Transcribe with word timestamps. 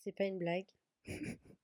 C'est 0.00 0.12
pas 0.12 0.24
une 0.24 0.38
blague. 0.38 0.66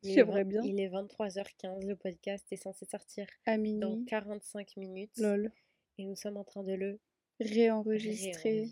Il 0.02 0.10
est 0.10 0.14
J'aimerais 0.14 0.44
bien. 0.44 0.62
Il 0.62 0.78
est 0.80 0.88
23h15, 0.88 1.86
le 1.86 1.96
podcast 1.96 2.46
est 2.52 2.56
censé 2.56 2.84
sortir 2.86 3.26
À 3.46 3.56
dans 3.56 3.62
minuit. 3.62 4.04
45 4.06 4.76
minutes. 4.76 5.16
Lol. 5.18 5.50
Et 5.98 6.04
nous 6.04 6.14
sommes 6.16 6.36
en 6.36 6.44
train 6.44 6.62
de 6.62 6.74
le 6.74 7.00
Réenregistrer. 7.40 8.66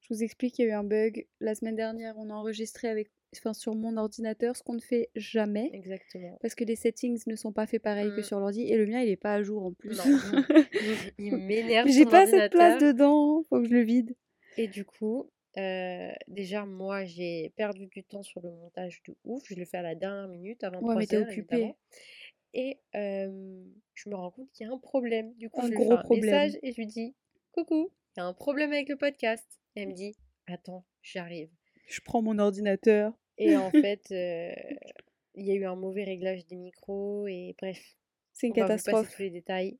Je 0.00 0.14
vous 0.14 0.22
explique, 0.22 0.58
il 0.58 0.62
y 0.62 0.64
a 0.64 0.68
eu 0.68 0.72
un 0.72 0.84
bug. 0.84 1.26
La 1.40 1.54
semaine 1.54 1.76
dernière, 1.76 2.14
on 2.18 2.30
a 2.30 2.32
enregistré 2.32 2.88
avec, 2.88 3.10
enfin, 3.36 3.52
sur 3.54 3.74
mon 3.74 3.96
ordinateur, 3.96 4.56
ce 4.56 4.62
qu'on 4.62 4.74
ne 4.74 4.80
fait 4.80 5.10
jamais. 5.14 5.70
Exactement. 5.74 6.38
Parce 6.40 6.54
que 6.54 6.64
les 6.64 6.76
settings 6.76 7.20
ne 7.26 7.36
sont 7.36 7.52
pas 7.52 7.66
faits 7.66 7.82
pareil 7.82 8.10
que 8.14 8.20
Mm. 8.20 8.24
sur 8.24 8.40
l'ordi. 8.40 8.62
Et 8.62 8.76
le 8.76 8.86
mien, 8.86 9.00
il 9.00 9.08
est 9.10 9.16
pas 9.16 9.34
à 9.34 9.42
jour 9.42 9.64
en 9.64 9.72
plus. 9.72 9.96
Non, 9.96 10.04
il- 11.18 11.36
m'énerve. 11.36 11.88
J'ai 11.88 12.06
pas 12.06 12.26
cette 12.26 12.52
place 12.52 12.80
dedans. 12.82 13.42
Faut 13.48 13.60
que 13.60 13.68
je 13.68 13.74
le 13.74 13.82
vide. 13.82 14.14
Et 14.56 14.66
du 14.66 14.84
coup, 14.84 15.30
déjà, 16.28 16.64
moi, 16.66 17.04
j'ai 17.04 17.52
perdu 17.56 17.86
du 17.86 18.04
temps 18.04 18.22
sur 18.22 18.40
le 18.40 18.50
montage 18.50 19.02
de 19.06 19.16
ouf. 19.24 19.42
Je 19.48 19.54
le 19.54 19.64
fais 19.64 19.78
à 19.78 19.82
la 19.82 19.94
dernière 19.94 20.28
minute, 20.28 20.62
avant 20.64 20.80
Ouais, 20.80 20.94
mais 20.96 21.06
3 21.06 21.06
t'es 21.06 21.16
heures, 21.16 21.28
occupée. 21.28 21.54
évidemment. 21.56 21.76
Et 22.54 22.78
je 22.92 24.08
me 24.08 24.14
rends 24.14 24.30
compte 24.30 24.50
qu'il 24.52 24.66
y 24.66 24.70
a 24.70 24.72
un 24.72 24.78
problème. 24.78 25.34
Du 25.34 25.50
coup, 25.50 25.60
Un 25.60 25.64
je 25.64 25.68
lui 25.70 25.76
gros 25.76 25.88
fais 25.92 25.98
un 25.98 26.02
problème. 26.02 26.24
message 26.24 26.58
et 26.62 26.72
je 26.72 26.76
lui 26.76 26.86
dis 26.86 27.14
Coucou, 27.52 27.90
il 28.16 28.20
y 28.20 28.22
a 28.22 28.26
un 28.26 28.32
problème 28.34 28.72
avec 28.72 28.88
le 28.88 28.96
podcast. 28.96 29.46
Et 29.76 29.82
elle 29.82 29.88
me 29.88 29.94
dit 29.94 30.16
Attends, 30.46 30.84
j'arrive. 31.02 31.50
Je 31.86 32.00
prends 32.00 32.22
mon 32.22 32.38
ordinateur. 32.38 33.12
Et 33.36 33.56
en 33.56 33.70
fait, 33.70 34.06
il 34.10 35.46
y 35.46 35.50
a 35.50 35.54
eu 35.54 35.64
un 35.64 35.76
mauvais 35.76 36.04
réglage 36.04 36.46
des 36.46 36.56
micros. 36.56 37.26
Et 37.26 37.54
bref, 37.60 37.96
C'est 38.32 38.46
une 38.48 38.52
on 38.54 38.56
va 38.56 38.62
vous 38.64 38.68
passer 38.72 38.84
catastrophe. 38.90 39.16
tous 39.16 39.22
les 39.22 39.30
détails. 39.30 39.78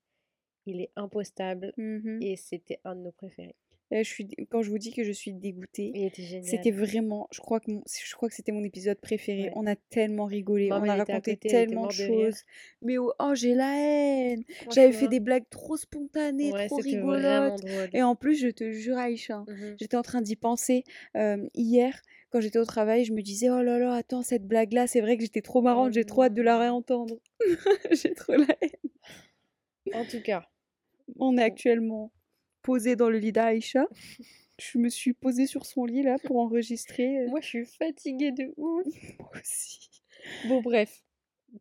Il 0.68 0.80
est 0.80 0.90
impostable 0.96 1.72
Mhm. 1.76 2.18
et 2.22 2.36
c'était 2.36 2.78
un 2.84 2.94
de 2.94 3.00
nos 3.00 3.12
préférés. 3.12 3.54
Je 3.90 4.02
suis, 4.02 4.28
quand 4.50 4.60
je 4.60 4.68
vous 4.68 4.76
dis 4.76 4.92
que 4.92 5.02
je 5.02 5.12
suis 5.12 5.32
dégoûtée, 5.32 5.92
Il 5.94 6.04
était 6.04 6.22
génial. 6.22 6.44
c'était 6.44 6.70
vraiment, 6.72 7.26
je 7.32 7.40
crois 7.40 7.58
que 7.58 7.70
mon- 7.70 7.82
je 7.86 8.14
crois 8.14 8.28
que 8.28 8.34
c'était 8.34 8.52
mon 8.52 8.62
épisode 8.62 9.00
préféré. 9.00 9.44
Ouais. 9.44 9.52
On 9.56 9.66
a 9.66 9.76
tellement 9.76 10.26
rigolé, 10.26 10.68
Maman, 10.68 10.84
on 10.84 10.88
a 10.90 10.96
raconté 10.96 11.36
côté, 11.36 11.48
tellement 11.48 11.86
de 11.86 11.92
choses. 11.92 12.42
Mais 12.82 12.98
oh, 12.98 13.14
oh, 13.18 13.34
j'ai 13.34 13.54
la 13.54 13.74
haine. 13.78 14.44
J'avais 14.74 14.92
fait 14.92 15.08
des 15.08 15.20
blagues 15.20 15.48
trop 15.48 15.78
spontanées, 15.78 16.52
ouais, 16.52 16.66
trop 16.66 16.76
rigolotes. 16.76 17.64
Et 17.94 18.02
en 18.02 18.14
plus, 18.14 18.34
je 18.38 18.48
te 18.48 18.70
jure, 18.72 18.98
Aïcha, 18.98 19.46
Mhm. 19.48 19.76
j'étais 19.80 19.96
en 19.96 20.02
train 20.02 20.20
d'y 20.20 20.36
penser 20.36 20.84
euh, 21.16 21.48
hier. 21.54 22.02
Quand 22.28 22.42
j'étais 22.42 22.58
au 22.58 22.66
travail, 22.66 23.06
je 23.06 23.14
me 23.14 23.22
disais, 23.22 23.48
oh 23.48 23.62
là 23.62 23.78
là, 23.78 23.94
attends, 23.94 24.20
cette 24.20 24.46
blague-là, 24.46 24.86
c'est 24.86 25.00
vrai 25.00 25.16
que 25.16 25.22
j'étais 25.22 25.40
trop 25.40 25.62
marrante, 25.62 25.94
j'ai 25.94 26.04
trop 26.04 26.24
hâte 26.24 26.34
de 26.34 26.42
la 26.42 26.56
non. 26.56 26.60
réentendre. 26.60 27.16
j'ai 27.92 28.12
trop 28.12 28.34
la 28.34 28.44
haine. 28.60 28.90
En 29.94 30.04
tout 30.04 30.20
cas, 30.20 30.46
On 31.16 31.36
est 31.36 31.42
actuellement 31.42 32.12
posé 32.62 32.96
dans 32.96 33.08
le 33.08 33.18
lit 33.18 33.32
d'Aïcha. 33.32 33.86
Je 34.58 34.78
me 34.78 34.88
suis 34.88 35.12
posée 35.12 35.46
sur 35.46 35.64
son 35.66 35.84
lit 35.84 36.02
là 36.02 36.16
pour 36.24 36.38
enregistrer. 36.38 37.26
moi 37.28 37.40
je 37.40 37.46
suis 37.46 37.64
fatiguée 37.64 38.32
de 38.32 38.52
ouf. 38.56 38.86
moi 39.20 39.30
aussi. 39.40 39.88
Bon, 40.48 40.60
bref, 40.60 41.04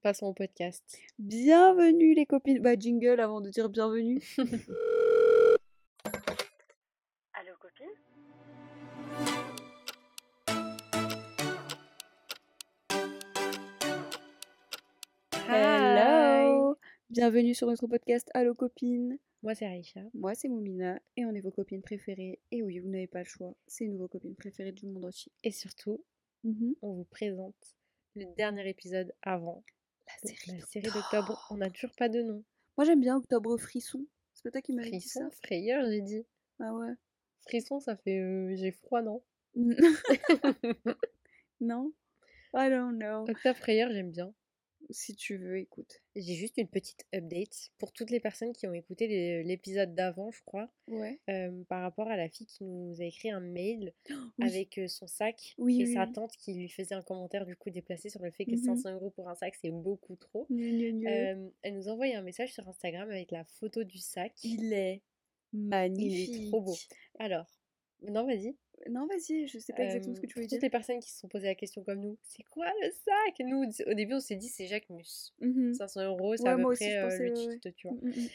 passons 0.02 0.26
au 0.26 0.34
podcast. 0.34 0.98
Bienvenue 1.20 2.16
les 2.16 2.26
copines. 2.26 2.60
Bah 2.60 2.76
jingle 2.76 3.20
avant 3.20 3.40
de 3.40 3.52
dire 3.52 3.70
bienvenue. 3.70 4.20
Bienvenue 17.10 17.54
sur 17.56 17.68
notre 17.68 17.88
podcast 17.88 18.30
Allo 18.34 18.54
copines. 18.54 19.18
Moi, 19.44 19.56
c'est 19.56 19.66
Aïcha. 19.66 20.02
Moi 20.14 20.36
c'est 20.36 20.48
Moumina 20.50 21.00
et 21.16 21.26
on 21.26 21.34
est 21.34 21.40
vos 21.42 21.52
copines 21.52 21.82
préférées. 21.82 22.40
Et 22.52 22.64
oui, 22.64 22.80
vous 22.80 22.90
n'avez 22.90 23.08
pas 23.08 23.20
le 23.20 23.26
choix, 23.26 23.56
c'est 23.68 23.86
nous 23.88 23.98
vos 23.98 24.08
copines 24.08 24.36
préférées 24.36 24.72
du 24.72 24.88
monde 24.88 25.06
entier. 25.06 25.32
Et 25.44 25.52
surtout, 25.52 26.04
Mhm. 26.44 26.76
on 26.82 26.94
vous 26.94 27.06
présente 27.06 27.56
le 28.16 28.26
dernier 28.36 28.68
épisode 28.70 29.14
avant 29.22 29.64
La 30.08 30.30
série 30.30 30.62
série 30.62 30.92
d'octobre. 30.92 31.48
On 31.50 31.58
n'a 31.58 31.70
toujours 31.70 31.96
pas 31.98 32.10
de 32.10 32.22
nom. 32.22 32.44
Moi 32.78 32.86
j'aime 32.86 33.00
bien 33.02 33.16
Octobre 33.18 33.58
Frisson. 33.58 34.06
C'est 34.34 34.52
toi 34.52 34.62
qui 34.62 34.74
m'avais 34.74 34.92
dit 34.92 35.02
ça 35.02 35.30
frayeur, 35.44 35.86
j'ai 35.90 36.02
dit. 36.02 36.26
Ah 36.60 36.74
ouais. 36.74 36.94
Frisson, 37.42 37.80
ça 37.80 37.96
fait 37.96 38.20
euh, 38.20 38.56
j'ai 38.56 38.72
froid, 38.72 39.02
non 39.02 39.22
non 41.62 41.94
I 42.54 42.70
don't 42.70 42.98
know. 42.98 43.26
Octobre 43.30 43.58
frayeur, 43.58 43.92
j'aime 43.92 44.12
bien. 44.12 44.34
Si 44.90 45.16
tu 45.16 45.38
veux, 45.38 45.58
écoute. 45.58 46.02
J'ai 46.16 46.34
juste 46.36 46.58
une 46.58 46.68
petite 46.68 47.06
update 47.14 47.72
pour 47.78 47.92
toutes 47.92 48.10
les 48.10 48.20
personnes 48.20 48.54
qui 48.54 48.68
ont 48.68 48.74
écouté 48.74 49.44
l'épisode 49.44 49.94
d'avant, 49.96 50.32
je 50.32 50.42
crois, 50.46 50.70
Ouais. 50.88 51.20
euh, 51.30 51.64
par 51.66 51.82
rapport 51.82 52.08
à 52.08 52.16
la 52.16 52.30
fille 52.30 52.48
qui 52.48 52.64
nous 52.64 53.00
a 53.02 53.04
écrit 53.06 53.30
un 53.30 53.40
mail 53.42 53.94
Oui. 54.40 54.46
avec 54.48 54.78
euh, 54.78 54.88
son 54.88 55.08
sac 55.08 55.54
Oui, 55.58 55.82
et 55.82 55.86
oui, 55.86 55.94
sa 55.94 56.08
tante 56.08 56.36
qui 56.38 56.54
lui 56.54 56.70
faisait 56.70 56.96
un 56.96 57.02
commentaire 57.02 57.46
du 57.46 57.56
coup 57.56 57.70
déplacé 57.70 58.10
sur 58.10 58.22
le 58.24 58.32
fait 58.32 58.46
que. 58.46 58.56
500 58.58 58.94
euros 58.94 59.10
pour 59.10 59.28
un 59.30 59.36
sac 59.36 59.56
c'est 59.62 59.72
beaucoup 59.72 60.16
trop. 60.16 60.48
Euh, 60.52 61.50
elle 61.62 61.74
nous 61.76 61.90
a 61.90 61.92
envoyé 61.92 62.16
un 62.16 62.22
message 62.22 62.54
sur 62.54 62.68
Instagram 62.68 63.10
avec 63.10 63.32
la 63.32 63.44
photo 63.44 63.84
du 63.84 63.98
sac. 63.98 64.34
Il 64.44 64.72
est 64.74 65.02
magnifique. 65.54 66.50
trop 66.50 66.62
beau. 66.62 66.76
Alors, 67.20 67.46
non 68.08 68.26
vas-y. 68.26 68.56
Non, 68.90 69.08
vas-y, 69.08 69.48
je 69.48 69.58
sais 69.60 69.74
pas 69.74 69.84
exactement 69.84 70.16
ce 70.16 70.22
que 70.22 70.28
tu 70.28 70.34
pour 70.34 70.42
veux 70.42 70.46
toutes 70.48 70.50
dire. 70.60 70.62
les 70.62 70.70
personnes 70.70 71.00
qui 71.00 71.10
se 71.12 71.20
sont 71.20 71.28
posées 71.28 71.48
la 71.48 71.56
question 71.56 71.84
comme 71.84 72.00
nous, 72.00 72.18
c'est 72.24 72.44
quoi 72.44 72.68
le 72.82 72.90
sac? 72.92 73.40
Nous 73.46 73.64
au 73.88 73.94
début 73.94 74.14
on 74.16 74.20
s'est 74.20 74.36
dit 74.36 74.48
c'est 74.48 74.68
Jacquemus. 74.68 75.34
Mhm. 75.42 75.74
500 75.74 76.06
euros 76.06 76.36
c'est 76.38 76.44
Ouais, 76.44 76.50
à 76.50 76.56
peu 76.56 76.62
moi 76.62 76.72
aussi, 76.72 76.84
près 76.86 76.94
je 76.94 76.98
euh, 76.98 77.04
pensais, 77.10 77.24
le 77.30 77.34
ouais. 77.34 77.54
titre, 77.60 77.70
tu 77.76 77.88
vois. 77.88 77.98
Mm, 77.98 78.08
mm, 78.10 78.12
mm. 78.12 78.28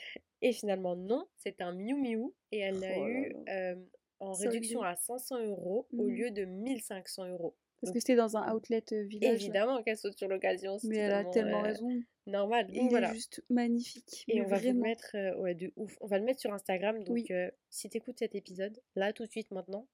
Et 0.42 0.52
finalement, 0.52 0.96
non, 0.96 1.26
c'est 1.36 1.60
un 1.62 1.72
Miu 1.72 1.94
Miu 1.94 2.32
et 2.50 2.58
elle 2.58 2.80
l'a 2.80 2.98
Oh 2.98 3.06
eu 3.06 3.32
euh, 3.48 3.76
en 4.20 4.32
réduction 4.32 4.82
à 4.82 4.96
500 4.96 5.44
euros 5.46 5.86
au 5.96 6.06
lieu 6.08 6.30
de 6.30 6.44
1500 6.44 7.28
euros. 7.28 7.54
Parce 7.80 7.90
Donc, 7.90 7.94
que 7.94 8.00
c'était 8.00 8.14
dans 8.16 8.36
un 8.36 8.52
outlet 8.54 8.82
village. 8.90 9.42
Évidemment 9.42 9.82
qu'elle 9.82 9.96
saute 9.96 10.16
sur 10.16 10.28
l'occasion, 10.28 10.78
Mais 10.84 10.98
elle 10.98 11.12
a 11.12 11.24
tellement 11.24 11.60
euh, 11.60 11.62
raison. 11.68 11.88
normal. 12.26 12.66
Donc 12.68 12.76
Il 12.76 12.90
voilà. 12.90 13.10
est 13.10 13.14
juste 13.14 13.42
magnifique. 13.50 14.24
Et 14.28 14.40
on 14.40 14.46
va 14.46 14.60
le 14.60 14.72
mettre, 14.72 15.16
euh, 15.16 15.36
ouais, 15.38 15.54
de 15.56 15.72
ouf. 15.76 15.96
On 16.00 16.06
va 16.06 16.18
le 16.18 16.24
mettre 16.24 16.38
sur 16.40 16.52
Instagram. 16.52 17.02
Donc 17.02 17.14
Oui. 17.14 17.26
si 17.70 17.88
tu 17.88 17.96
écoutes 17.96 18.18
cet 18.20 18.34
épisode, 18.36 18.80
là, 18.94 19.12
tout 19.12 19.24
de 19.24 19.30
suite, 19.30 19.50
maintenant, 19.50 19.88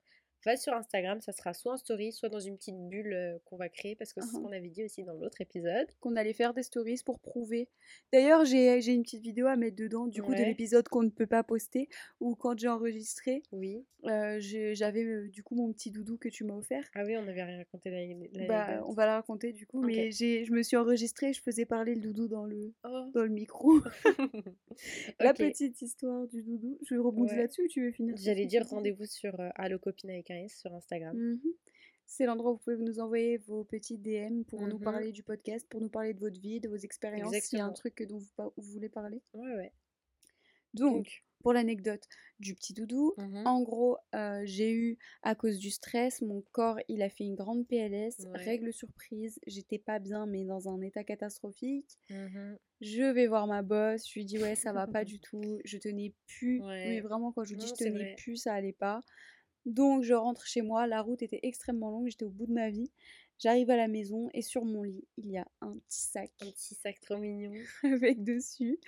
va 0.51 0.57
sur 0.57 0.73
Instagram. 0.75 1.21
Ça 1.21 1.33
sera 1.33 1.55
soit 1.55 1.73
en 1.75 1.77
story, 1.77 2.13
soit 2.13 2.29
dans 2.29 2.41
une 2.41 2.57
petite 2.57 2.77
bulle 2.89 3.13
euh, 3.13 3.39
qu'on 3.45 3.57
va 3.57 3.69
créer. 3.69 3.95
Parce 3.97 4.13
que 4.13 4.21
c'est 4.21 4.29
ce 4.29 4.37
Mhm. 4.37 4.43
qu'on 4.43 4.53
avait 4.53 4.69
dit 4.71 4.85
aussi 4.85 5.05
dans 5.05 5.15
l'autre 5.15 5.41
épisode. 5.41 5.87
Qu'on 6.01 6.17
allait 6.17 6.33
faire 6.33 6.55
des 6.55 6.63
stories 6.63 7.01
pour 7.05 7.19
prouver. 7.21 7.69
D'ailleurs, 8.13 8.45
j'ai 8.45 8.93
une 8.93 9.03
petite 9.03 9.23
vidéo 9.23 9.47
à 9.47 9.57
mettre 9.57 9.77
dedans, 9.77 10.07
du 10.07 10.23
coup, 10.23 10.35
de 10.35 10.43
l'épisode 10.43 10.89
qu'on 10.89 11.03
ne 11.03 11.11
peut 11.11 11.27
pas 11.27 11.43
poster. 11.43 11.89
Ou 12.21 12.35
quand 12.35 12.59
j'ai 12.59 12.69
enregistré, 12.69 13.43
Oui. 13.53 13.85
euh, 14.05 14.39
j'avais 14.41 15.05
euh, 15.05 15.29
du 15.29 15.43
coup 15.43 15.55
mon 15.57 15.73
petit 15.73 15.91
doudou 15.91 16.17
que 16.19 16.29
tu 16.29 16.45
m'as 16.45 16.55
offert. 16.55 16.85
Ah 16.95 17.03
oui, 17.05 17.17
on 17.17 17.27
avait 17.27 17.43
rien 17.43 17.59
raconté 17.59 17.91
l'année 17.91 18.31
Bah, 18.49 18.83
on 18.87 18.93
va 18.93 19.07
la 19.07 19.15
raconter 19.17 19.53
du 19.53 19.67
coup, 19.67 19.81
mais 19.83 20.11
je 20.13 20.53
me 20.53 20.63
suis 20.63 20.77
enregistrée, 20.77 21.33
je 21.33 21.43
faisais 21.43 21.65
parler 21.67 21.95
le 21.95 22.01
doudou 22.01 22.29
dans 22.29 22.45
le, 22.45 22.73
Oh. 22.85 23.11
dans 23.15 23.23
le 23.25 23.29
micro. 23.31 23.73
La 25.21 25.35
petite 25.35 25.81
histoire 25.83 26.27
du 26.29 26.43
doudou. 26.43 26.79
Je 26.89 26.95
rebondis 26.97 27.33
Ouais. 27.33 27.39
là-dessus 27.41 27.63
ou 27.63 27.69
tu 27.69 27.83
veux 27.85 27.93
finir 27.93 28.15
J'allais 28.17 28.47
dire 28.47 28.65
rendez-vous 28.69 29.05
sur 29.07 29.35
Allo 29.57 29.79
Copine 29.79 30.11
avec 30.11 30.31
un 30.31 30.38
Sur 30.49 30.73
Instagram. 30.75 31.17
Mhm. 31.17 31.41
C'est 32.07 32.25
l'endroit 32.25 32.53
où 32.53 32.55
vous 32.55 32.61
pouvez 32.61 32.77
nous 32.79 33.01
envoyer 33.01 33.37
vos 33.39 33.65
petits 33.65 33.99
DM 33.99 34.43
pour 34.45 34.61
nous 34.67 34.79
Mhm. 34.79 34.85
parler 34.85 35.13
du 35.13 35.23
podcast, 35.23 35.67
pour 35.69 35.81
nous 35.81 35.91
parler 35.91 36.15
de 36.15 36.21
votre 36.21 36.41
vie, 36.41 36.59
de 36.61 36.69
vos 36.69 36.77
expériences, 36.77 37.35
s'il 37.41 37.59
y 37.59 37.61
a 37.61 37.67
un 37.67 37.73
truc 37.73 38.03
dont 38.09 38.19
vous, 38.19 38.53
voulez 38.73 38.89
parler. 38.89 39.21
Ouais, 39.35 39.55
ouais. 39.57 39.73
Donc, 40.75 41.25
pour 41.43 41.53
l'anecdote 41.53 42.03
du 42.41 42.55
petit 42.55 42.73
doudou, 42.73 43.15
Mhm. 43.19 43.47
en 43.47 43.63
gros, 43.63 43.97
euh, 44.15 44.41
j'ai 44.45 44.73
eu, 44.73 44.99
à 45.23 45.35
cause 45.35 45.59
du 45.59 45.71
stress, 45.71 46.23
mon 46.23 46.43
corps, 46.53 46.79
il 46.89 47.03
a 47.03 47.09
fait 47.11 47.25
une 47.25 47.35
grande 47.35 47.67
PLS, 47.67 48.19
Ouais. 48.27 48.43
règle 48.45 48.73
surprise, 48.73 49.39
j'étais 49.47 49.79
pas 49.79 49.99
bien, 49.99 50.27
mais 50.27 50.45
dans 50.45 50.69
un 50.69 50.81
état 50.81 51.05
catastrophique. 51.05 51.99
Je 52.81 53.03
vais 53.13 53.27
voir 53.27 53.47
ma 53.47 53.63
boss, 53.63 54.09
je 54.09 54.15
lui 54.15 54.25
dis 54.25 54.39
ouais 54.39 54.55
ça 54.55 54.73
va 54.73 54.87
pas 54.87 55.05
du 55.13 55.19
tout, 55.21 55.61
je 55.65 55.79
tenais 55.79 56.15
plus, 56.27 56.61
mais 56.63 57.01
vraiment 57.01 57.33
quand 57.33 57.45
je 57.45 57.55
vous 57.55 57.61
dis 57.61 57.67
je 57.67 57.75
tenais 57.75 57.91
vrai. 57.91 58.15
plus, 58.17 58.37
ça 58.37 58.55
allait 58.55 58.73
pas. 58.73 59.03
Donc 59.69 60.03
je 60.03 60.15
rentre 60.15 60.47
chez 60.47 60.63
moi, 60.63 60.87
la 60.87 61.03
route 61.03 61.23
était 61.23 61.41
extrêmement 61.43 61.91
longue, 61.91 62.09
j'étais 62.09 62.25
au 62.25 62.31
bout 62.31 62.47
de 62.47 62.53
ma 62.53 62.71
vie. 62.71 62.91
J'arrive 63.39 63.71
à 63.71 63.77
la 63.77 63.87
maison 63.87 64.29
et 64.35 64.43
sur 64.43 64.65
mon 64.65 64.83
lit, 64.83 65.07
il 65.17 65.31
y 65.31 65.37
a 65.37 65.47
un 65.61 65.77
petit 65.87 66.01
sac 66.01 66.33
Un 66.41 66.51
petit 66.51 66.75
sac 66.75 66.99
trop 67.01 67.19
mignon. 67.19 67.53
avec 67.85 68.25
dessus 68.25 68.81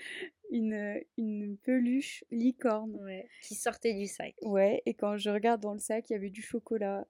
une, 0.51 1.01
une 1.19 1.57
peluche 1.59 2.25
licorne. 2.31 2.97
Ouais. 3.05 3.29
Qui 3.43 3.55
sortait 3.55 3.95
du 3.95 4.07
sac. 4.07 4.35
Ouais, 4.43 4.83
et 4.87 4.95
quand 4.95 5.17
je 5.19 5.31
regarde 5.31 5.61
dans 5.61 5.75
le 5.75 5.79
sac, 5.79 6.11
il 6.11 6.15
y 6.15 6.17
avait 6.17 6.31
du 6.31 6.43
chocolat. 6.43 7.07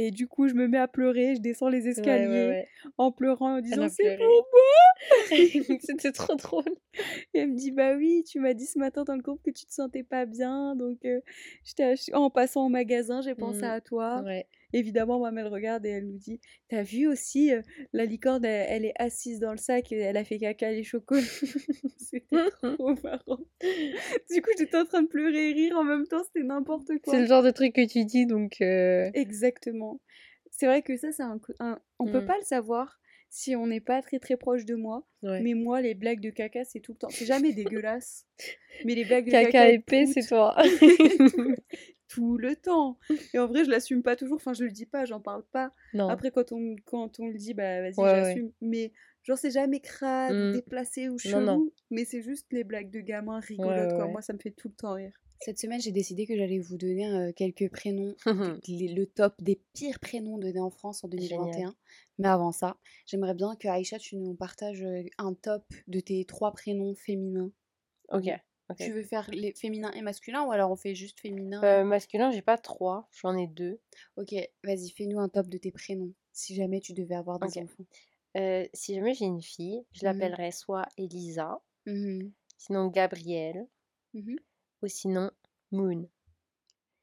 Et 0.00 0.12
du 0.12 0.28
coup, 0.28 0.46
je 0.48 0.54
me 0.54 0.68
mets 0.68 0.78
à 0.78 0.86
pleurer, 0.86 1.34
je 1.34 1.40
descends 1.40 1.68
les 1.68 1.88
escaliers 1.88 2.26
ouais, 2.28 2.48
ouais. 2.50 2.68
en 2.98 3.10
pleurant, 3.10 3.56
en 3.56 3.60
disant 3.60 3.88
c'est 3.88 4.16
pour 4.16 4.46
C'était 5.82 6.12
trop 6.12 6.36
drôle. 6.36 6.64
Et 7.34 7.40
elle 7.40 7.50
me 7.50 7.56
dit 7.56 7.72
bah 7.72 7.94
oui, 7.96 8.22
tu 8.24 8.38
m'as 8.38 8.54
dit 8.54 8.66
ce 8.66 8.78
matin 8.78 9.02
dans 9.02 9.16
le 9.16 9.22
groupe 9.22 9.42
que 9.42 9.50
tu 9.50 9.66
te 9.66 9.72
sentais 9.72 10.04
pas 10.04 10.24
bien, 10.24 10.76
donc 10.76 11.04
euh, 11.04 11.20
en 12.12 12.30
passant 12.30 12.66
au 12.66 12.68
magasin, 12.68 13.22
j'ai 13.22 13.34
pensé 13.34 13.64
Mhm. 13.64 13.72
à 13.72 13.80
toi. 13.80 14.22
Ouais. 14.24 14.46
Évidemment, 14.72 15.18
ma 15.20 15.30
mère 15.30 15.50
regarde 15.50 15.86
et 15.86 15.90
elle 15.90 16.06
nous 16.06 16.18
dit 16.18 16.40
t'as 16.68 16.82
vu 16.82 17.06
aussi 17.06 17.52
euh, 17.52 17.62
la 17.92 18.04
licorne, 18.04 18.44
elle, 18.44 18.66
elle 18.68 18.84
est 18.84 18.92
assise 18.96 19.40
dans 19.40 19.52
le 19.52 19.56
sac, 19.58 19.90
et 19.92 19.96
elle 19.98 20.16
a 20.16 20.24
fait 20.24 20.38
caca 20.38 20.70
les 20.70 20.84
chocolats. 20.84 21.22
C'était 21.98 22.50
trop 22.62 22.94
marrant. 23.02 23.38
Du 24.30 24.42
coup, 24.42 24.50
j'étais 24.58 24.76
en 24.76 24.84
train 24.84 25.02
de 25.02 25.08
pleurer 25.08 25.50
et 25.50 25.52
rire 25.52 25.76
en 25.76 25.84
même 25.84 26.06
temps, 26.06 26.22
c'était 26.24 26.44
n'importe 26.46 26.90
quoi. 27.02 27.14
C'est 27.14 27.20
le 27.20 27.26
genre 27.26 27.42
de 27.42 27.50
truc 27.50 27.74
que 27.74 27.86
tu 27.86 28.04
dis 28.04 28.26
donc. 28.26 28.60
euh, 28.60 29.10
Exactement. 29.14 30.00
C'est 30.50 30.66
vrai 30.66 30.82
que 30.82 30.96
ça, 30.96 31.12
c'est 31.12 31.22
un, 31.22 31.38
On 31.98 32.06
peut 32.06 32.20
Mm. 32.22 32.26
pas 32.26 32.36
le 32.38 32.44
savoir 32.44 32.98
si 33.30 33.54
on 33.56 33.66
n'est 33.66 33.80
pas 33.80 34.00
très 34.02 34.18
très 34.18 34.36
proche 34.36 34.64
de 34.64 34.74
moi. 34.74 35.06
Ouais. 35.22 35.40
Mais 35.42 35.54
moi, 35.54 35.80
les 35.82 35.94
blagues 35.94 36.20
de 36.20 36.30
caca, 36.30 36.64
c'est 36.64 36.80
tout 36.80 36.92
le 36.92 36.98
temps. 36.98 37.10
C'est 37.10 37.26
jamais 37.26 37.52
dégueulasse. 37.52 38.26
Mais 38.84 38.94
les 38.94 39.04
blagues 39.04 39.26
de 39.26 39.30
Caca 39.30 39.50
caca, 39.52 39.70
épais, 39.70 40.06
c'est 40.06 40.26
toi. 40.26 40.56
tout 42.08 42.36
le 42.38 42.56
temps. 42.56 42.98
Et 43.34 43.38
en 43.38 43.46
vrai, 43.46 43.64
je 43.64 43.70
l'assume 43.70 44.02
pas 44.02 44.16
toujours. 44.16 44.36
Enfin, 44.36 44.54
je 44.54 44.64
le 44.64 44.70
dis 44.70 44.86
pas, 44.86 45.04
j'en 45.04 45.20
parle 45.20 45.44
pas. 45.52 45.72
non. 45.94 46.08
Après, 46.08 46.30
quand 46.30 46.52
on, 46.52 46.76
quand 46.84 47.20
on 47.20 47.28
le 47.28 47.34
dit, 47.38 47.54
bah 47.54 47.80
vas-y, 47.82 47.94
Ouais, 47.98 48.04
ouais. 48.04 48.24
j'assume. 48.24 48.52
Mais 48.60 48.92
genre, 49.22 49.38
c'est 49.38 49.50
jamais 49.50 49.80
crade, 49.80 50.34
Mm. 50.36 50.52
déplacé 50.52 51.08
ou 51.08 51.12
Non, 51.12 51.18
chelou. 51.18 51.44
non. 51.44 51.70
Mais 51.90 52.04
c'est 52.04 52.22
juste 52.22 52.46
les 52.52 52.64
blagues 52.64 52.90
de 52.90 53.00
gamins 53.00 53.40
rigolotes, 53.40 53.90
ouais, 53.90 53.96
quoi. 53.96 54.06
Moi, 54.08 54.22
ça 54.22 54.32
me 54.32 54.38
fait 54.38 54.50
tout 54.50 54.68
le 54.68 54.74
temps 54.74 54.94
rire. 54.94 55.12
Cette 55.40 55.58
semaine, 55.60 55.80
j'ai 55.80 55.92
décidé 55.92 56.26
que 56.26 56.36
j'allais 56.36 56.58
vous 56.58 56.76
donner 56.78 57.06
euh, 57.06 57.30
quelques 57.32 57.70
prénoms, 57.70 58.16
les- 58.66 58.92
le 58.92 59.06
top 59.06 59.34
des 59.40 59.60
pires 59.72 60.00
prénoms 60.00 60.36
donnés 60.36 60.58
en 60.58 60.70
France 60.70 61.04
en 61.04 61.08
2021. 61.08 61.74
Mais 62.18 62.26
avant 62.26 62.50
ça, 62.50 62.76
j'aimerais 63.06 63.34
bien 63.34 63.54
que 63.54 63.68
Aïcha, 63.68 63.98
tu 64.00 64.16
nous 64.16 64.34
partages 64.34 64.82
euh, 64.82 65.04
un 65.18 65.34
top 65.34 65.62
de 65.86 66.00
tes 66.00 66.24
trois 66.24 66.50
prénoms 66.52 66.94
féminins. 66.96 67.52
ok. 68.10 68.30
Tu 68.76 68.92
veux 68.92 69.02
faire 69.02 69.28
les 69.30 69.54
féminins 69.54 69.92
et 69.92 70.02
masculins 70.02 70.44
ou 70.44 70.52
alors 70.52 70.70
on 70.70 70.76
fait 70.76 70.94
juste 70.94 71.20
féminin 71.20 71.62
Euh, 71.64 71.84
masculin, 71.84 72.30
j'ai 72.30 72.42
pas 72.42 72.58
trois, 72.58 73.08
j'en 73.22 73.36
ai 73.36 73.46
deux. 73.46 73.80
Ok, 74.16 74.34
vas-y, 74.64 74.90
fais-nous 74.90 75.18
un 75.18 75.28
top 75.28 75.48
de 75.48 75.58
tes 75.58 75.70
prénoms 75.72 76.12
si 76.32 76.54
jamais 76.54 76.80
tu 76.80 76.92
devais 76.92 77.14
avoir 77.14 77.38
des 77.38 77.46
Ok. 77.48 77.64
enfants. 77.64 77.84
Euh, 78.36 78.66
si 78.74 78.94
jamais 78.94 79.14
j'ai 79.14 79.24
une 79.24 79.42
fille, 79.42 79.84
je 79.92 80.00
Mhm. 80.00 80.04
l'appellerais 80.04 80.52
soit 80.52 80.86
Elisa, 80.98 81.60
Mhm, 81.86 82.32
sinon 82.58 82.88
Gabrielle, 82.88 83.66
mhm. 84.14 84.36
ou 84.82 84.88
sinon 84.88 85.30
Moon. 85.72 86.08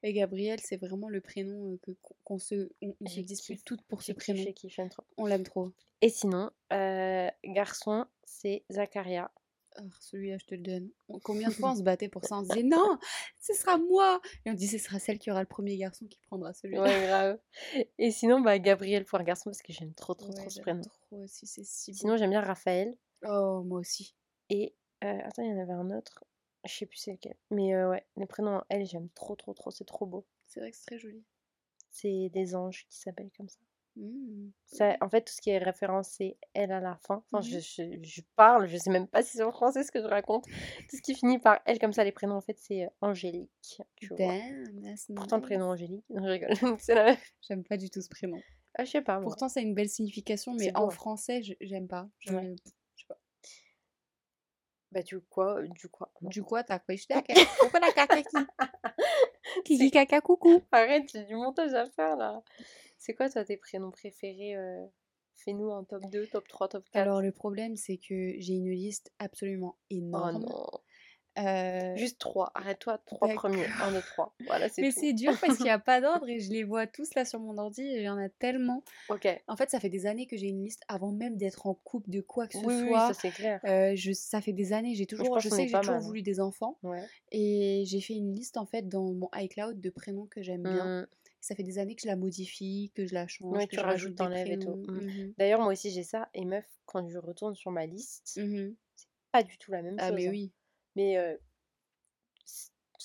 Et 0.02 0.12
Gabriel, 0.12 0.60
c'est 0.60 0.76
vraiment 0.76 1.08
le 1.08 1.20
prénom 1.20 1.72
euh, 1.72 1.78
que 1.82 1.90
qu'on 2.22 2.38
se, 2.38 2.70
on, 2.80 2.94
on 3.00 3.06
se 3.08 3.20
dispute 3.20 3.64
toutes 3.64 3.82
pour 3.82 4.02
ce 4.02 4.12
prénom. 4.12 4.44
trop. 4.88 5.04
On 5.16 5.26
l'aime 5.26 5.42
trop. 5.42 5.72
Et 6.00 6.10
sinon, 6.10 6.50
euh, 6.72 7.28
garçon, 7.44 8.06
c'est 8.24 8.64
Zacharia. 8.70 9.32
Oh, 9.78 9.82
celui-là, 10.00 10.38
je 10.38 10.44
te 10.46 10.54
le 10.54 10.62
donne. 10.62 10.90
On- 11.08 11.18
Combien 11.20 11.48
de 11.48 11.54
fois 11.54 11.72
on 11.72 11.76
se 11.76 11.82
battait 11.82 12.08
pour 12.08 12.24
ça? 12.24 12.38
On 12.38 12.42
se 12.44 12.48
disait 12.48 12.62
non, 12.62 12.98
ce 13.40 13.52
sera 13.54 13.76
moi. 13.78 14.20
Et 14.44 14.50
on 14.50 14.54
dit 14.54 14.66
ce 14.68 14.78
sera 14.78 14.98
celle 14.98 15.18
qui 15.18 15.30
aura 15.30 15.40
le 15.40 15.46
premier 15.46 15.76
garçon 15.76 16.06
qui 16.06 16.18
prendra 16.20 16.52
celui-là. 16.54 16.82
Ouais, 16.82 17.06
grave. 17.06 17.38
Et 17.98 18.10
sinon, 18.10 18.40
bah, 18.40 18.58
Gabriel 18.58 19.04
pour 19.04 19.18
un 19.20 19.24
garçon 19.24 19.50
parce 19.50 19.62
que 19.62 19.72
j'aime 19.72 19.92
trop, 19.94 20.14
trop, 20.14 20.28
Ouais, 20.32 20.34
trop 20.40 20.50
ce 20.50 20.60
prénom. 20.60 20.80
trop 20.80 21.16
aussi, 21.22 21.46
c'est 21.46 21.64
si 21.64 21.92
beau. 21.92 21.98
Sinon, 21.98 22.16
j'aime 22.16 22.30
bien 22.30 22.40
Raphaël. 22.40 22.96
Oh, 23.26 23.62
moi 23.64 23.80
aussi. 23.80 24.14
Et 24.50 24.74
euh, 25.04 25.18
attends, 25.24 25.42
il 25.42 25.50
y 25.50 25.52
en 25.52 25.58
avait 25.60 25.72
un 25.72 25.90
autre. 25.90 26.24
Je 26.64 26.72
sais 26.72 26.86
plus 26.86 26.98
c'est 26.98 27.12
lequel. 27.12 27.36
Mais 27.50 27.74
euh, 27.74 27.90
ouais, 27.90 28.04
les 28.16 28.26
prénoms 28.26 28.56
en 28.56 28.62
L, 28.70 28.84
j'aime 28.86 29.08
trop, 29.10 29.36
trop, 29.36 29.52
trop. 29.54 29.70
C'est 29.70 29.84
trop 29.84 30.06
beau. 30.06 30.26
C'est 30.46 30.60
vrai 30.60 30.70
que 30.70 30.76
c'est 30.76 30.86
très 30.86 30.98
joli. 30.98 31.22
C'est 31.90 32.28
des 32.32 32.54
anges 32.56 32.86
qui 32.88 32.98
s'appellent 32.98 33.30
comme 33.36 33.48
ça. 33.48 33.58
Mmh. 33.96 34.50
Ça, 34.66 34.94
en 35.00 35.08
fait, 35.08 35.22
tout 35.22 35.32
ce 35.32 35.40
qui 35.40 35.48
est 35.50 35.58
référencé 35.58 36.36
elle 36.52 36.70
à 36.70 36.80
la 36.80 36.96
fin. 37.06 37.24
Enfin, 37.32 37.40
je, 37.40 37.56
Mhm. 37.56 38.02
je, 38.02 38.08
je 38.08 38.20
parle, 38.36 38.66
je 38.68 38.76
sais 38.76 38.90
même 38.90 39.06
pas 39.08 39.22
si 39.22 39.38
c'est 39.38 39.42
en 39.42 39.52
français 39.52 39.84
ce 39.84 39.90
que 39.90 40.00
je 40.02 40.06
raconte. 40.06 40.44
Tout 40.44 40.96
ce 40.96 41.00
qui 41.02 41.14
finit 41.14 41.38
par 41.38 41.60
elle 41.64 41.78
comme 41.78 41.94
ça, 41.94 42.04
les 42.04 42.12
prénoms, 42.12 42.36
en 42.36 42.40
fait, 42.42 42.58
c'est 42.58 42.84
euh, 42.84 42.88
Angélique. 43.00 43.80
Tu 43.96 44.08
vois. 44.08 44.18
Damn, 44.18 44.82
that's 44.82 45.10
Pourtant, 45.16 45.36
le 45.36 45.42
prénom 45.42 45.70
Angélique. 45.70 46.04
Non, 46.10 46.22
je 46.24 46.28
rigole. 46.28 46.50
la. 46.88 47.16
J'aime 47.48 47.64
pas 47.64 47.76
du 47.78 47.88
tout 47.88 48.02
ce 48.02 48.08
prénom. 48.10 48.38
Ah, 48.78 48.84
je 48.84 48.90
sais 48.90 49.00
pas. 49.00 49.14
moi. 49.14 49.22
Pourtant, 49.22 49.48
ça 49.48 49.60
a 49.60 49.62
une 49.62 49.74
belle 49.74 49.88
signification, 49.88 50.52
mais 50.52 50.70
beau, 50.72 50.80
en 50.82 50.86
hein. 50.88 50.90
français, 50.90 51.42
je- 51.42 51.54
j'aime 51.62 51.88
pas. 51.88 52.06
Je, 52.18 52.34
Ouais. 52.34 52.54
je 52.64 52.70
sais 53.00 53.06
pas. 53.08 53.18
Bah, 54.92 55.02
du 55.02 55.20
quoi 55.20 55.62
Du 55.62 55.88
quoi. 55.88 56.10
Du 56.20 56.42
coup, 56.42 56.56
t'as 56.66 56.78
quoi 56.78 56.94
Je. 56.94 57.24
Pourquoi 57.60 57.80
la 57.80 57.92
caca 57.92 58.22
qui 58.22 58.36
Kiki 59.64 59.90
caca 59.90 60.20
coucou? 60.20 60.62
Arrête, 60.70 61.10
j'ai 61.12 61.24
du 61.24 61.34
montage 61.34 61.72
à 61.74 61.86
faire 61.90 62.16
là. 62.16 62.42
C'est 62.98 63.14
quoi, 63.14 63.28
toi, 63.28 63.44
tes 63.44 63.56
prénoms 63.56 63.90
préférés 63.90 64.56
euh, 64.56 64.84
Fais-nous 65.36 65.70
un 65.70 65.84
top 65.84 66.02
2, 66.10 66.26
top 66.28 66.48
3, 66.48 66.68
top 66.68 66.84
4. 66.90 67.02
Alors, 67.02 67.20
le 67.20 67.30
problème, 67.30 67.76
c'est 67.76 67.98
que 67.98 68.34
j'ai 68.38 68.54
une 68.54 68.70
liste 68.70 69.12
absolument 69.18 69.76
oh 69.78 69.84
énorme. 69.94 70.42
non. 70.42 70.66
Euh, 71.38 71.94
Juste 71.96 72.18
3. 72.18 72.50
Arrête-toi, 72.54 72.98
3 73.04 73.28
D'accord. 73.28 73.50
premiers. 73.50 73.66
1, 73.66 73.92
2, 73.92 74.00
3. 74.00 74.34
Voilà, 74.46 74.70
c'est 74.70 74.80
Mais 74.80 74.90
c'est 74.90 75.12
dur 75.12 75.32
parce 75.40 75.56
qu'il 75.56 75.64
n'y 75.64 75.70
a 75.70 75.78
pas 75.78 76.00
d'ordre 76.00 76.26
et 76.28 76.40
je 76.40 76.50
les 76.50 76.64
vois 76.64 76.86
tous 76.86 77.14
là 77.14 77.26
sur 77.26 77.38
mon 77.40 77.58
ordi 77.58 77.82
et 77.82 77.96
il 77.98 78.02
y 78.04 78.08
en 78.08 78.16
a 78.16 78.30
tellement. 78.30 78.82
Ok. 79.10 79.28
En 79.46 79.56
fait, 79.56 79.68
ça 79.68 79.78
fait 79.78 79.90
des 79.90 80.06
années 80.06 80.26
que 80.26 80.38
j'ai 80.38 80.46
une 80.46 80.64
liste 80.64 80.80
avant 80.88 81.12
même 81.12 81.36
d'être 81.36 81.66
en 81.66 81.74
couple 81.74 82.08
de 82.08 82.22
quoi 82.22 82.46
que 82.46 82.54
ce 82.54 82.64
Oui, 82.64 82.74
oui, 82.80 82.88
soit. 82.88 83.08
ça 83.08 83.14
c'est 83.14 83.30
clair. 83.30 83.60
Euh, 83.66 83.92
je, 83.94 84.12
ça 84.12 84.40
fait 84.40 84.54
des 84.54 84.72
années, 84.72 84.94
j'ai 84.94 85.04
toujours, 85.04 85.38
je 85.38 85.50
sais 85.50 85.66
que 85.66 85.70
j'ai 85.70 85.78
toujours 85.78 85.96
mal, 85.96 86.02
hein. 86.02 86.06
voulu 86.06 86.22
des 86.22 86.40
enfants 86.40 86.78
Ouais. 86.82 87.04
et 87.32 87.84
j'ai 87.86 88.00
fait 88.00 88.14
une 88.14 88.34
liste 88.34 88.56
en 88.56 88.64
fait 88.64 88.88
dans 88.88 89.12
mon 89.12 89.28
iCloud 89.34 89.78
de 89.78 89.90
prénoms 89.90 90.26
que 90.26 90.40
j'aime 90.42 90.62
bien. 90.62 91.06
Ça 91.46 91.54
fait 91.54 91.62
des 91.62 91.78
années 91.78 91.94
que 91.94 92.02
je 92.02 92.08
la 92.08 92.16
modifie, 92.16 92.90
que 92.94 93.06
je 93.06 93.14
la 93.14 93.26
change, 93.28 93.52
Ouais, 93.52 93.66
que 93.68 93.76
tu 93.76 93.78
je 93.78 93.80
rajoutes, 93.80 94.16
t'enlèves 94.16 94.50
et 94.50 94.58
tout. 94.58 94.76
prénoms. 94.76 94.82
Mm. 94.88 95.00
Mhm. 95.00 95.34
D'ailleurs, 95.38 95.60
moi 95.60 95.72
aussi 95.72 95.90
j'ai 95.92 96.02
ça. 96.02 96.28
Et 96.34 96.44
meuf, 96.44 96.66
quand 96.86 97.08
je 97.08 97.18
retourne 97.18 97.54
sur 97.54 97.70
ma 97.70 97.86
liste, 97.86 98.36
Mhm. 98.36 98.76
pas 99.32 99.42
du 99.42 99.58
tout 99.58 99.72
la 99.72 99.82
même 99.82 99.98
Ah 99.98 100.08
chose. 100.08 100.16
mais 100.16 100.28
hein. 100.28 100.30
oui. 100.30 100.52
Mais 100.96 101.18
euh, 101.18 101.36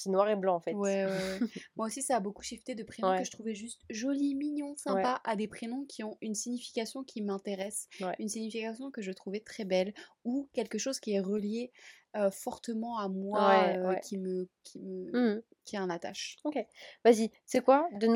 c'est 0.02 0.10
noir 0.10 0.30
et 0.30 0.36
blanc 0.36 0.56
en 0.56 0.60
fait. 0.60 0.74
Ouais, 0.74 1.06
ouais, 1.06 1.12
ouais. 1.12 1.40
Moi 1.76 1.88
aussi, 1.88 2.02
ça 2.02 2.18
a 2.18 2.20
beaucoup 2.20 2.44
shifté 2.44 2.76
de 2.76 2.84
prénoms 2.84 3.16
que 3.18 3.24
je 3.24 3.32
trouvais 3.32 3.56
juste 3.56 3.82
jolis, 3.90 4.36
mignons, 4.36 4.76
sympas, 4.78 5.22
à 5.24 5.36
des 5.36 5.48
prénoms 5.48 5.86
qui 5.86 6.04
ont 6.04 6.18
une 6.22 6.36
signification 6.36 7.04
qui 7.04 7.22
m'intéresse, 7.22 7.88
une 8.20 8.30
signification 8.30 8.92
que 8.92 9.02
je 9.02 9.12
trouvais 9.12 9.40
très 9.40 9.66
belle, 9.66 9.94
ou 10.24 10.50
quelque 10.54 10.78
chose 10.78 11.00
qui 11.00 11.14
est 11.14 11.20
relié 11.20 11.72
euh, 12.18 12.30
fortement 12.30 12.98
à 12.98 13.08
moi, 13.08 13.74
euh, 13.78 13.96
qui 13.96 14.18
me, 14.18 14.50
qui 14.64 14.80
me, 14.80 15.36
Mm. 15.38 15.42
qui 15.66 15.78
en 15.80 15.90
attache. 15.90 16.38
Ok. 16.44 16.58
Vas-y, 17.06 17.32
c'est 17.46 17.64
quoi 17.64 17.88
De 18.00 18.08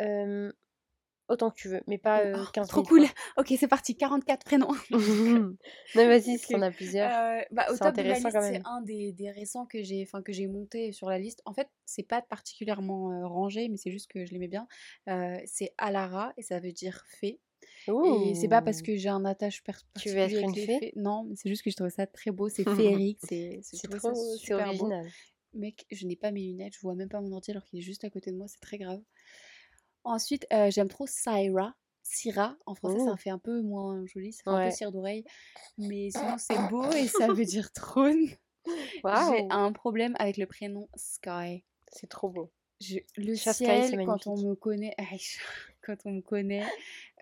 euh, 0.00 0.52
Autant 1.28 1.50
que 1.50 1.56
tu 1.56 1.68
veux, 1.68 1.80
mais 1.86 1.96
pas 1.98 2.20
euh, 2.20 2.36
Oh, 2.42 2.50
15 2.52 2.68
trop 2.68 2.82
000 2.82 2.88
cool. 2.88 3.06
Ok, 3.38 3.54
c'est 3.58 3.66
parti. 3.68 3.96
44 3.96 4.44
prénoms. 4.44 4.68
non, 4.90 5.56
vas-y, 5.94 6.38
si 6.38 6.48
t'en 6.50 6.60
as 6.62 6.70
plusieurs. 6.70 7.10
Euh, 7.10 7.40
bah, 7.50 7.64
au 7.68 7.72
C'est 7.72 7.78
top 7.80 7.88
de 7.96 8.00
intéressant 8.00 8.28
liste, 8.28 8.38
c'est 8.42 8.60
un 8.66 8.80
des, 8.82 9.12
des 9.12 9.30
récents 9.30 9.64
que 9.66 9.82
j'ai, 9.82 10.02
enfin 10.02 10.22
que 10.22 10.32
j'ai 10.32 10.46
monté 10.46 10.92
sur 10.92 11.08
la 11.08 11.18
liste. 11.18 11.40
En 11.44 11.54
fait, 11.54 11.68
c'est 11.86 12.02
pas 12.02 12.20
particulièrement 12.22 13.12
euh, 13.12 13.26
rangé, 13.26 13.68
mais 13.68 13.76
c'est 13.76 13.90
juste 13.90 14.10
que 14.10 14.24
je 14.26 14.32
l'aimais 14.32 14.48
bien. 14.48 14.66
Euh, 15.08 15.38
c'est 15.46 15.72
Alara 15.78 16.32
et 16.36 16.42
ça 16.42 16.60
veut 16.60 16.72
dire 16.72 17.04
fée. 17.06 17.40
Et 18.04 18.34
c'est 18.34 18.48
pas 18.48 18.60
parce 18.60 18.80
Ouh. 18.80 18.84
que 18.84 18.96
j'ai 18.96 19.08
un 19.08 19.24
attache 19.24 19.62
per- 19.62 19.72
Tu 19.96 20.10
veux 20.10 20.16
être 20.18 20.32
particulier 20.40 20.74
une 20.74 20.78
fée? 20.78 20.92
Non, 20.96 21.28
c'est 21.36 21.48
juste 21.48 21.62
que 21.62 21.70
je 21.70 21.76
trouvais 21.76 21.90
ça 21.90 22.06
très 22.06 22.30
beau. 22.30 22.48
C'est 22.48 22.64
féerique. 22.76 23.18
C'est, 23.22 23.60
trop, 23.88 24.36
c'est 24.36 24.52
beau. 24.52 24.86
original. 24.86 25.06
Mec, 25.54 25.86
je 25.90 26.06
n'ai 26.06 26.16
pas 26.16 26.32
mes 26.32 26.42
lunettes, 26.42 26.74
je 26.74 26.80
vois 26.80 26.94
même 26.96 27.08
pas 27.08 27.20
mon 27.20 27.32
ordi 27.32 27.52
alors 27.52 27.64
qu'il 27.64 27.78
est 27.78 27.82
juste 27.82 28.04
à 28.04 28.10
côté 28.10 28.32
de 28.32 28.36
moi, 28.36 28.48
c'est 28.48 28.60
très 28.60 28.76
grave. 28.76 29.00
Ensuite, 30.04 30.46
euh, 30.52 30.70
j'aime 30.70 30.88
trop 30.88 31.06
Syra. 31.06 31.74
Syra, 32.02 32.56
en 32.66 32.74
français, 32.74 32.98
Oh. 33.00 33.08
ça 33.08 33.16
fait 33.16 33.30
un 33.30 33.38
peu 33.38 33.62
moins 33.62 34.04
joli, 34.06 34.32
ça 34.32 34.42
fait 34.44 34.50
un 34.50 34.64
peu 34.68 34.70
cire 34.70 34.92
d'oreille. 34.92 35.24
Mais 35.78 36.10
sinon, 36.10 36.36
c'est 36.38 36.68
beau 36.68 36.90
et 36.92 37.06
ça 37.08 37.28
veut 37.32 37.44
dire 37.46 37.72
trône. 37.72 38.26
J'ai 39.04 39.46
un 39.50 39.72
problème 39.72 40.14
avec 40.18 40.36
le 40.36 40.46
prénom 40.46 40.88
Sky. 40.96 41.64
c'est 41.92 42.08
trop 42.08 42.28
beau. 42.28 42.50
Je- 42.80 42.98
le 43.16 43.34
Sky, 43.36 43.54
ciel, 43.54 43.88
c'est 43.88 44.04
quand 44.04 44.26
on 44.26 44.36
me 44.36 44.54
connaît, 44.54 44.94
quand 45.82 45.96
on 46.04 46.10
me 46.12 46.20
connaît, 46.20 46.64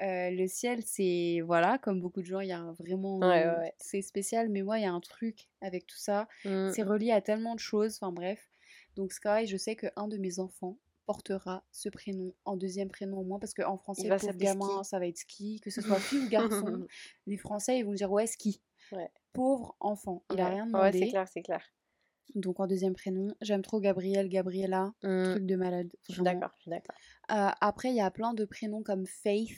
euh, 0.00 0.30
le 0.30 0.46
ciel, 0.48 0.82
c'est 0.84 1.40
voilà, 1.44 1.78
comme 1.78 2.00
beaucoup 2.00 2.20
de 2.20 2.26
gens, 2.26 2.40
il 2.40 2.48
y 2.48 2.52
a 2.52 2.58
un 2.58 2.72
vraiment, 2.72 3.18
Ouais, 3.18 3.46
ouais, 3.46 3.58
ouais. 3.58 3.74
c'est 3.78 4.02
spécial. 4.02 4.48
Mais 4.48 4.62
moi, 4.62 4.78
il 4.78 4.82
y 4.82 4.86
a 4.86 4.92
un 4.92 5.00
truc 5.00 5.48
avec 5.60 5.86
tout 5.86 5.98
ça. 5.98 6.26
Mm. 6.44 6.70
C'est 6.72 6.82
relié 6.82 7.12
à 7.12 7.20
tellement 7.20 7.54
de 7.54 7.60
choses. 7.60 7.96
Enfin 8.00 8.12
bref. 8.12 8.48
Donc 8.96 9.12
Sky, 9.12 9.46
je 9.46 9.56
sais 9.56 9.76
qu'un 9.76 10.08
de 10.08 10.16
mes 10.16 10.38
enfants 10.40 10.76
portera 11.06 11.64
ce 11.72 11.88
prénom 11.88 12.32
en 12.44 12.56
deuxième 12.56 12.88
prénom 12.88 13.18
au 13.18 13.24
moins 13.24 13.38
parce 13.38 13.54
qu'en 13.54 13.76
français, 13.76 14.08
s'appeler 14.18 14.46
gamin, 14.46 14.82
Ski. 14.82 14.88
ça 14.90 14.98
va 14.98 15.06
être 15.06 15.18
ski, 15.18 15.60
que 15.60 15.70
ce 15.70 15.80
soit 15.80 15.98
fille 15.98 16.26
ou 16.26 16.28
garçon. 16.30 16.86
les 17.26 17.36
Français, 17.36 17.78
ils 17.78 17.84
vont 17.84 17.92
dire 17.94 18.10
ouais 18.10 18.26
ski. 18.26 18.60
Ouais. 18.92 19.10
Pauvre 19.32 19.74
enfant, 19.80 20.22
il 20.32 20.40
a 20.40 20.44
Ouais. 20.44 20.50
rien 20.50 20.64
Ouais, 20.64 20.70
c'est 20.92 20.98
demandé. 20.98 21.08
clair, 21.08 21.28
c'est 21.28 21.42
clair. 21.42 21.62
Donc 22.34 22.60
en 22.60 22.66
deuxième 22.66 22.94
prénom, 22.94 23.34
j'aime 23.40 23.62
trop 23.62 23.80
Gabriel, 23.80 24.28
Gabriella, 24.28 24.92
Mm. 25.02 25.22
truc 25.24 25.46
de 25.46 25.56
malade. 25.56 25.90
Je 26.08 26.14
suis 26.14 26.22
d'accord, 26.22 26.50
je 26.56 26.62
suis 26.62 26.70
d'accord. 26.70 26.94
Euh, 27.30 27.50
après, 27.60 27.90
il 27.90 27.96
y 27.96 28.00
a 28.00 28.10
plein 28.10 28.32
de 28.34 28.44
prénoms 28.44 28.82
comme 28.82 29.06
Faith, 29.06 29.50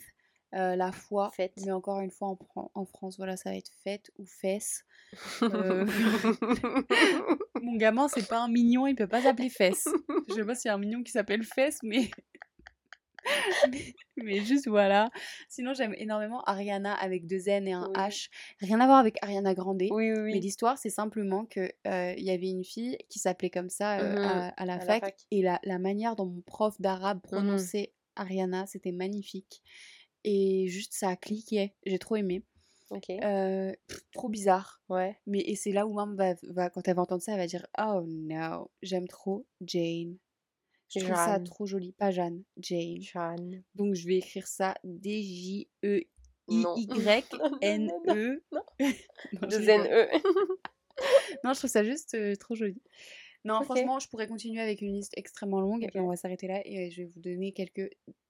euh, 0.55 0.77
la 0.77 0.93
foi. 0.93 1.31
Fête. 1.37 1.53
Mais 1.65 1.73
encore 1.73 2.01
une 2.01 2.11
fois, 2.11 2.29
en, 2.29 2.37
Fran- 2.37 2.71
en 2.75 2.85
France, 2.85 3.17
voilà, 3.17 3.37
ça 3.37 3.51
va 3.51 3.57
être 3.57 3.71
fête 3.83 4.11
ou 4.19 4.25
fesse. 4.27 4.85
Euh, 5.43 5.87
Mon 7.63 7.77
gamin, 7.77 8.09
c'est 8.09 8.27
pas 8.29 8.41
un 8.43 8.49
mignon, 8.49 8.87
il 8.87 8.95
peut 8.95 9.07
pas 9.07 9.23
s'appeler 9.23 9.49
fesse. 9.49 9.89
Je 10.29 10.35
sais 10.35 10.45
pas 10.45 10.55
s'il 10.55 10.69
y 10.69 10.73
a 10.73 10.75
un 10.75 10.79
mignon 10.79 11.03
qui 11.03 11.13
s'appelle 11.13 11.43
fesse, 11.45 11.79
mais... 11.83 12.11
mais... 13.73 13.95
mais 14.17 14.41
juste 14.41 14.69
voilà. 14.69 15.09
Sinon, 15.49 15.73
j'aime 15.73 15.95
énormément 15.97 16.43
Ariana 16.45 16.93
avec 16.95 17.27
deux 17.27 17.49
N 17.49 17.67
et 17.69 17.73
un 17.73 17.87
Oui. 17.87 17.93
H. 17.95 18.29
Rien 18.61 18.81
à 18.81 18.87
voir 18.87 18.99
avec 18.99 19.17
Ariana 19.23 19.55
Grande. 19.55 19.83
oui, 19.91 20.13
oui, 20.13 20.33
Mais 20.35 20.41
l'histoire, 20.41 20.77
c'est 20.79 20.91
simplement 20.91 21.47
que 21.47 21.71
euh, 21.87 22.15
y 22.19 22.31
avait 22.31 22.51
une 22.51 22.65
fille 22.65 22.99
qui 23.09 23.19
s'appelait 23.19 23.51
comme 23.51 23.71
ça 23.71 24.03
Mhm. 24.03 24.19
à, 24.19 24.49
à 24.49 24.65
la 24.67 24.75
À 24.75 24.77
la 24.77 24.81
fac, 25.01 25.17
et 25.31 25.43
la, 25.43 25.59
la 25.65 25.79
manière 25.79 26.17
dont 26.17 26.27
mon 26.27 26.43
prof 26.43 26.79
d'arabe 26.81 27.21
prononçait 27.23 27.93
Ariana, 28.17 28.67
c'était 28.67 28.93
magnifique. 28.93 29.63
Et 30.25 30.67
juste 30.69 30.93
ça 30.95 31.17
cliquait, 31.17 31.75
j'ai 31.85 31.99
trop 31.99 32.17
aimé. 32.17 32.43
Ok. 32.91 33.11
Euh, 33.11 33.73
pff, 33.89 34.01
trop 34.13 34.29
bizarre. 34.29 34.83
Ouais. 34.89 35.17
Mais 35.27 35.41
et 35.41 35.57
c'est 35.57 35.73
là 35.73 35.87
où 35.87 35.93
maman 35.95 36.15
va, 36.15 36.35
va- 36.45 36.71
quand 36.71 36.87
elle 36.89 36.97
va 36.97 37.03
entendre 37.03 37.23
ça, 37.23 37.33
elle 37.33 37.39
va 37.39 37.47
dire 37.47 37.67
Oh 37.79 38.03
no, 38.07 38.71
j'aime 38.83 39.09
trop 39.09 39.47
Jane. 39.63 40.17
Je 40.95 41.01
trouve 41.01 41.15
ça 41.17 41.41
trop 41.41 41.67
joli. 41.67 41.93
Pas 41.93 42.11
Jeanne, 42.11 42.45
Jane. 42.59 43.01
Jeanne. 43.01 43.63
Donc 43.75 43.95
je 43.95 44.07
vais 44.07 44.17
écrire 44.19 44.47
ça 44.47 44.75
D-J-E-I-Y-N-E. 44.85 46.05
Non. 46.51 46.77
Non, 46.77 46.85
non, 51.45 51.53
je 51.53 51.59
trouve 51.59 51.71
ça 51.71 51.83
juste 51.85 52.15
euh, 52.15 52.37
trop 52.37 52.55
joli. 52.55 52.81
Non, 53.45 53.63
franchement, 53.63 53.99
je 53.99 54.09
pourrais 54.09 54.27
continuer 54.29 54.61
avec 54.61 54.81
une 54.83 54.93
liste 54.93 55.13
extrêmement 55.17 55.61
longue, 55.61 55.85
Ok. 55.85 55.91
mais 55.95 56.01
on 56.01 56.09
va 56.09 56.17
s'arrêter 56.17 56.47
là 56.49 56.61
et 56.67 56.87
euh, 56.87 56.91
je 56.91 57.03
vais 57.03 57.09
vous 57.09 57.21
donner 57.21 57.53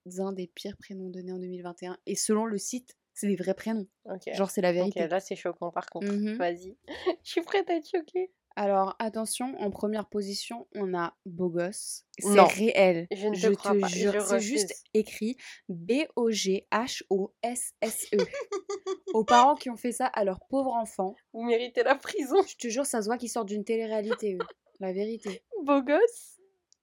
quelques-uns 0.05 0.31
des 0.31 0.47
pires 0.47 0.77
prénoms 0.77 1.09
donnés 1.09 1.33
en 1.33 1.39
2021. 1.39 1.97
Et 2.05 2.15
selon 2.15 2.45
le 2.45 2.57
site, 2.57 2.95
c'est 3.13 3.27
des 3.27 3.35
vrais 3.35 3.53
prénoms. 3.53 3.87
Ok. 4.05 4.33
Genre, 4.33 4.49
c'est 4.49 4.61
la 4.61 4.71
vérité. 4.73 5.07
là 5.07 5.19
c'est 5.19 5.35
choquant 5.35 5.71
par 5.71 5.87
contre. 5.89 6.11
Mhm. 6.11 6.37
Vas-y. 6.37 6.77
Je 7.23 7.31
suis 7.31 7.41
prête 7.41 7.69
à 7.69 7.75
être 7.75 7.89
choquée. 7.89 8.31
Alors, 8.57 8.95
attention, 8.99 9.53
en 9.59 9.69
première 9.69 10.07
position, 10.07 10.65
on 10.75 10.93
a 10.97 11.13
Beau 11.25 11.49
Gosse. 11.49 12.05
C'est 12.19 12.39
réel. 12.39 13.05
Je 13.11 13.27
ne 13.27 13.33
te 13.33 13.39
je 13.39 13.49
crois 13.49 13.73
te 13.75 13.79
pas, 13.81 13.87
je 13.87 13.95
jure, 13.97 14.21
c'est 14.21 14.39
juste 14.39 14.73
écrit 14.93 15.35
B-O-G-H-O-S-S-E. 15.67 16.57
Aux 19.13 19.25
parents 19.25 19.55
qui 19.55 19.69
ont 19.69 19.75
fait 19.75 19.91
ça 19.91 20.05
à 20.05 20.23
leur 20.23 20.39
pauvre 20.47 20.71
enfant, 20.73 21.15
Vous 21.33 21.43
méritez 21.43 21.83
la 21.83 21.95
prison. 21.95 22.37
je 22.47 22.55
te 22.55 22.69
jure, 22.69 22.85
ça 22.85 23.01
se 23.01 23.07
voit 23.07 23.17
qu'ils 23.17 23.29
sortent 23.29 23.49
d'une 23.49 23.65
télé-réalité, 23.65 24.35
eux. 24.35 24.45
La 24.79 24.93
vérité. 24.93 25.43
Beau 25.63 25.81
gosse. 25.81 26.34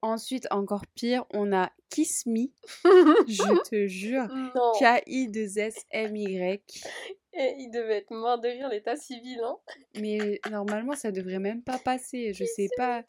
Ensuite, 0.02 0.48
encore 0.50 0.84
pire, 0.94 1.24
on 1.32 1.52
a 1.52 1.70
Kiss 1.88 2.26
Me. 2.26 2.48
Je 2.84 3.62
te 3.70 3.86
jure. 3.86 4.26
Non. 4.54 4.72
K-I-2-S-M-Y. 4.78 6.60
Et 7.34 7.54
il 7.58 7.70
devait 7.70 7.98
être 7.98 8.10
mort 8.10 8.38
de 8.40 8.48
rire 8.48 8.68
l'état 8.68 8.96
civil, 8.96 9.40
hein. 9.42 9.56
Mais 9.98 10.38
normalement, 10.50 10.94
ça 10.94 11.10
devrait 11.12 11.38
même 11.38 11.62
pas 11.62 11.78
passer. 11.78 12.34
Je 12.34 12.44
sais 12.44 12.68
pas. 12.76 13.04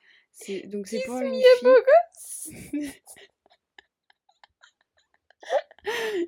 Donc 0.65 0.87
c'est 0.87 1.01
pour 1.05 1.17
une 1.17 1.33
fille. 1.33 2.93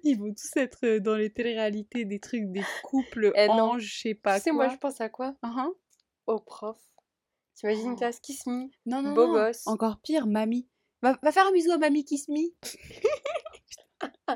Ils 0.03 0.17
vont 0.19 0.34
tous 0.34 0.57
être 0.57 0.86
euh, 0.86 1.00
dans 1.00 1.15
les 1.15 1.29
téléréalités 1.31 2.03
des 2.05 2.19
trucs 2.19 2.51
des 2.51 2.63
couples 2.84 3.31
Eh 3.36 3.48
non. 3.48 3.53
anges, 3.53 3.84
je 3.84 4.01
sais 4.01 4.13
pas 4.13 4.38
tu 4.38 4.43
sais, 4.45 4.50
quoi. 4.50 4.65
moi 4.65 4.74
je 4.74 4.77
pense 4.77 5.00
à 5.00 5.07
quoi? 5.10 5.36
Uhum. 5.43 5.74
Au 6.27 6.39
prof. 6.39 6.77
T'imagines 7.56 7.86
une 7.88 7.94
Oh. 7.94 7.98
classe 7.98 8.20
Kiss 8.20 8.46
Me 8.48 8.68
Non 8.86 9.02
non 9.02 9.14
Beau 9.14 9.28
non. 9.28 9.34
gosse. 9.34 9.66
Encore 9.66 10.00
pire, 10.02 10.28
mamie. 10.28 10.68
Va, 11.02 11.18
va 11.22 11.32
faire 11.32 11.48
un 11.48 11.52
bisou 11.52 11.72
à 11.72 11.78
mamie 11.78 12.04
Kiss 12.06 12.28
Me. 12.30 12.52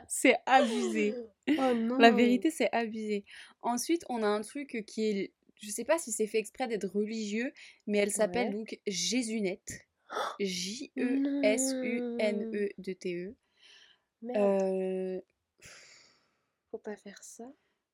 c'est 0.07 0.37
abusé. 0.45 1.13
Oh 1.49 1.73
non. 1.75 1.97
La 1.97 2.11
vérité, 2.11 2.49
c'est 2.51 2.71
abusé. 2.73 3.25
Ensuite, 3.61 4.03
on 4.09 4.23
a 4.23 4.27
un 4.27 4.41
truc 4.41 4.83
qui 4.87 5.05
est. 5.09 5.33
Je 5.61 5.69
sais 5.71 5.83
pas 5.83 5.97
si 5.97 6.11
c'est 6.13 6.27
fait 6.27 6.37
exprès 6.37 6.67
d'être 6.67 6.87
religieux, 6.87 7.51
mais 7.87 7.97
elle 7.97 8.11
s'appelle 8.11 8.47
Ouais. 8.49 8.53
donc 8.53 8.79
Jésunette. 8.87 9.87
J-E-S-U-N-E 10.39 12.69
de 12.77 12.93
T-E. 12.93 13.35
Merde, 14.21 14.63
Euh, 14.63 15.21
faut 16.71 16.77
pas 16.77 16.95
faire 16.97 17.21
ça. 17.23 17.45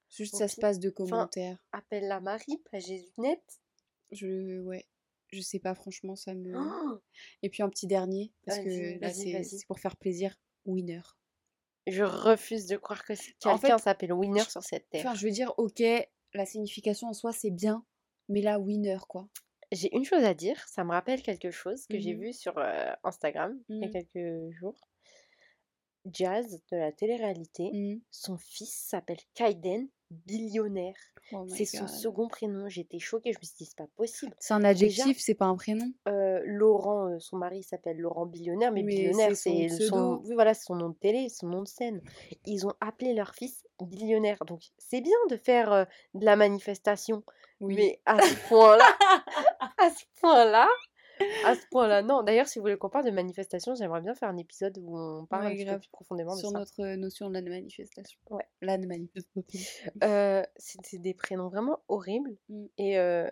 juste, 0.10 0.36
ça 0.36 0.48
se 0.48 0.60
passe 0.60 0.80
de 0.80 0.90
Enfin, 0.90 0.96
commentaires. 0.96 1.58
Appelle 1.72 2.08
la 2.08 2.20
Marie, 2.20 2.58
pas 2.72 2.80
Jésunette. 2.80 3.60
Je. 4.12 4.60
Ouais. 4.62 4.86
Je 5.32 5.42
sais 5.42 5.60
pas, 5.60 5.76
franchement, 5.76 6.16
ça 6.16 6.34
me. 6.34 6.54
Oh, 6.56 7.00
Et 7.44 7.50
puis 7.50 7.64
un 7.64 7.70
petit 7.70 7.88
dernier, 7.88 8.32
parce 8.46 8.60
que 8.60 9.00
là, 9.00 9.12
c'est 9.14 9.66
pour 9.68 9.80
faire 9.80 9.98
plaisir. 9.98 10.36
Winner. 10.66 11.02
je 11.88 12.02
refuse 12.04 12.66
de 12.66 12.78
croire 12.78 13.04
que 13.06 13.14
En 13.14 13.58
quelqu'un 13.60 13.78
fait, 13.78 13.84
s'appelle 13.84 14.14
Winner 14.14 14.42
sur 14.50 14.64
cette 14.64 14.90
terre. 14.90 15.06
Enfin, 15.06 15.14
je 15.16 15.26
veux 15.26 15.32
dire, 15.32 15.54
ok, 15.58 15.84
la 16.34 16.46
signification 16.48 17.08
en 17.10 17.14
soi, 17.14 17.32
c'est 17.32 17.52
bien. 17.52 17.86
Mais 18.30 18.42
là, 18.42 18.58
winner, 18.60 18.98
quoi. 19.08 19.30
J'ai 19.72 19.96
une 19.96 20.04
chose 20.06 20.24
à 20.24 20.34
dire, 20.34 20.60
ça 20.68 20.84
me 20.84 20.92
rappelle 20.92 21.22
quelque 21.22 21.52
chose 21.52 21.86
que 21.88 22.00
j'ai 22.00 22.16
Mhm. 22.16 22.22
vu 22.22 22.34
sur 22.34 22.58
euh, 22.58 22.92
Instagram 23.04 23.60
il 23.70 23.80
y 23.80 23.84
a 23.84 23.88
Mhm. 23.88 23.94
quelques 23.94 24.52
jours. 24.60 24.90
Jazz 26.12 26.62
de 26.72 26.78
la 26.78 26.92
télé-réalité, 26.92 27.70
Mhm. 27.74 28.02
son 28.12 28.38
fils 28.38 28.74
s'appelle 28.74 29.20
Kaiden, 29.34 29.88
billionnaire. 30.12 30.96
Oh 31.32 31.46
C'est 31.48 31.66
son 31.66 31.88
second 31.88 32.28
prénom. 32.28 32.70
J'étais 32.70 33.00
choquée, 33.00 33.34
je 33.34 33.40
me 33.40 33.44
suis 33.44 33.56
dit, 33.58 33.66
c'est 33.66 33.78
pas 33.78 33.88
possible. 33.96 34.34
C'est 34.40 34.54
un 34.54 34.64
adjectif, 34.64 35.20
c'est 35.20 35.34
pas 35.34 35.46
un 35.46 35.56
prénom? 35.56 35.92
euh, 36.08 36.40
Laurent, 36.46 37.08
euh, 37.10 37.20
son 37.20 37.38
mari 37.38 37.64
s'appelle 37.64 37.98
Laurent 37.98 38.26
Billionnaire, 38.28 38.72
mais, 38.72 38.84
Mais 38.84 38.94
Billionnaire, 38.96 39.30
c'est 39.30 39.50
son 39.50 39.56
c'est 39.56 39.64
le- 39.64 39.70
son, 39.70 39.78
pseudo. 39.78 40.22
oui, 40.26 40.34
voilà, 40.36 40.54
c'est 40.54 40.66
son 40.66 40.76
nom 40.76 40.90
de 40.90 40.96
télé, 40.96 41.30
son 41.30 41.48
nom 41.48 41.62
de 41.64 41.68
scène. 41.68 42.02
Ils 42.46 42.68
ont 42.68 42.74
appelé 42.80 43.14
leur 43.14 43.34
fils 43.34 43.64
Billionnaire. 43.82 44.38
Donc, 44.46 44.62
c'est 44.78 45.02
bien 45.02 45.18
de 45.30 45.36
faire 45.38 45.72
euh, 45.74 45.86
de 46.14 46.24
la 46.26 46.36
manifestation, 46.36 47.24
Oui. 47.60 47.76
mais 47.76 48.02
à 48.06 48.22
ce 48.22 48.48
point-là, 48.48 48.86
à 49.80 49.90
ce 49.90 50.04
point-là, 50.22 50.68
à 51.46 51.56
ce 51.56 51.66
point-là, 51.72 52.02
non. 52.02 52.24
D'ailleurs, 52.24 52.48
si 52.48 52.60
vous 52.60 52.64
voulez 52.64 52.78
qu'on 52.78 52.90
parle 52.90 53.06
de 53.06 53.12
manifestation, 53.12 53.76
j'aimerais 53.76 54.02
bien 54.02 54.16
faire 54.16 54.30
un 54.30 54.38
épisode 54.38 54.78
où 54.82 54.98
on 54.98 55.26
parle 55.26 55.46
Ouais, 55.46 55.52
un 55.52 55.56
petit 55.56 55.66
peu 55.66 55.80
plus 55.80 55.90
profondément 55.90 56.36
de 56.36 56.40
Sur 56.40 56.50
ça. 56.52 56.60
notre 56.60 56.82
euh, 56.82 56.96
notion 56.98 57.30
de 57.30 57.34
la 57.36 57.42
manifestation. 57.42 58.20
Ouais. 58.30 58.46
La 58.62 58.78
manifestation. 58.78 59.44
Euh, 60.04 60.44
c'est 60.58 60.98
des 61.00 61.14
prénoms 61.14 61.48
vraiment 61.50 61.80
horribles. 61.88 62.36
Mm. 62.50 62.66
Et 62.78 62.98
euh, 63.00 63.30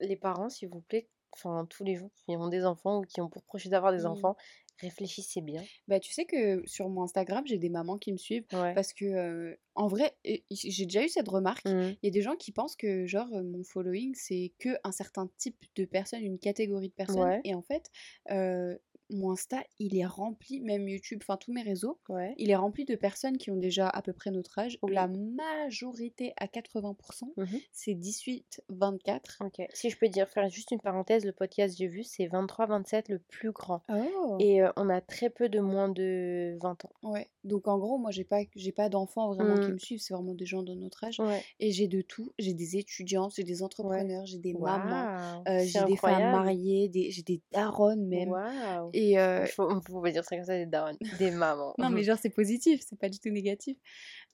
les 0.00 0.16
parents, 0.16 0.48
s'il 0.48 0.68
vous 0.68 0.80
plaît, 0.80 1.08
enfin 1.32 1.66
tous 1.70 1.84
les 1.84 1.96
gens 1.96 2.10
qui 2.14 2.36
ont 2.36 2.48
des 2.48 2.64
enfants 2.64 2.98
ou 2.98 3.02
qui 3.02 3.20
ont 3.20 3.28
pour 3.28 3.42
projet 3.44 3.68
d'avoir 3.70 3.92
des 3.92 4.02
Mm. 4.02 4.06
enfants, 4.06 4.36
réfléchissez 4.80 5.40
bien. 5.40 5.62
Bah, 5.88 6.00
tu 6.00 6.12
sais 6.12 6.24
que 6.24 6.62
sur 6.66 6.88
mon 6.88 7.02
Instagram, 7.02 7.44
j'ai 7.46 7.58
des 7.58 7.68
mamans 7.68 7.98
qui 7.98 8.12
me 8.12 8.16
suivent 8.18 8.44
Ouais. 8.52 8.74
parce 8.74 8.92
que, 8.92 9.04
euh, 9.04 9.56
en 9.74 9.86
vrai, 9.88 10.14
j'ai 10.50 10.84
déjà 10.86 11.04
eu 11.04 11.08
cette 11.08 11.28
remarque. 11.28 11.64
Mm. 11.66 11.94
Il 12.02 12.06
y 12.06 12.08
a 12.08 12.10
des 12.10 12.22
gens 12.22 12.36
qui 12.36 12.52
pensent 12.52 12.76
que, 12.76 13.06
genre, 13.06 13.28
mon 13.30 13.62
following, 13.64 14.14
c'est 14.14 14.52
que 14.58 14.70
un 14.84 14.92
certain 14.92 15.30
type 15.38 15.56
de 15.76 15.84
personnes, 15.84 16.22
une 16.22 16.38
catégorie 16.38 16.88
de 16.88 16.94
personnes. 16.94 17.22
Ouais. 17.22 17.40
Et 17.44 17.54
en 17.54 17.62
fait, 17.62 17.90
euh, 18.30 18.76
mon 19.10 19.32
Insta, 19.32 19.62
il 19.78 19.96
est 19.96 20.06
rempli, 20.06 20.60
même 20.60 20.88
YouTube, 20.88 21.20
enfin 21.22 21.36
tous 21.36 21.52
mes 21.52 21.62
réseaux, 21.62 21.98
Ouais. 22.08 22.34
il 22.38 22.50
est 22.50 22.56
rempli 22.56 22.84
de 22.84 22.94
personnes 22.96 23.36
qui 23.38 23.50
ont 23.50 23.56
déjà 23.56 23.88
à 23.88 24.02
peu 24.02 24.12
près 24.12 24.30
notre 24.30 24.58
âge. 24.58 24.78
La 24.88 25.08
majorité, 25.08 26.32
à 26.36 26.46
80%, 26.46 27.32
Mhm. 27.36 27.46
c'est 27.72 27.94
18-24. 27.94 29.38
Ok. 29.44 29.66
Si 29.72 29.90
je 29.90 29.98
peux 29.98 30.08
dire, 30.08 30.28
faire 30.28 30.48
juste 30.48 30.70
une 30.70 30.80
parenthèse, 30.80 31.24
le 31.24 31.32
podcast 31.32 31.76
j'ai 31.76 31.86
vu, 31.86 32.02
c'est 32.02 32.26
23-27 32.26 33.08
le 33.08 33.18
plus 33.18 33.52
grand. 33.52 33.82
Oh 33.88 34.36
Et 34.38 34.62
euh, 34.62 34.70
on 34.76 34.88
a 34.88 35.00
très 35.00 35.30
peu 35.30 35.48
de 35.48 35.60
moins 35.60 35.88
de 35.88 36.56
20 36.60 36.84
ans. 36.84 36.92
Ouais, 37.02 37.28
donc 37.44 37.68
en 37.68 37.78
gros, 37.78 37.98
moi 37.98 38.10
j'ai 38.10 38.24
pas, 38.24 38.40
j'ai 38.56 38.72
pas 38.72 38.88
d'enfants 38.88 39.32
vraiment 39.34 39.56
qui 39.56 39.70
Mm. 39.70 39.74
me 39.74 39.78
suivent, 39.78 40.00
c'est 40.00 40.14
vraiment 40.14 40.34
des 40.34 40.46
gens 40.46 40.62
de 40.62 40.74
notre 40.74 41.04
âge. 41.04 41.18
Ouais. 41.20 41.42
Et 41.58 41.72
j'ai 41.72 41.88
de 41.88 42.00
tout, 42.02 42.32
j'ai 42.38 42.54
des 42.54 42.76
étudiants, 42.76 43.28
j'ai 43.30 43.44
des 43.44 43.62
entrepreneurs, 43.62 44.26
j'ai 44.26 44.38
des 44.38 44.52
mamans, 44.54 45.42
euh, 45.48 45.60
j'ai 45.64 45.84
des 45.84 45.96
femmes 45.96 46.30
mariées, 46.32 46.88
des, 46.88 47.10
j'ai 47.10 47.22
des 47.22 47.40
daronnes 47.52 48.06
même. 48.06 48.32
Et 48.92 48.99
euh, 49.18 49.44
Il 49.46 49.48
faut, 49.52 49.70
on 49.70 49.80
peut 49.80 50.00
pas 50.00 50.10
dire 50.10 50.24
ça 50.24 50.36
comme 50.36 50.44
ça, 50.44 50.56
des 50.56 50.66
darons, 50.66 50.96
des 51.18 51.30
mamans. 51.30 51.74
non, 51.78 51.90
mais 51.90 52.02
genre 52.02 52.18
c'est 52.20 52.30
positif, 52.30 52.80
c'est 52.88 52.98
pas 52.98 53.08
du 53.08 53.18
tout 53.18 53.30
négatif. 53.30 53.76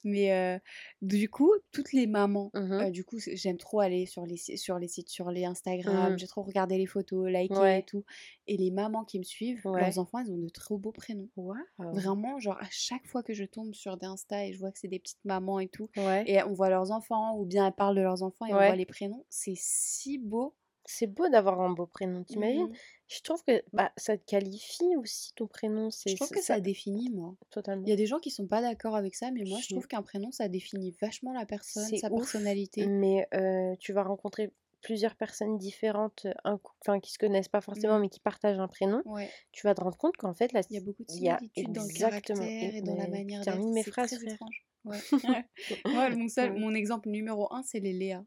Mais 0.05 0.33
euh, 0.33 0.59
du 1.03 1.29
coup, 1.29 1.51
toutes 1.73 1.93
les 1.93 2.07
mamans, 2.07 2.51
Mhm. 2.55 2.73
euh, 2.73 2.91
du 2.91 3.05
coup, 3.05 3.19
j'aime 3.19 3.57
trop 3.57 3.81
aller 3.81 4.07
sur 4.07 4.25
les, 4.27 4.37
sur 4.37 4.79
les 4.79 4.89
sites, 4.89 5.09
sur 5.09 5.31
les 5.31 5.45
Instagram, 5.45 6.13
Mhm. 6.13 6.19
j'ai 6.19 6.27
trop 6.29 6.43
regardé 6.43 6.79
les 6.79 6.87
photos, 6.87 7.29
liker 7.31 7.55
Ouais. 7.59 7.81
et 7.81 7.83
tout. 7.85 8.05
Et 8.47 8.57
les 8.57 8.71
mamans 8.71 9.05
qui 9.05 9.19
me 9.19 9.25
suivent, 9.25 9.63
Ouais. 9.67 9.81
leurs 9.81 9.99
enfants, 9.99 10.19
ils 10.21 10.31
ont 10.31 10.39
de 10.39 10.49
trop 10.49 10.79
beaux 10.79 10.93
prénoms. 10.93 11.29
Waouh. 11.37 11.57
Vraiment, 11.79 12.39
genre 12.39 12.59
à 12.61 12.69
chaque 12.71 13.07
fois 13.07 13.23
que 13.23 13.35
je 13.35 13.45
tombe 13.45 13.75
sur 13.75 13.97
des 13.97 14.07
Insta 14.07 14.47
et 14.47 14.53
je 14.53 14.59
vois 14.59 14.71
que 14.71 14.79
c'est 14.79 14.89
des 14.89 14.99
petites 15.01 15.25
mamans 15.25 15.59
et 15.61 15.69
tout, 15.69 15.89
Ouais. 15.97 16.23
et 16.27 16.43
on 16.45 16.53
voit 16.53 16.71
leurs 16.71 16.91
enfants, 16.93 17.37
ou 17.39 17.45
bien 17.45 17.67
elles 17.67 17.73
parlent 17.75 17.97
de 17.97 18.03
leurs 18.03 18.23
enfants 18.23 18.47
et 18.47 18.53
on 18.53 18.57
voit 18.57 18.77
les 18.77 18.87
prénoms, 18.87 19.25
c'est 19.29 19.55
si 19.57 20.19
beau. 20.19 20.55
C'est 20.87 21.07
beau 21.07 21.29
d'avoir 21.29 21.61
un 21.61 21.71
beau 21.71 21.87
prénom, 21.87 22.23
t'imagines 22.25 22.69
Mhm. 22.69 22.73
Je 23.09 23.21
trouve 23.21 23.43
que 23.45 23.63
bah, 23.73 23.93
ça 23.97 24.17
te 24.17 24.25
qualifie 24.25 24.97
aussi 24.97 25.33
ton 25.35 25.47
prénom. 25.47 25.91
C'est, 25.91 26.11
Je 26.11 26.17
trouve 26.17 26.31
que 26.31 26.43
ça 26.43 26.61
définit, 26.61 27.11
moi. 27.11 27.37
Totalement. 27.51 27.85
Il 27.87 27.91
y 27.91 27.93
a 27.93 27.97
des 27.97 28.07
gens 28.07 28.19
qui 28.19 28.31
sont 28.31 28.47
pas 28.47 28.61
d'accord 28.63 28.97
avec 28.97 29.15
ça, 29.15 29.31
mais 29.31 29.45
moi 29.45 29.59
je 29.63 29.69
trouve 29.69 29.87
qu'un 29.87 30.03
prénom 30.03 30.31
ça 30.33 30.49
définit 30.49 30.95
vachement 31.01 31.33
la 31.33 31.47
personne, 31.47 31.97
sa 31.97 32.09
ouf, 32.11 32.21
personnalité. 32.23 32.87
Mais 32.87 33.29
euh, 33.35 33.75
tu 33.79 33.93
vas 33.93 34.03
rencontrer 34.03 34.53
plusieurs 34.83 35.17
personnes 35.17 35.59
différentes, 35.59 36.27
un 36.45 36.61
enfin 36.81 37.01
qui 37.01 37.13
se 37.13 37.19
connaissent 37.19 37.49
pas 37.49 37.61
forcément, 37.61 37.95
Mhm. 37.95 38.03
mais 38.03 38.09
qui 38.09 38.21
partagent 38.21 38.59
un 38.59 38.69
prénom. 38.69 39.03
Ouais, 39.05 39.29
Tu 39.53 39.67
vas 39.67 39.75
te 39.75 39.81
rendre 39.81 39.97
compte 39.99 40.17
qu'en 40.17 40.35
fait, 40.35 40.53
là, 40.53 40.61
il 40.71 40.75
y 40.75 40.77
a 40.77 40.81
beaucoup 40.81 41.03
de 41.05 41.11
similitudes 41.11 41.73
dans 41.73 41.83
le 41.83 41.89
caractère 41.93 42.75
et 42.75 42.83
dans 42.83 42.95
la 42.95 43.09
manière 43.09 43.41
termine 43.43 43.67
d'être. 43.67 43.75
mes 43.75 43.83
C'est 43.85 43.91
phrases, 43.91 44.09
très 44.11 44.19
frère. 44.21 44.35
étrange. 44.35 44.67
Ouais. 44.85 44.99
Mon, 46.17 46.29
seul, 46.29 46.53
mon 46.59 46.75
exemple 46.75 47.09
numéro 47.09 47.53
un, 47.53 47.63
c'est 47.63 47.81
les 47.81 47.93
Léa. 47.93 48.25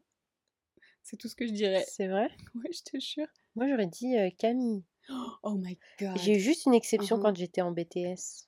C'est 1.10 1.16
tout 1.16 1.28
ce 1.28 1.34
que 1.34 1.46
je 1.46 1.52
dirais. 1.52 1.84
C'est 1.88 2.06
vrai? 2.06 2.28
Ouais, 2.54 2.70
je 2.72 2.82
te 2.82 2.98
jure. 3.00 3.26
Moi, 3.56 3.66
j'aurais 3.68 3.88
dit 3.88 4.16
euh, 4.16 4.30
Camille. 4.38 4.84
Oh 5.42 5.54
my 5.56 5.76
god. 5.98 6.16
J'ai 6.16 6.36
eu 6.36 6.40
juste 6.40 6.66
une 6.66 6.74
exception 6.74 7.16
Mhm. 7.16 7.22
quand 7.22 7.36
j'étais 7.36 7.62
en 7.62 7.72
BTS. 7.72 8.46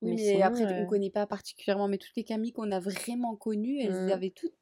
Oui, 0.00 0.10
Mais 0.10 0.14
mais, 0.14 0.16
sinon, 0.16 0.42
après, 0.42 0.64
euh, 0.64 0.82
on 0.82 0.86
connaît 0.86 1.10
pas 1.10 1.26
particulièrement, 1.26 1.86
mais 1.88 1.98
toutes 1.98 2.16
les 2.16 2.24
Camille 2.24 2.52
qu'on 2.52 2.70
a 2.72 2.80
vraiment 2.80 3.36
connues, 3.36 3.80
elles 3.80 4.06
Mm. 4.06 4.10
avaient 4.10 4.30
toutes. 4.30 4.54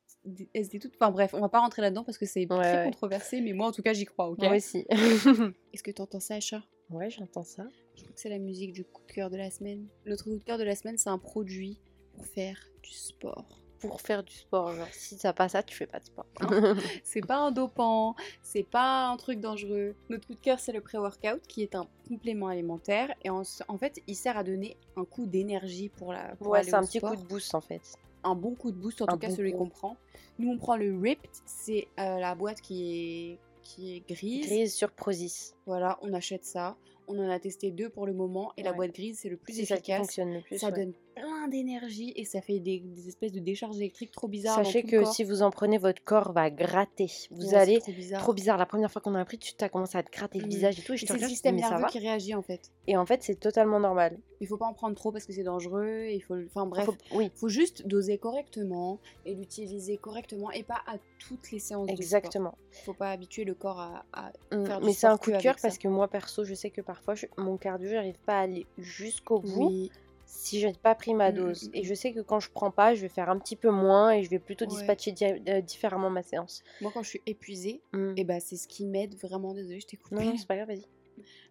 Elles 0.55 0.67
étaient 0.67 0.79
toutes. 0.79 0.95
Enfin 1.01 1.11
bref, 1.11 1.33
on 1.35 1.41
va 1.41 1.49
pas 1.49 1.61
rentrer 1.61 1.81
là-dedans 1.83 2.05
parce 2.05 2.19
que 2.19 2.27
c'est 2.27 2.41
Ouais, 2.51 2.59
très 2.59 2.77
ouais. 2.79 2.85
controversé, 2.85 3.41
mais 3.41 3.53
moi 3.53 3.67
en 3.69 3.73
tout 3.73 3.83
cas 3.83 3.93
j'y 3.93 4.05
crois, 4.07 4.29
ok? 4.29 4.43
Moi 4.43 4.57
aussi. 4.57 4.85
Est-ce 5.73 5.83
que 5.83 5.91
t'entends 5.93 6.21
ça, 6.21 6.35
Acha? 6.35 6.65
Ouais, 6.91 7.09
j'entends 7.11 7.45
ça. 7.45 7.67
Je 7.97 8.03
crois 8.03 8.13
que 8.15 8.21
c'est 8.21 8.29
la 8.29 8.39
musique 8.39 8.73
du 8.73 8.85
coup 8.85 9.03
de 9.07 9.13
cœur 9.13 9.31
de 9.31 9.37
la 9.37 9.51
semaine. 9.51 9.87
L'autre 10.05 10.25
coup 10.25 10.37
de 10.39 10.43
cœur 10.45 10.59
de 10.59 10.65
la 10.65 10.75
semaine, 10.75 10.99
c'est 10.99 11.11
un 11.11 11.19
produit 11.19 11.81
pour 12.15 12.27
faire 12.27 12.59
du 12.83 12.91
sport. 12.93 13.63
Pour 13.81 14.01
faire 14.01 14.23
du 14.23 14.35
sport. 14.35 14.75
Genre, 14.75 14.87
si 14.93 15.17
t'as 15.17 15.33
pas 15.33 15.49
ça, 15.49 15.63
tu 15.63 15.75
fais 15.75 15.87
pas 15.87 15.99
de 15.99 16.05
sport. 16.05 16.27
C'est 17.05 17.25
pas 17.27 17.37
un 17.37 17.51
dopant, 17.51 18.15
c'est 18.43 18.63
pas 18.63 19.09
un 19.09 19.17
truc 19.17 19.41
dangereux. 19.41 19.95
Notre 20.11 20.27
coup 20.27 20.35
de 20.35 20.41
cœur, 20.41 20.59
c'est 20.59 20.73
le 20.73 20.81
pré-workout 20.81 21.41
qui 21.47 21.63
est 21.63 21.75
un 21.75 21.87
complément 22.09 22.49
alimentaire 22.49 23.15
et 23.25 23.31
en, 23.31 23.43
en 23.69 23.79
fait, 23.79 24.01
il 24.07 24.15
sert 24.15 24.37
à 24.37 24.45
donner 24.45 24.77
un 24.97 25.05
coup 25.05 25.27
d'énergie 25.27 25.89
pour 25.89 26.13
la. 26.13 26.37
Pour 26.37 26.49
ouais, 26.49 26.63
c'est 26.63 26.75
un 26.75 26.83
petit 26.83 26.99
sport. 26.99 27.11
coup 27.11 27.23
de 27.23 27.27
boost 27.27 27.55
en 27.55 27.61
fait. 27.61 27.83
Un 28.25 28.35
bon 28.35 28.55
coup 28.55 28.73
de 28.73 28.77
boost, 28.77 29.03
en 29.03 29.05
Un 29.05 29.13
tout 29.13 29.19
cas 29.19 29.31
celui 29.31 29.53
qu'on 29.53 29.69
prend. 29.69 29.97
Nous, 30.39 30.51
on 30.51 30.59
prend 30.59 30.77
le 30.77 30.99
Ripped, 30.99 31.31
c'est 31.47 31.89
euh, 31.99 32.19
la 32.19 32.35
boîte 32.35 32.61
qui 32.61 33.33
est 33.33 33.39
qui 33.63 33.97
est 33.97 34.09
grise. 34.09 34.47
Grise 34.47 34.75
sur 34.75 34.91
Prozis. 34.91 35.55
Voilà, 35.67 35.99
on 36.03 36.13
achète 36.13 36.45
ça. 36.45 36.77
On 37.09 37.19
en 37.19 37.29
a 37.31 37.39
testé 37.39 37.71
deux 37.71 37.89
pour 37.89 38.07
le 38.07 38.13
moment 38.13 38.53
et 38.57 38.63
la 38.63 38.73
boîte 38.73 38.93
grise, 38.93 39.21
c'est 39.21 39.29
le 39.29 39.37
plus 39.37 39.61
efficace. 39.61 39.99
fonctionne 39.99 40.33
le 40.35 40.41
plus. 40.41 40.59
Ça 40.59 40.69
ouais. 40.69 40.73
donne 40.73 40.93
plein 41.17 41.49
d'énergie 41.49 42.13
et 42.15 42.25
ça 42.25 42.41
fait 42.43 42.61
des, 42.61 42.81
des 42.81 43.09
espèces 43.09 43.33
de 43.33 43.41
décharges 43.41 43.77
électriques 43.77 44.13
trop 44.13 44.29
bizarres. 44.29 44.55
Sachez 44.57 44.83
que 44.83 45.05
si 45.07 45.25
vous 45.25 45.41
en 45.43 45.51
prenez, 45.51 45.79
votre 45.79 46.05
corps 46.05 46.33
va 46.33 46.51
gratter. 46.51 47.11
Vous 47.31 47.49
Ouais, 47.49 47.55
allez. 47.55 47.79
trop 47.79 47.93
bizarre. 47.93 48.21
Trop 48.21 48.33
bizarre. 48.35 48.59
La 48.59 48.67
première 48.67 48.91
fois 48.93 49.01
qu'on 49.01 49.15
a 49.15 49.21
appris, 49.21 49.39
tu 49.39 49.53
as 49.61 49.69
commencé 49.71 49.97
à 49.97 50.03
te 50.03 50.11
gratter 50.11 50.39
le 50.41 50.47
Mm. 50.47 50.51
visage 50.51 50.79
et 50.79 50.83
tout. 50.83 50.93
Et 50.93 50.97
Et 50.97 50.99
je 50.99 51.07
te 51.07 51.13
c'est 51.13 51.19
le 51.19 51.29
système 51.29 51.57
nerveux 51.57 51.87
qui 51.87 51.99
réagit 51.99 52.35
en 52.35 52.43
fait. 52.43 52.71
Et 52.87 52.97
en 52.97 53.07
fait, 53.07 53.23
c'est 53.23 53.37
totalement 53.41 53.81
normal. 53.81 54.19
Il 54.41 54.47
faut 54.47 54.59
pas 54.59 54.67
en 54.67 54.75
prendre 54.75 54.95
trop 54.95 55.11
parce 55.11 55.25
que 55.25 55.33
c'est 55.33 55.43
dangereux. 55.43 56.09
Il 56.11 56.21
faut, 56.21 56.37
enfin 56.47 56.67
bref, 56.67 56.85
Faut- 56.85 56.95
Oui, 57.17 57.31
faut 57.35 57.49
juste 57.49 57.87
doser 57.87 58.19
correctement 58.19 59.01
et 59.25 59.35
l'utiliser 59.35 59.97
correctement 59.97 60.51
et 60.51 60.63
pas 60.65 60.83
à 60.87 60.97
toutes 61.19 61.51
les 61.51 61.59
séances 61.59 61.87
de 61.87 61.93
exactement. 61.93 62.59
Faut 62.85 62.93
pas 62.93 63.11
habituer 63.11 63.45
le 63.45 63.55
corps 63.55 63.81
à, 63.81 64.05
à- 64.13 64.33
Mm, 64.55 64.67
faire 64.67 64.81
du 64.81 64.87
Mais 64.87 64.93
c'est 64.93 65.07
un 65.07 65.17
coup 65.17 65.31
de 65.33 65.39
cœur 65.41 65.57
parce 65.63 65.79
que 65.79 65.89
moi, 65.89 66.09
perso, 66.09 66.45
je 66.45 66.53
sais 66.53 66.69
que 66.71 66.83
parfois, 66.83 67.15
je- 67.15 67.27
mon 67.39 67.57
cardio, 67.57 67.89
j'arrive 67.89 68.19
pas 68.27 68.35
à 68.39 68.43
aller 68.43 68.67
jusqu'au 68.77 69.41
bout 69.41 69.69
oui, 69.71 69.91
si 70.37 70.61
je 70.61 70.67
n'ai 70.67 70.75
pas 70.75 70.95
pris 70.95 71.15
ma 71.15 71.33
Mm, 71.33 71.37
dose. 71.37 71.65
mm, 71.65 71.71
Et 71.75 71.81
mm. 71.81 71.85
je 71.85 71.95
sais 71.95 72.13
que 72.13 72.21
quand 72.21 72.41
je 72.41 72.51
prends 72.51 72.71
pas, 72.71 72.95
je 72.95 73.01
vais 73.01 73.09
faire 73.09 73.29
un 73.31 73.39
petit 73.39 73.57
peu 73.57 73.71
moins 73.71 74.11
et 74.13 74.23
je 74.23 74.31
vais 74.31 74.39
plutôt 74.39 74.65
Ouais. 74.67 74.71
dispatcher 74.71 75.13
di- 75.13 75.25
euh, 75.49 75.61
différemment 75.61 76.11
ma 76.11 76.23
séance. 76.23 76.63
moi 76.81 76.91
quand 76.93 77.03
je 77.03 77.09
suis 77.11 77.23
épuisée, 77.27 77.81
et 78.17 78.25
bah 78.25 78.41
c'est 78.41 78.57
ce 78.57 78.69
qui 78.69 78.85
m'aide 78.85 79.15
vraiment. 79.17 79.55
Désolée, 79.55 79.81
je 79.81 79.87
t'ai 79.87 79.97
coupé. 79.97 80.17
Non, 80.25 80.37
c'est 80.37 80.47
pas 80.47 80.57
grave, 80.57 80.69
vas-y. 80.69 80.85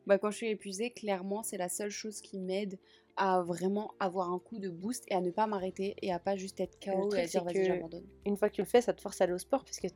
Bah, 0.06 0.20
quand 0.20 0.30
je 0.30 0.38
suis 0.38 0.50
épuisée, 0.50 0.92
clairement, 0.92 1.42
c'est 1.42 1.58
la 1.58 1.70
seule 1.70 1.90
chose 1.90 2.22
qui 2.22 2.38
m'aide 2.40 2.78
à 3.18 3.42
vraiment 3.42 3.94
avoir 4.00 4.30
un 4.32 4.38
coup 4.40 4.60
de 4.60 4.70
boost 4.70 5.04
et 5.08 5.16
à 5.16 5.22
ne 5.22 5.32
pas 5.32 5.48
m'arrêter 5.48 5.96
et 6.02 6.12
à 6.14 6.20
pas 6.20 6.36
juste 6.36 6.60
être 6.60 6.78
Le 6.86 6.92
KO 6.92 7.16
et 7.16 7.22
à 7.22 7.26
dire 7.26 7.44
vas-y, 7.44 7.66
j'abandonne. 7.66 8.04
Une 8.26 8.38
fois 8.38 8.50
que 8.50 8.56
tu 8.56 8.62
le 8.62 8.68
fais, 8.68 8.82
ça 8.82 8.94
te 8.94 9.02
force 9.02 9.20
à 9.22 9.24
aller 9.24 9.34
au 9.34 9.38
sport 9.40 9.64
parce 9.64 9.80
que 9.80 9.88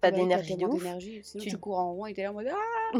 t'as 0.00 0.10
Bah 0.10 0.10
de 0.12 0.14
oui, 0.16 0.22
l'énergie 0.22 0.56
de 0.56 0.64
ouf. 0.64 0.72
d'énergie, 0.78 1.20
Sinon, 1.24 1.44
Tu- 1.44 1.50
tu... 1.50 1.56
cours 1.58 1.78
en 1.78 1.92
rond 1.92 2.06
et 2.06 2.14
t'es 2.14 2.22
là 2.22 2.30
en 2.30 2.34
mode 2.34 2.48
Ah 2.52 2.98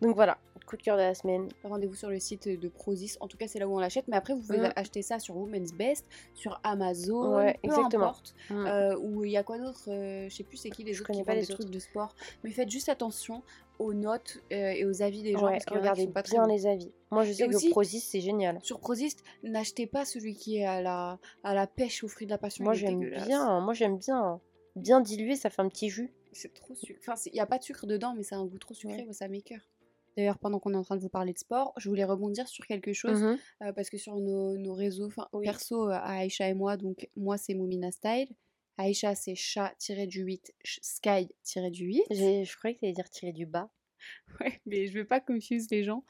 Donc 0.00 0.14
voilà, 0.16 0.38
coup 0.70 0.76
de 0.76 0.82
cœur 0.82 0.96
de 0.96 1.02
la 1.02 1.14
semaine. 1.14 1.48
Rendez-vous 1.64 1.94
sur 1.94 2.08
le 2.10 2.18
site 2.20 2.48
de 2.48 2.68
Prozis. 2.68 3.16
En 3.20 3.26
tout 3.28 3.36
cas, 3.36 3.48
c'est 3.48 3.58
là 3.58 3.66
où 3.66 3.74
on 3.74 3.78
l'achète. 3.80 4.06
Mais 4.08 4.16
après, 4.16 4.34
vous 4.34 4.40
pouvez 4.42 4.68
acheter 4.76 5.02
ça 5.02 5.18
sur 5.18 5.36
Women's 5.36 5.72
Best, 5.72 6.06
sur 6.34 6.60
Amazon, 6.62 7.34
Ouais, 7.36 7.58
peu 7.62 7.68
exactement. 7.68 8.04
importe. 8.06 8.34
Mm. 8.50 8.66
Euh, 8.66 8.96
ou 8.98 9.24
il 9.24 9.32
y 9.32 9.36
a 9.36 9.42
quoi 9.42 9.58
d'autre 9.58 9.84
euh, 9.88 10.28
Je 10.28 10.34
sais 10.34 10.44
plus 10.44 10.56
c'est 10.56 10.70
qui 10.70 10.84
les 10.84 10.92
Je 10.94 11.00
autres 11.00 11.08
connais 11.08 11.20
qui 11.20 11.24
pas 11.26 11.34
les 11.34 11.40
des 11.42 11.50
autres. 11.50 11.60
trucs 11.62 11.72
de 11.74 11.78
sport. 11.80 12.14
Mais 12.44 12.50
faites 12.50 12.70
juste 12.70 12.88
attention 12.88 13.42
aux 13.80 13.94
notes 13.94 14.38
euh, 14.52 14.70
et 14.72 14.84
aux 14.84 15.02
avis 15.02 15.22
des 15.22 15.32
gens 15.32 15.46
Ouais, 15.46 15.52
parce 15.52 15.66
a 15.66 15.70
qui 15.72 15.78
regardez 15.78 16.06
pas 16.06 16.22
bien 16.22 16.46
les 16.46 16.66
avis. 16.66 16.92
Moi, 17.10 17.24
je 17.24 17.32
sais 17.32 17.48
que 17.48 17.54
aussi- 17.56 17.70
Prozis, 17.70 18.00
c'est 18.00 18.20
génial. 18.20 18.58
Sur 18.62 18.78
Prozis, 18.78 19.16
n'achetez 19.42 19.86
pas 19.86 20.04
celui 20.04 20.34
qui 20.34 20.58
est 20.58 20.66
à 20.66 20.80
la, 20.80 21.18
à 21.42 21.54
la 21.54 21.66
pêche 21.66 22.04
aux 22.04 22.08
fruits 22.08 22.26
de 22.26 22.30
la 22.32 22.38
passion. 22.38 22.62
Moi, 22.64 22.74
j'aime 22.74 23.00
bien. 23.00 23.60
Moi, 23.60 23.74
j'aime 23.74 23.98
bien. 23.98 24.40
Bien 24.76 25.00
dilué, 25.00 25.34
ça 25.34 25.50
fait 25.50 25.62
un 25.62 25.68
petit 25.68 25.88
jus. 25.88 26.12
C'est 26.32 26.54
trop 26.54 26.74
sucré. 26.76 26.96
Enfin, 27.00 27.20
il 27.26 27.32
n'y 27.32 27.40
a 27.40 27.46
pas 27.46 27.58
de 27.58 27.64
sucre 27.64 27.86
dedans, 27.86 28.14
mais 28.16 28.22
c'est 28.22 28.36
un 28.36 28.44
goût 28.44 28.58
trop 28.58 28.72
sucré, 28.74 28.98
Ouais. 28.98 29.04
moi, 29.04 29.12
ça 29.14 29.26
m'écoeure. 29.26 29.58
D'ailleurs, 30.16 30.38
pendant 30.38 30.58
qu'on 30.58 30.72
est 30.74 30.76
en 30.76 30.82
train 30.84 30.96
de 30.96 31.00
vous 31.02 31.08
parler 31.08 31.32
de 31.32 31.38
sport, 31.38 31.72
je 31.76 31.88
voulais 31.88 32.04
rebondir 32.04 32.48
sur 32.48 32.66
quelque 32.66 32.92
chose, 32.92 33.22
Mhm. 33.22 33.38
euh, 33.62 33.72
parce 33.72 33.90
que 33.90 33.96
sur 33.98 34.16
nos, 34.16 34.56
nos 34.58 34.74
réseaux 34.74 35.10
Oui. 35.32 35.44
perso, 35.46 35.88
euh, 35.88 35.92
à 35.92 36.18
Aïcha 36.18 36.48
et 36.48 36.54
moi, 36.54 36.76
donc 36.76 37.08
moi 37.16 37.36
c'est 37.38 37.54
Moumina 37.54 37.90
Style, 37.90 38.28
Aïcha 38.76 39.14
c'est 39.14 39.34
chat-du-8, 39.34 40.52
sky-du-8. 40.64 42.02
J'ai- 42.10 42.44
Je 42.44 42.56
croyais 42.56 42.74
que 42.76 42.80
t'allais 42.80 42.92
dire 42.92 43.08
tirer 43.10 43.32
du 43.32 43.46
bas. 43.46 43.70
Ouais, 44.40 44.58
mais 44.64 44.86
je 44.86 44.96
veux 44.96 45.04
pas 45.06 45.20
confuse 45.20 45.70
les 45.70 45.84
gens. 45.84 46.04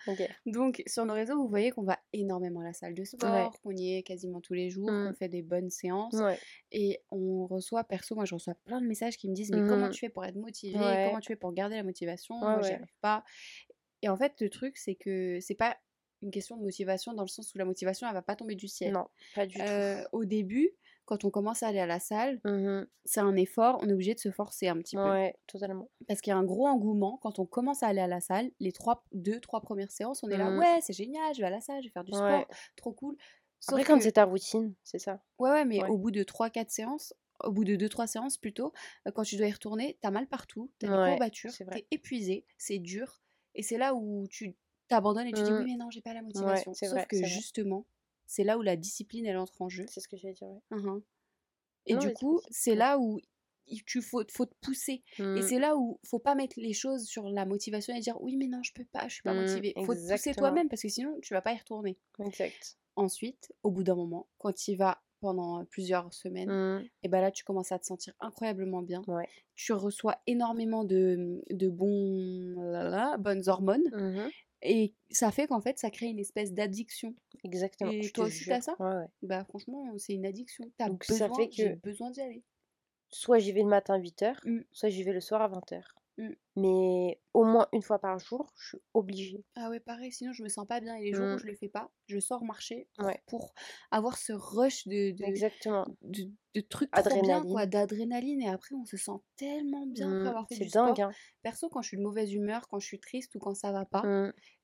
Donc, 0.47 0.81
sur 0.87 1.05
nos 1.07 1.13
réseaux, 1.15 1.35
vous 1.37 1.49
voyez 1.49 1.73
qu'on 1.73 1.83
va 1.83 1.99
énormément 2.13 2.61
à 2.61 2.65
la 2.65 2.73
salle 2.73 2.95
de 2.95 3.03
sport, 3.03 3.59
qu'on 3.63 3.73
y 3.73 3.95
est 3.97 4.03
quasiment 4.05 4.41
tous 4.41 4.55
les 4.55 4.71
jours, 4.71 4.89
Mm. 4.89 5.09
qu'on 5.09 5.15
fait 5.15 5.29
des 5.29 5.43
bonnes 5.43 5.71
séances. 5.71 6.15
Ouais. 6.15 6.39
Et 6.71 7.01
on 7.11 7.47
reçoit, 7.49 7.83
perso, 7.83 8.15
moi 8.15 8.27
je 8.27 8.35
reçois 8.35 8.55
plein 8.65 8.81
de 8.81 8.87
messages 8.87 9.17
qui 9.17 9.29
me 9.29 9.35
disent 9.35 9.51
Mais 9.51 9.67
comment 9.69 9.87
Mhm. 9.87 9.93
tu 9.93 9.99
fais 9.99 10.09
pour 10.09 10.25
être 10.25 10.37
motivé. 10.37 10.79
Comment 10.79 11.19
tu 11.19 11.27
fais 11.27 11.37
pour 11.37 11.53
garder 11.53 11.75
la 11.75 11.83
motivation? 11.83 12.37
Moi 12.39 12.63
j'y 12.63 12.71
arrive 12.75 12.95
pas. 13.01 13.25
Et 14.03 14.09
en 14.09 14.17
fait, 14.17 14.41
le 14.41 14.51
truc, 14.51 14.77
c'est 14.77 14.95
que 14.95 15.39
c'est 15.41 15.55
pas 15.55 15.77
une 16.23 16.31
question 16.31 16.57
de 16.57 16.63
motivation 16.63 17.15
dans 17.15 17.23
le 17.23 17.29
sens 17.29 17.55
où 17.55 17.59
la 17.59 17.65
motivation 17.65 18.07
elle 18.07 18.15
va 18.15 18.23
pas 18.23 18.37
tomber 18.37 18.55
du 18.55 18.69
ciel. 18.69 18.93
Non, 18.93 19.09
pas 19.33 19.47
du 19.47 19.59
Euh, 19.63 20.05
au 20.13 20.25
début, 20.27 20.71
quand 21.07 21.25
on 21.25 21.31
commence 21.31 21.63
à 21.63 21.69
aller 21.69 21.81
à 21.81 21.87
la 21.87 21.99
salle, 22.01 22.41
tout. 22.45 22.49
Mhm. 22.51 22.87
c'est 23.05 23.21
un 23.21 23.37
effort, 23.37 23.79
on 23.83 23.89
est 23.89 23.93
obligé 23.93 24.15
de 24.15 24.21
se 24.21 24.31
forcer 24.31 24.69
un 24.69 24.77
petit 24.79 24.97
peu. 24.97 25.09
Ouais, 25.09 25.35
totalement. 25.47 25.89
Parce 26.07 26.21
qu'il 26.21 26.31
y 26.31 26.35
a 26.35 26.37
un 26.37 26.45
gros 26.45 26.67
engouement 26.67 27.19
quand 27.23 27.39
on 27.39 27.47
commence 27.47 27.83
à 27.83 27.89
aller 27.89 28.01
à 28.01 28.07
la 28.07 28.21
salle. 28.21 28.51
Les 28.61 28.73
trois, 28.73 29.05
deux, 29.13 29.41
trois 29.41 29.61
premières 29.63 29.91
séances, 29.91 30.23
on 30.23 30.29
est 30.31 30.37
là, 30.37 30.51
Mhm. 30.51 30.59
ouais, 30.59 30.81
c'est 30.83 30.93
génial, 30.93 31.35
je 31.35 31.41
vais 31.41 31.47
à 31.47 31.51
la 31.51 31.61
salle, 31.61 31.83
je 31.83 31.89
vais 31.89 31.93
faire 31.93 32.05
du 32.05 32.13
sport, 32.13 32.27
Ouais. 32.27 32.47
trop 32.77 32.93
cool. 32.93 33.17
Sauf 33.61 33.75
Après, 33.79 33.85
quand 33.85 34.01
c'est 34.01 34.13
ta 34.13 34.25
routine, 34.25 34.75
c'est 34.85 34.99
ça. 34.99 35.23
Ouais, 35.39 35.51
ouais, 35.51 35.65
mais 35.65 35.81
Ouais. 35.81 35.89
au 35.89 35.99
bout 35.99 36.11
de 36.11 36.23
3-4 36.23 36.71
séances, 36.71 37.15
au 37.43 37.51
bout 37.53 37.65
de 37.65 37.77
2-3 37.77 38.07
séances 38.07 38.37
plutôt, 38.39 38.73
euh, 39.07 39.11
quand 39.13 39.23
tu 39.23 39.37
dois 39.37 39.47
y 39.49 39.53
retourner, 39.53 39.99
t'as 40.03 40.11
mal 40.11 40.27
partout, 40.29 40.71
t'as 40.79 40.89
des 40.89 40.93
Ouais, 40.93 40.99
courbatures, 40.99 41.53
t'es 41.71 41.87
épuisé, 41.91 42.47
c'est 42.59 42.79
dur. 42.79 43.23
Et 43.61 43.63
c'est 43.63 43.77
là 43.77 43.95
où 43.95 44.27
tu 44.29 44.57
t'abandonnes 44.89 45.27
et 45.27 45.35
tu 45.35 45.43
dis 45.43 45.53
Mm. 45.53 45.59
oui, 45.59 45.67
mais 45.67 45.77
non, 45.77 45.91
j'ai 45.91 46.01
pas 46.01 46.15
la 46.15 46.23
motivation. 46.23 46.73
c'est 46.73 46.87
Sauf 46.87 46.95
vrai, 46.95 47.07
que 47.07 47.23
justement, 47.23 47.87
c'est 48.27 48.43
là 48.43 48.57
où 48.57 48.63
la 48.63 48.75
discipline 48.77 49.27
elle 49.27 49.37
entre 49.37 49.61
en 49.61 49.69
jeu. 49.69 49.85
C'est 49.87 50.01
ce 50.01 50.09
que 50.09 50.17
j'allais 50.17 50.33
dire. 50.35 50.49
Ouais. 50.49 50.61
Mhm. 50.71 51.03
Et 51.87 51.93
Non, 51.95 52.01
du 52.01 52.11
coup, 52.15 52.41
c'est 52.51 52.71
ouais. 52.71 52.77
là 52.77 52.99
où 52.99 53.21
il- 53.67 53.85
tu 53.85 54.01
faut, 54.03 54.23
faut 54.31 54.47
te 54.47 54.55
pousser. 54.63 55.03
Et 55.35 55.43
Mm. 55.43 55.43
c'est 55.43 55.59
là 55.59 55.77
où 55.77 56.01
faut 56.07 56.19
pas 56.19 56.35
mettre 56.35 56.59
les 56.59 56.73
choses 56.73 57.05
sur 57.07 57.29
la 57.29 57.45
motivation 57.45 57.95
et 57.95 58.01
dire 58.01 58.21
oui, 58.23 58.37
mais 58.37 58.47
non, 58.49 58.63
je 58.63 58.73
peux 58.73 58.85
pas, 58.87 59.09
je 59.09 59.15
suis 59.15 59.23
pas 59.23 59.35
motivée. 59.35 59.77
Faut 59.83 59.95
te 59.95 60.01
pousser 60.07 60.35
toi-même 60.35 60.69
parce 60.71 60.83
que 60.83 60.89
sinon 60.89 61.19
tu 61.21 61.35
vas 61.35 61.43
pas 61.43 61.53
y 61.53 61.59
retourner. 61.59 61.99
Exact. 62.21 62.79
Ensuite, 62.97 63.53
au 63.63 63.71
bout 63.73 63.83
d'un 63.85 63.97
moment, 63.97 64.29
quand 64.39 64.53
tu 64.53 64.73
y 64.73 64.77
vas 64.77 65.03
pendant 65.21 65.65
plusieurs 65.67 66.13
semaines, 66.13 66.51
Mm. 66.51 66.85
et 67.03 67.09
ben 67.09 67.21
là 67.21 67.31
tu 67.31 67.45
commences 67.45 67.73
à 67.73 67.79
te 67.79 67.85
sentir 67.87 68.15
incroyablement 68.21 68.83
bien. 68.83 69.03
Ouais. 69.07 69.29
Tu 69.55 69.73
reçois 69.73 70.17
énormément 70.27 70.85
de, 70.85 71.43
de 71.51 71.69
bons, 71.69 72.55
là, 72.73 73.17
bonnes 73.19 73.49
hormones 73.49 73.89
Mhm. 73.93 74.31
et 74.63 74.95
ça 75.11 75.31
fait 75.31 75.47
qu'en 75.47 75.61
fait 75.61 75.79
ça 75.79 75.91
crée 75.91 76.07
une 76.07 76.19
espèce 76.19 76.53
d'addiction. 76.53 77.15
Exactement. 77.45 77.91
Et 77.93 78.03
je 78.03 78.13
toi 78.13 78.25
aussi, 78.27 78.45
t'as 78.47 78.61
ça? 78.61 78.75
Ouais, 78.81 78.87
ouais. 78.95 79.07
Bah 79.23 79.45
franchement 79.45 79.85
c'est 79.99 80.15
une 80.15 80.27
addiction. 80.27 80.65
T'as 80.79 80.89
Donc, 80.89 81.05
ça 81.05 81.29
besoin, 81.29 81.37
fait 81.45 81.49
j'ai 81.53 81.75
que- 81.75 81.81
besoin 81.81 82.11
d'y 82.11 82.21
aller. 82.23 82.43
Soit 83.13 83.39
j'y 83.41 83.53
vais 83.53 83.63
le 83.63 83.69
matin 83.69 83.95
à 83.95 83.99
8h, 83.99 84.41
Mm. 84.45 84.61
soit 84.73 84.89
j'y 84.89 85.03
vais 85.03 85.13
le 85.13 85.21
soir 85.21 85.43
à 85.43 85.49
20h. 85.49 85.95
Mm. 86.19 86.31
Mais 86.57 87.21
au 87.33 87.45
moins 87.45 87.69
une 87.73 87.83
fois 87.83 87.99
par 87.99 88.19
jour, 88.19 88.53
je 88.59 88.69
suis 88.69 88.79
obligée. 88.95 89.43
Ah 89.55 89.71
ouais 89.71 89.81
pareil, 89.81 90.13
sinon 90.13 90.33
je 90.33 90.43
me 90.43 90.49
sens 90.49 90.67
pas 90.67 90.81
bien 90.81 90.95
et 90.97 91.05
les 91.05 91.13
jours 91.15 91.27
où 91.27 91.35
Mm. 91.35 91.39
je 91.39 91.47
le 91.47 91.55
fais 91.55 91.69
pas, 91.69 91.91
je 92.09 92.19
sors 92.19 92.45
marcher 92.45 92.89
pour, 92.97 93.07
Ouais. 93.07 93.23
pour 93.27 93.55
avoir 93.91 94.19
ce 94.19 94.33
rush 94.33 94.87
de, 94.89 95.13
de, 95.13 95.25
Exactement. 95.25 95.87
de, 96.03 96.25
de 96.55 96.61
trucs 96.61 96.91
d'adrénaline 96.93 98.43
et 98.43 98.49
après 98.49 98.75
on 98.75 98.85
se 98.85 98.97
sent 98.97 99.13
tellement 99.37 99.87
bien 99.87 100.09
après 100.11 100.25
Mm. 100.25 100.27
avoir 100.27 100.49
fait 100.49 100.57
du 100.57 100.69
sport. 100.69 100.87
dingue. 100.95 101.01
Hein. 101.01 101.13
Perso 101.43 101.69
quand 101.71 101.81
je 101.83 101.89
suis 101.89 101.97
de 101.97 102.03
mauvaise 102.03 102.33
humeur, 102.35 102.69
quand 102.69 102.81
je 102.81 102.87
suis 102.87 103.01
triste 103.01 103.35
ou 103.37 103.39
quand 103.39 103.55
ça 103.55 103.73
va 103.73 103.85
pas, 103.87 104.03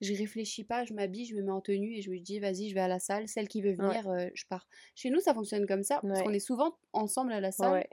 je 0.00 0.12
réfléchis 0.14 0.64
pas, 0.64 0.84
je 0.84 0.92
m'habille, 0.92 1.24
je 1.26 1.36
me 1.36 1.42
mets 1.42 1.52
en 1.52 1.60
tenue 1.62 1.94
et 1.96 2.02
je 2.02 2.10
me 2.10 2.18
dis 2.18 2.38
vas-y, 2.40 2.68
je 2.68 2.74
vais 2.74 2.80
à 2.80 2.88
la 2.88 2.98
salle, 2.98 3.28
celle 3.28 3.48
qui 3.48 3.62
veut 3.62 3.70
Ouais. 3.78 3.88
venir, 3.88 4.08
euh, 4.10 4.26
je 4.34 4.44
pars. 4.48 4.66
Chez 4.94 5.08
nous, 5.10 5.20
ça 5.20 5.32
fonctionne 5.32 5.66
comme 5.66 5.84
ça, 5.84 6.00
parce 6.02 6.18
Ouais. 6.20 6.24
qu'on 6.24 6.32
est 6.34 6.38
souvent 6.40 6.76
ensemble 6.92 7.32
à 7.32 7.40
la 7.40 7.52
salle, 7.52 7.86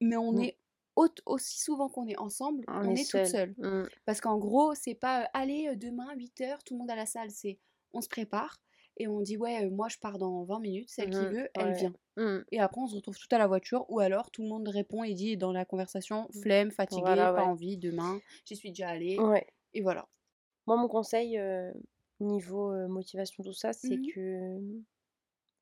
mais 0.00 0.16
on 0.16 0.36
est 0.36 0.51
aussi 0.96 1.60
souvent 1.60 1.88
qu'on 1.88 2.06
est 2.06 2.18
ensemble, 2.18 2.64
on, 2.68 2.94
est, 2.94 3.08
toute 3.10 3.26
seule. 3.26 3.54
Mm. 3.58 3.84
Parce 4.04 4.20
qu'en 4.20 4.38
gros, 4.38 4.74
c'est 4.74 4.94
pas 4.94 5.22
euh, 5.22 5.26
allez, 5.34 5.68
euh, 5.68 5.76
demain 5.76 6.14
8h, 6.14 6.58
tout 6.64 6.74
le 6.74 6.78
monde 6.78 6.90
à 6.90 6.96
la 6.96 7.06
salle, 7.06 7.30
c'est 7.30 7.58
on 7.92 8.00
se 8.00 8.08
prépare 8.08 8.58
et 8.98 9.08
on 9.08 9.20
dit 9.20 9.36
ouais, 9.36 9.64
euh, 9.64 9.70
moi 9.70 9.88
je 9.88 9.98
pars 9.98 10.18
dans 10.18 10.44
20 10.44 10.60
minutes, 10.60 10.90
celle 10.90 11.10
qui 11.10 11.24
Mhm, 11.24 11.32
veut, 11.32 11.48
elle 11.54 11.66
ouais. 11.68 11.76
vient. 11.78 11.94
Mm. 12.16 12.38
Et 12.52 12.60
après, 12.60 12.80
on 12.80 12.86
se 12.86 12.94
retrouve 12.96 13.16
tout 13.16 13.34
à 13.34 13.38
la 13.38 13.46
voiture, 13.46 13.86
ou 13.88 14.00
alors 14.00 14.30
tout 14.30 14.42
le 14.42 14.48
monde 14.48 14.68
répond 14.68 15.02
et 15.02 15.14
dit 15.14 15.36
dans 15.36 15.52
la 15.52 15.64
conversation 15.64 16.28
flemme, 16.42 16.70
fatigué, 16.70 17.00
Voilà, 17.02 17.32
pas 17.32 17.44
envie, 17.44 17.78
demain, 17.78 18.20
j'y 18.44 18.56
suis 18.56 18.70
déjà 18.70 18.88
allée, 18.88 19.18
Ouais. 19.18 19.46
et 19.74 19.80
voilà. 19.80 20.08
Moi, 20.66 20.76
mon 20.76 20.88
conseil 20.88 21.38
euh, 21.38 21.72
niveau 22.20 22.72
motivation, 22.88 23.42
tout 23.42 23.52
ça, 23.52 23.72
c'est 23.72 23.98
que 24.14 24.58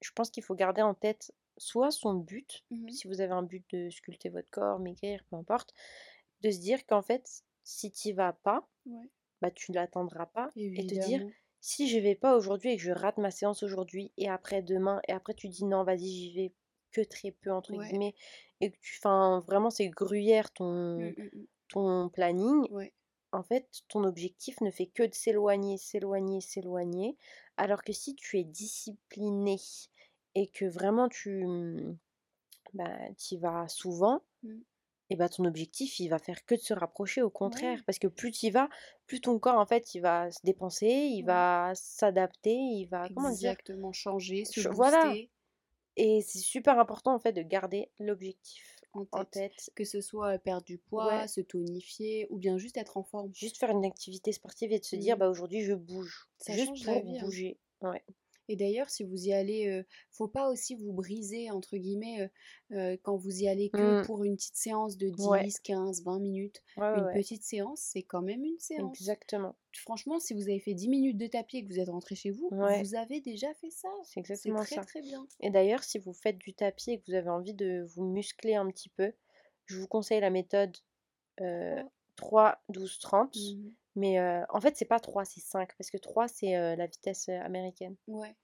je 0.03 0.11
pense 0.13 0.31
qu'il 0.31 0.43
faut 0.43 0.55
garder 0.55 0.83
en 0.83 0.95
tête 0.95 1.33
soit 1.59 1.91
son 1.91 2.15
but, 2.15 2.65
Mhm. 2.71 2.91
si 2.91 3.09
vous 3.09 3.21
avez 3.21 3.33
un 3.33 3.43
but 3.43 3.65
de 3.71 3.91
sculpter 3.91 4.29
votre 4.31 4.51
corps, 4.51 4.79
maigrir, 4.81 5.25
peu 5.31 5.37
importe, 5.37 5.75
de 6.43 6.51
se 6.51 6.59
dire 6.61 6.87
qu'en 6.87 7.03
fait, 7.03 7.45
si 7.65 7.93
tu 7.93 8.13
vas 8.13 8.33
pas, 8.33 8.69
Ouais. 8.87 9.11
bah 9.43 9.51
tu 9.51 9.73
l'atteindras 9.73 10.27
pas. 10.27 10.53
Et 10.77 10.85
te 10.85 10.95
dire, 10.95 11.23
si 11.61 11.89
je 11.89 11.99
vais 11.99 12.15
pas 12.15 12.37
aujourd'hui 12.37 12.73
et 12.73 12.77
que 12.77 12.83
je 12.83 12.93
rate 12.93 13.19
ma 13.19 13.31
séance 13.31 13.63
aujourd'hui 13.63 14.13
et 14.17 14.29
après 14.29 14.63
demain, 14.63 15.01
et 15.09 15.13
après 15.13 15.35
tu 15.35 15.49
dis 15.49 15.65
non, 15.65 15.85
vas-y, 15.85 16.07
j'y 16.09 16.35
vais 16.35 16.55
que 16.93 17.03
très 17.03 17.31
peu, 17.33 17.53
entre 17.53 17.75
Ouais. 17.75 17.77
guillemets, 17.77 18.15
et 18.61 18.71
que 18.73 18.77
tu, 18.81 18.99
enfin, 19.01 19.45
vraiment, 19.47 19.71
c'est 19.71 19.89
gruyère 19.89 20.53
ton, 20.53 20.75
Mm, 20.97 21.15
mm, 21.17 21.29
mm. 21.33 21.47
ton 21.69 22.09
planning, 22.11 22.69
Ouais. 22.69 22.93
en 23.33 23.43
fait, 23.45 23.69
ton 23.89 24.05
objectif 24.05 24.61
ne 24.63 24.71
fait 24.71 24.87
que 24.89 25.05
de 25.05 25.15
s'éloigner, 25.15 25.79
s'éloigner, 25.79 26.41
s'éloigner. 26.41 27.17
Alors 27.61 27.85
que 27.85 27.93
si 27.93 28.17
tu 28.17 28.41
es 28.41 28.45
discipliné 28.45 29.57
et 30.35 30.49
que 30.49 30.65
vraiment 30.65 31.09
tu, 31.09 31.45
bah, 32.75 32.97
tu 33.19 33.35
y 33.35 33.39
vas 33.39 33.69
souvent, 33.69 34.23
Mmh. 34.43 34.61
et 35.11 35.17
bah, 35.17 35.29
ton 35.29 35.45
objectif, 35.47 36.01
il 36.01 36.09
va 36.09 36.19
faire 36.21 36.45
que 36.47 36.55
de 36.57 36.61
se 36.61 36.75
rapprocher, 36.75 37.23
au 37.23 37.31
contraire. 37.31 37.79
Ouais. 37.79 37.87
Parce 37.87 37.99
que 37.99 38.09
plus 38.09 38.33
tu 38.33 38.47
y 38.47 38.51
vas, 38.51 38.69
plus 39.07 39.21
ton 39.23 39.39
corps, 39.41 39.59
en 39.59 39.67
fait, 39.67 39.95
il 39.95 40.01
va 40.03 40.31
se 40.33 40.41
dépenser, 40.45 40.89
il 40.89 41.23
Ouais. 41.23 41.25
va 41.25 41.73
s'adapter, 41.75 42.55
il 42.55 42.87
va, 42.87 43.09
comment 43.11 43.31
dire, 43.33 43.57
Exactement, 43.57 43.93
changer, 43.93 44.47
se 44.47 44.61
booster 44.61 44.69
voilà. 44.71 45.21
Et 45.97 46.23
c'est 46.23 46.39
super 46.41 46.79
important, 46.81 47.15
en 47.15 47.21
fait, 47.21 47.33
de 47.35 47.43
garder 47.43 47.91
l'objectif 48.01 48.80
en 49.13 49.25
tête. 49.25 49.71
Que 49.75 49.85
ce 49.85 50.01
soit 50.01 50.35
euh, 50.35 50.39
perdre 50.39 50.65
du 50.65 50.79
poids, 50.79 51.21
Ouais. 51.21 51.29
se 51.29 51.41
tonifier 51.41 52.27
ou 52.31 52.39
bien 52.39 52.59
juste 52.59 52.77
être 52.77 52.97
en 52.97 53.03
forme. 53.05 53.33
Juste 53.35 53.57
faire 53.59 53.71
une 53.71 53.85
activité 53.85 54.33
sportive 54.33 54.73
et 54.73 54.79
de 54.79 54.85
se 54.85 54.97
dire, 54.97 55.17
Mmh. 55.17 55.19
bah, 55.21 55.29
aujourd'hui, 55.31 55.63
je 55.63 55.75
bouge. 55.75 56.29
Ça 56.39 56.53
Juste 56.55 56.67
change 56.69 56.85
la 56.87 57.01
pour 57.01 57.11
hein. 57.11 57.19
bouger. 57.23 57.59
Ouais. 57.83 58.03
Et 58.53 58.57
d'ailleurs, 58.57 58.91
si 58.91 59.05
vous 59.05 59.29
y 59.29 59.33
allez, 59.33 59.69
euh, 59.69 59.85
faut 60.11 60.27
pas 60.27 60.51
aussi 60.51 60.75
vous 60.75 60.93
briser, 60.93 61.53
entre 61.53 61.77
guillemets, 61.77 62.29
euh, 62.73 62.97
quand 63.05 63.17
vous 63.17 63.43
y 63.43 63.47
allez 63.47 63.71
que 63.71 64.01
Mmh. 64.01 64.07
pour 64.07 64.25
une 64.25 64.35
petite 64.35 64.57
séance 64.57 64.97
de 64.97 65.09
10, 65.09 65.25
Ouais. 65.29 65.49
15, 65.63 66.03
20 66.03 66.19
minutes. 66.19 66.61
Ouais, 66.77 66.99
Une 66.99 67.05
ouais. 67.05 67.15
petite 67.15 67.45
séance, 67.45 67.79
c'est 67.81 68.03
quand 68.03 68.23
même 68.23 68.45
une 68.45 68.59
séance. 68.59 68.99
Exactement. 68.99 69.55
Franchement, 69.73 70.19
si 70.19 70.35
vous 70.35 70.43
avez 70.49 70.59
fait 70.59 70.75
10 70.75 70.89
minutes 70.89 71.17
de 71.17 71.29
tapis 71.29 71.59
et 71.59 71.65
que 71.65 71.69
vous 71.73 71.79
êtes 71.79 71.89
rentré 71.91 72.17
chez 72.17 72.31
vous, 72.33 72.49
vous 72.51 72.95
avez 72.97 73.21
déjà 73.21 73.55
fait 73.55 73.71
ça. 73.71 73.89
C'est 74.03 74.19
exactement 74.19 74.61
très 74.65 74.75
ça. 74.75 74.85
très 74.85 75.01
bien. 75.01 75.25
Et 75.39 75.51
d'ailleurs, 75.51 75.85
si 75.85 75.99
vous 76.01 76.13
faites 76.13 76.39
du 76.39 76.53
tapis 76.53 76.91
et 76.91 76.99
que 76.99 77.05
vous 77.07 77.15
avez 77.15 77.31
envie 77.31 77.55
de 77.55 77.87
vous 77.95 78.03
muscler 78.05 78.57
un 78.57 78.69
petit 78.69 78.89
peu, 78.89 79.13
je 79.67 79.79
vous 79.79 79.87
conseille 79.87 80.21
la 80.21 80.31
méthode 80.31 80.77
euh, 81.41 81.77
Ouais. 81.77 81.85
3, 82.17 82.59
12, 82.69 82.99
30. 82.99 83.37
Mhm. 83.37 83.73
Mais 83.97 84.19
euh, 84.21 84.45
en 84.51 84.61
fait, 84.61 84.77
c'est 84.77 84.85
pas 84.85 85.01
3, 85.01 85.25
c'est 85.25 85.41
5. 85.41 85.75
Parce 85.77 85.91
que 85.91 85.99
3, 85.99 86.29
c'est 86.29 86.57
euh, 86.57 86.77
la 86.77 86.87
vitesse 86.87 87.29
américaine. 87.29 87.97
Ouais, 88.07 88.37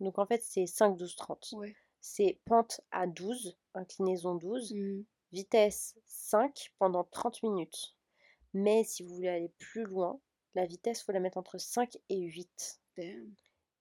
Donc 0.00 0.18
en 0.18 0.26
fait, 0.26 0.42
c'est 0.42 0.66
5, 0.66 0.96
12, 0.96 1.16
30. 1.16 1.48
ouais. 1.52 1.74
C'est 2.02 2.40
pente 2.46 2.80
à 2.90 3.06
12, 3.06 3.58
inclinaison 3.74 4.34
12, 4.34 4.72
Mhm. 4.74 5.04
vitesse 5.32 5.96
5 6.06 6.72
pendant 6.78 7.04
30 7.04 7.42
minutes. 7.42 7.94
Mais 8.54 8.84
si 8.84 9.02
vous 9.02 9.14
voulez 9.14 9.28
aller 9.28 9.52
plus 9.58 9.84
loin, 9.84 10.18
la 10.54 10.66
vitesse, 10.66 11.02
faut 11.02 11.12
la 11.12 11.20
mettre 11.20 11.36
entre 11.38 11.58
5 11.58 11.96
et 12.08 12.18
8. 12.20 12.80
Damn, 12.96 13.34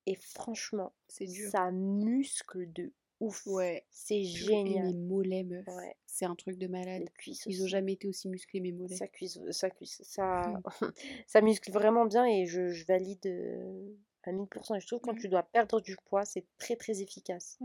Et 0.06 0.16
franchement, 0.16 0.94
dur. 1.20 1.50
ça 1.52 1.72
muscle 1.72 2.72
de 2.74 2.94
ouf. 3.20 3.46
Ouais. 3.48 3.86
C'est 3.92 4.20
Et 4.20 4.24
génial. 4.26 4.88
mes 4.88 4.94
mollets, 4.94 5.44
meuf. 5.44 5.66
Ouais. 5.68 5.96
C'est 6.06 6.26
un 6.26 6.36
truc 6.36 6.58
de 6.58 6.68
malade. 6.68 7.02
Les 7.02 7.08
cuisses 7.18 7.44
Ils 7.48 7.64
ont 7.64 7.68
jamais 7.68 7.94
été 7.94 8.08
aussi 8.08 8.28
musclés, 8.30 8.60
mes 8.60 8.72
mollets. 8.72 8.96
Ça 8.96 9.08
cuise, 9.08 9.42
ça 9.52 9.70
cuise, 9.70 10.00
ça, 10.04 10.54
ça 11.28 11.42
muscle 11.42 11.72
vraiment 11.72 12.06
bien 12.06 12.26
et 12.26 12.46
je, 12.46 12.70
je 12.70 12.86
valide 12.86 13.26
euh, 13.26 13.90
à 14.24 14.32
1000%. 14.32 14.76
Et 14.78 14.80
je 14.80 14.88
trouve 14.88 15.00
que 15.00 15.06
quand 15.06 15.16
tu 15.16 15.28
dois 15.30 15.44
perdre 15.44 15.80
du 15.82 15.96
poids, 16.06 16.26
c'est 16.26 16.46
très 16.58 16.76
très 16.76 17.02
efficace. 17.02 17.58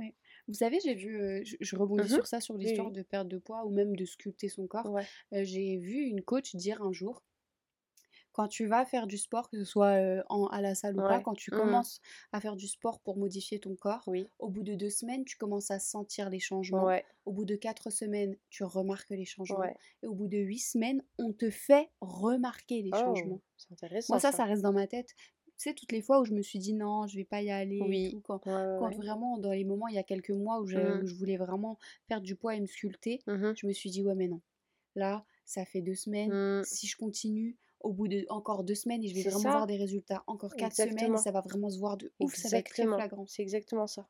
Vous 0.46 0.54
savez, 0.54 0.78
j'ai 0.84 0.94
vu, 0.94 1.20
euh, 1.22 1.40
je, 1.44 1.56
je 1.60 1.76
rebondis 1.76 2.02
Mhm. 2.10 2.14
sur 2.16 2.26
ça, 2.26 2.40
sur 2.40 2.56
l'histoire 2.56 2.88
oui. 2.88 2.92
de 2.92 3.02
perte 3.02 3.28
de 3.28 3.38
poids 3.38 3.64
ou 3.64 3.70
même 3.70 3.96
de 3.96 4.04
sculpter 4.04 4.48
son 4.48 4.66
corps. 4.66 4.90
Ouais. 4.90 5.04
Euh, 5.32 5.42
j'ai 5.44 5.78
vu 5.78 6.02
une 6.02 6.22
coach 6.22 6.54
dire 6.54 6.82
un 6.82 6.92
jour, 6.92 7.22
quand 8.34 8.48
tu 8.48 8.66
vas 8.66 8.84
faire 8.84 9.06
du 9.06 9.16
sport, 9.16 9.48
que 9.48 9.56
ce 9.56 9.64
soit 9.64 9.92
euh, 10.00 10.22
en, 10.28 10.46
à 10.48 10.60
la 10.60 10.74
salle 10.74 10.96
ou 10.98 11.02
pas, 11.02 11.20
quand 11.20 11.34
tu 11.34 11.50
Mhm. 11.50 11.58
commences 11.58 12.00
à 12.32 12.40
faire 12.40 12.56
du 12.56 12.68
sport 12.68 13.00
pour 13.00 13.16
modifier 13.16 13.60
ton 13.60 13.76
corps, 13.76 14.02
Oui. 14.08 14.26
au 14.38 14.50
bout 14.50 14.62
de 14.64 14.74
deux 14.74 14.90
semaines, 14.90 15.24
tu 15.24 15.36
commences 15.38 15.70
à 15.70 15.78
sentir 15.78 16.28
les 16.30 16.40
changements. 16.40 16.84
Ouais. 16.84 17.04
Au 17.24 17.32
bout 17.32 17.46
de 17.46 17.56
quatre 17.56 17.90
semaines, 17.90 18.36
tu 18.50 18.64
remarques 18.64 19.08
les 19.10 19.24
changements. 19.24 19.60
Ouais. 19.60 19.76
Et 20.02 20.06
au 20.08 20.14
bout 20.14 20.28
de 20.28 20.36
huit 20.38 20.58
semaines, 20.58 21.02
on 21.18 21.32
te 21.32 21.48
fait 21.48 21.88
remarquer 22.02 22.82
les 22.82 22.90
changements. 22.90 23.40
Oh, 23.40 23.54
c'est 23.56 23.72
intéressant 23.72 24.14
Moi, 24.14 24.20
ça, 24.20 24.30
ça. 24.32 24.38
ça 24.38 24.44
reste 24.44 24.62
dans 24.62 24.72
ma 24.72 24.86
tête. 24.88 25.14
Tu 25.56 25.70
sais, 25.70 25.74
toutes 25.74 25.92
les 25.92 26.02
fois 26.02 26.20
où 26.20 26.24
je 26.24 26.32
me 26.34 26.42
suis 26.42 26.58
dit 26.58 26.74
non, 26.74 27.06
je 27.06 27.16
vais 27.16 27.24
pas 27.24 27.40
y 27.40 27.50
aller 27.52 27.76
et 27.78 27.88
Oui. 27.88 28.10
tout, 28.10 28.20
quand, 28.20 28.44
Ouais, 28.46 28.52
ouais, 28.52 28.78
quand 28.80 28.88
ouais. 28.88 28.96
vraiment, 28.96 29.38
dans 29.38 29.52
les 29.52 29.64
moments, 29.64 29.86
il 29.86 29.94
y 29.94 29.98
a 29.98 30.02
quelques 30.02 30.30
mois 30.32 30.60
où 30.60 30.66
je, 30.66 30.76
où 31.02 31.06
je 31.06 31.14
voulais 31.14 31.36
vraiment 31.36 31.78
perdre 32.08 32.26
du 32.26 32.34
poids 32.34 32.56
et 32.56 32.60
me 32.60 32.66
sculpter, 32.66 33.20
Mhm. 33.28 33.54
je 33.56 33.66
me 33.68 33.72
suis 33.72 33.90
dit 33.90 34.02
ouais, 34.02 34.16
mais 34.16 34.26
non. 34.26 34.40
Là, 34.96 35.24
ça 35.44 35.64
fait 35.64 35.80
deux 35.80 35.94
semaines. 35.94 36.32
Si 36.64 36.86
je 36.88 36.96
continue, 36.96 37.56
au 37.84 37.92
bout 37.92 38.08
de 38.08 38.24
encore 38.28 38.64
deux 38.64 38.74
semaines, 38.74 39.02
et 39.04 39.08
je 39.08 39.14
vais 39.14 39.22
vraiment 39.22 39.38
ça. 39.38 39.50
voir 39.50 39.66
des 39.66 39.76
résultats. 39.76 40.24
Encore 40.26 40.54
quatre 40.56 40.74
semaines, 40.74 41.16
ça 41.18 41.30
va 41.30 41.40
vraiment 41.40 41.70
se 41.70 41.78
voir 41.78 41.96
de 41.96 42.12
ouf, 42.20 42.34
ça 42.34 42.48
va 42.48 42.58
être 42.58 42.70
très 42.70 42.84
flagrant. 42.84 43.26
C'est 43.26 43.42
exactement 43.42 43.86
ça. 43.86 44.08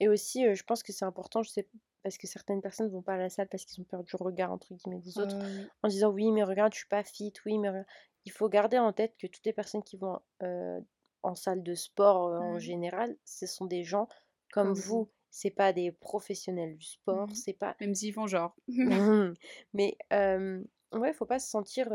Et 0.00 0.08
aussi, 0.08 0.46
euh, 0.46 0.54
je 0.54 0.64
pense 0.64 0.82
que 0.82 0.92
c'est 0.92 1.04
important, 1.04 1.42
je 1.42 1.50
sais, 1.50 1.68
parce 2.02 2.18
que 2.18 2.26
certaines 2.26 2.60
personnes 2.60 2.88
vont 2.90 3.02
pas 3.02 3.14
à 3.14 3.18
la 3.18 3.28
salle 3.30 3.48
parce 3.48 3.64
qu'ils 3.64 3.80
ont 3.80 3.84
peur 3.84 4.02
du 4.02 4.16
regard, 4.16 4.50
entre 4.52 4.74
guillemets, 4.74 5.00
des 5.00 5.18
autres, 5.18 5.36
Euh, 5.36 5.64
en 5.82 5.88
disant 5.88 6.10
oui, 6.10 6.30
mais 6.32 6.42
regarde, 6.42 6.72
je 6.72 6.78
suis 6.78 6.88
pas 6.88 7.04
fit, 7.04 7.32
oui, 7.46 7.58
mais 7.58 7.68
regarde. 7.68 7.86
Il 8.24 8.32
faut 8.32 8.48
garder 8.48 8.78
en 8.78 8.92
tête 8.92 9.14
que 9.18 9.26
toutes 9.26 9.44
les 9.44 9.52
personnes 9.52 9.82
qui 9.82 9.96
vont 9.98 10.18
euh, 10.42 10.80
en 11.22 11.34
salle 11.34 11.62
de 11.62 11.74
sport 11.74 12.28
euh, 12.28 12.38
en 12.38 12.58
général, 12.58 13.16
ce 13.24 13.46
sont 13.46 13.66
des 13.66 13.84
gens 13.84 14.08
comme 14.52 14.68
Comme 14.68 14.74
vous. 14.74 14.98
vous. 15.04 15.10
C'est 15.30 15.50
pas 15.50 15.72
des 15.72 15.90
professionnels 15.92 16.76
du 16.76 16.86
sport, 16.86 17.28
Mhm. 17.28 17.34
c'est 17.34 17.52
pas. 17.54 17.76
Même 17.80 17.94
s'ils 17.94 18.12
font 18.14 18.26
genre. 18.28 18.54
Mais 19.72 19.96
euh, 20.12 20.62
ouais, 20.94 21.12
faut 21.12 21.26
pas 21.26 21.38
se 21.38 21.48
sentir 21.50 21.88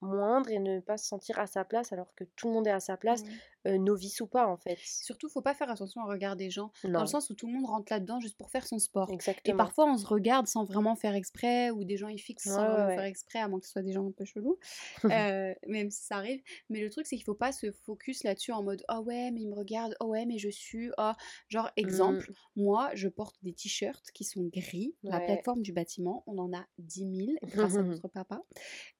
moindre 0.00 0.50
et 0.50 0.58
ne 0.58 0.80
pas 0.80 0.96
se 0.98 1.06
sentir 1.06 1.38
à 1.38 1.46
sa 1.46 1.64
place 1.64 1.92
alors 1.92 2.14
que 2.14 2.24
tout 2.24 2.48
le 2.48 2.54
monde 2.54 2.66
est 2.66 2.70
à 2.70 2.80
sa 2.80 2.96
place, 2.96 3.22
Ouais. 3.22 3.40
Euh, 3.66 3.78
novice 3.78 4.20
ou 4.20 4.26
pas 4.26 4.46
en 4.46 4.56
fait. 4.56 4.78
Surtout, 4.82 5.28
faut 5.28 5.42
pas 5.42 5.54
faire 5.54 5.70
attention 5.70 6.02
au 6.02 6.06
regard 6.06 6.36
des 6.36 6.50
gens, 6.50 6.70
dans 6.84 7.00
le 7.00 7.06
sens 7.06 7.30
où 7.30 7.34
tout 7.34 7.46
le 7.46 7.52
monde 7.52 7.66
rentre 7.66 7.92
là-dedans 7.92 8.20
juste 8.20 8.36
pour 8.36 8.50
faire 8.50 8.66
son 8.66 8.78
sport. 8.78 9.10
Et 9.44 9.54
parfois, 9.54 9.86
on 9.86 9.96
se 9.96 10.06
regarde 10.06 10.46
sans 10.46 10.64
vraiment 10.64 10.94
faire 10.94 11.14
exprès, 11.14 11.70
ou 11.70 11.84
des 11.84 11.96
gens 11.96 12.08
ils 12.08 12.18
fixent 12.18 12.44
sans 12.44 12.62
Ouais, 12.62 12.68
vraiment 12.68 12.86
ouais. 12.88 12.94
faire 12.96 13.04
exprès, 13.04 13.38
à 13.40 13.48
moins 13.48 13.60
que 13.60 13.66
ce 13.66 13.72
soit 13.72 13.82
des 13.82 13.92
gens 13.92 14.06
un 14.06 14.12
peu 14.12 14.24
chelous, 14.24 14.58
euh, 15.04 15.54
même 15.66 15.90
si 15.90 16.04
ça 16.04 16.16
arrive. 16.16 16.42
Mais 16.70 16.80
le 16.80 16.90
truc, 16.90 17.06
c'est 17.06 17.16
qu'il 17.16 17.24
faut 17.24 17.34
pas 17.34 17.52
se 17.52 17.70
focus 17.70 18.24
là-dessus 18.24 18.52
en 18.52 18.62
mode 18.62 18.84
oh 18.88 19.00
ouais, 19.00 19.30
mais 19.30 19.40
il 19.42 19.48
me 19.48 19.54
regarde, 19.54 19.96
oh 20.00 20.06
ouais, 20.06 20.26
mais 20.26 20.38
je 20.38 20.48
suis. 20.48 20.90
Oh. 20.98 21.12
Genre, 21.48 21.70
exemple, 21.76 22.32
moi, 22.54 22.90
je 22.94 23.08
porte 23.08 23.36
des 23.42 23.52
t-shirts 23.52 24.10
qui 24.12 24.24
sont 24.24 24.44
gris, 24.52 24.94
la 25.02 25.20
plateforme 25.20 25.62
du 25.62 25.72
bâtiment, 25.72 26.22
on 26.26 26.38
en 26.38 26.52
a 26.52 26.66
10 26.78 27.16
000 27.16 27.28
grâce 27.54 27.76
à 27.76 27.82
notre 27.82 28.08
papa. 28.08 28.42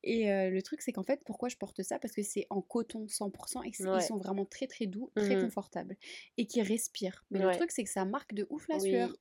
Et 0.03 0.31
euh, 0.31 0.51
le 0.51 0.63
truc, 0.63 0.83
c'est 0.83 0.93
qu'en 0.93 1.03
fait, 1.03 1.23
pourquoi 1.25 1.49
je 1.49 1.57
porte 1.57 1.83
ça? 1.83 1.99
Parce 1.99 2.15
que 2.15 2.23
c'est 2.23 2.47
en 2.51 2.61
coton 2.61 3.07
100% 3.07 3.65
et 3.65 3.69
ils 3.69 4.03
sont 4.03 4.17
vraiment 4.17 4.45
très 4.45 4.56
très 4.65 4.87
doux, 4.87 5.13
très 5.21 5.37
Mhm. 5.37 5.37
confortables 5.37 5.97
et 6.39 6.47
qui 6.47 6.63
respirent. 6.63 7.27
Mais 7.31 7.39
le 7.39 7.51
truc, 7.51 7.71
c'est 7.71 7.85
que 7.85 7.91
ça 7.91 8.07
marque 8.07 8.33
de 8.33 8.47
ouf 8.49 8.67
la 8.69 8.79
Oui. 8.79 8.81
sueur. 8.81 9.15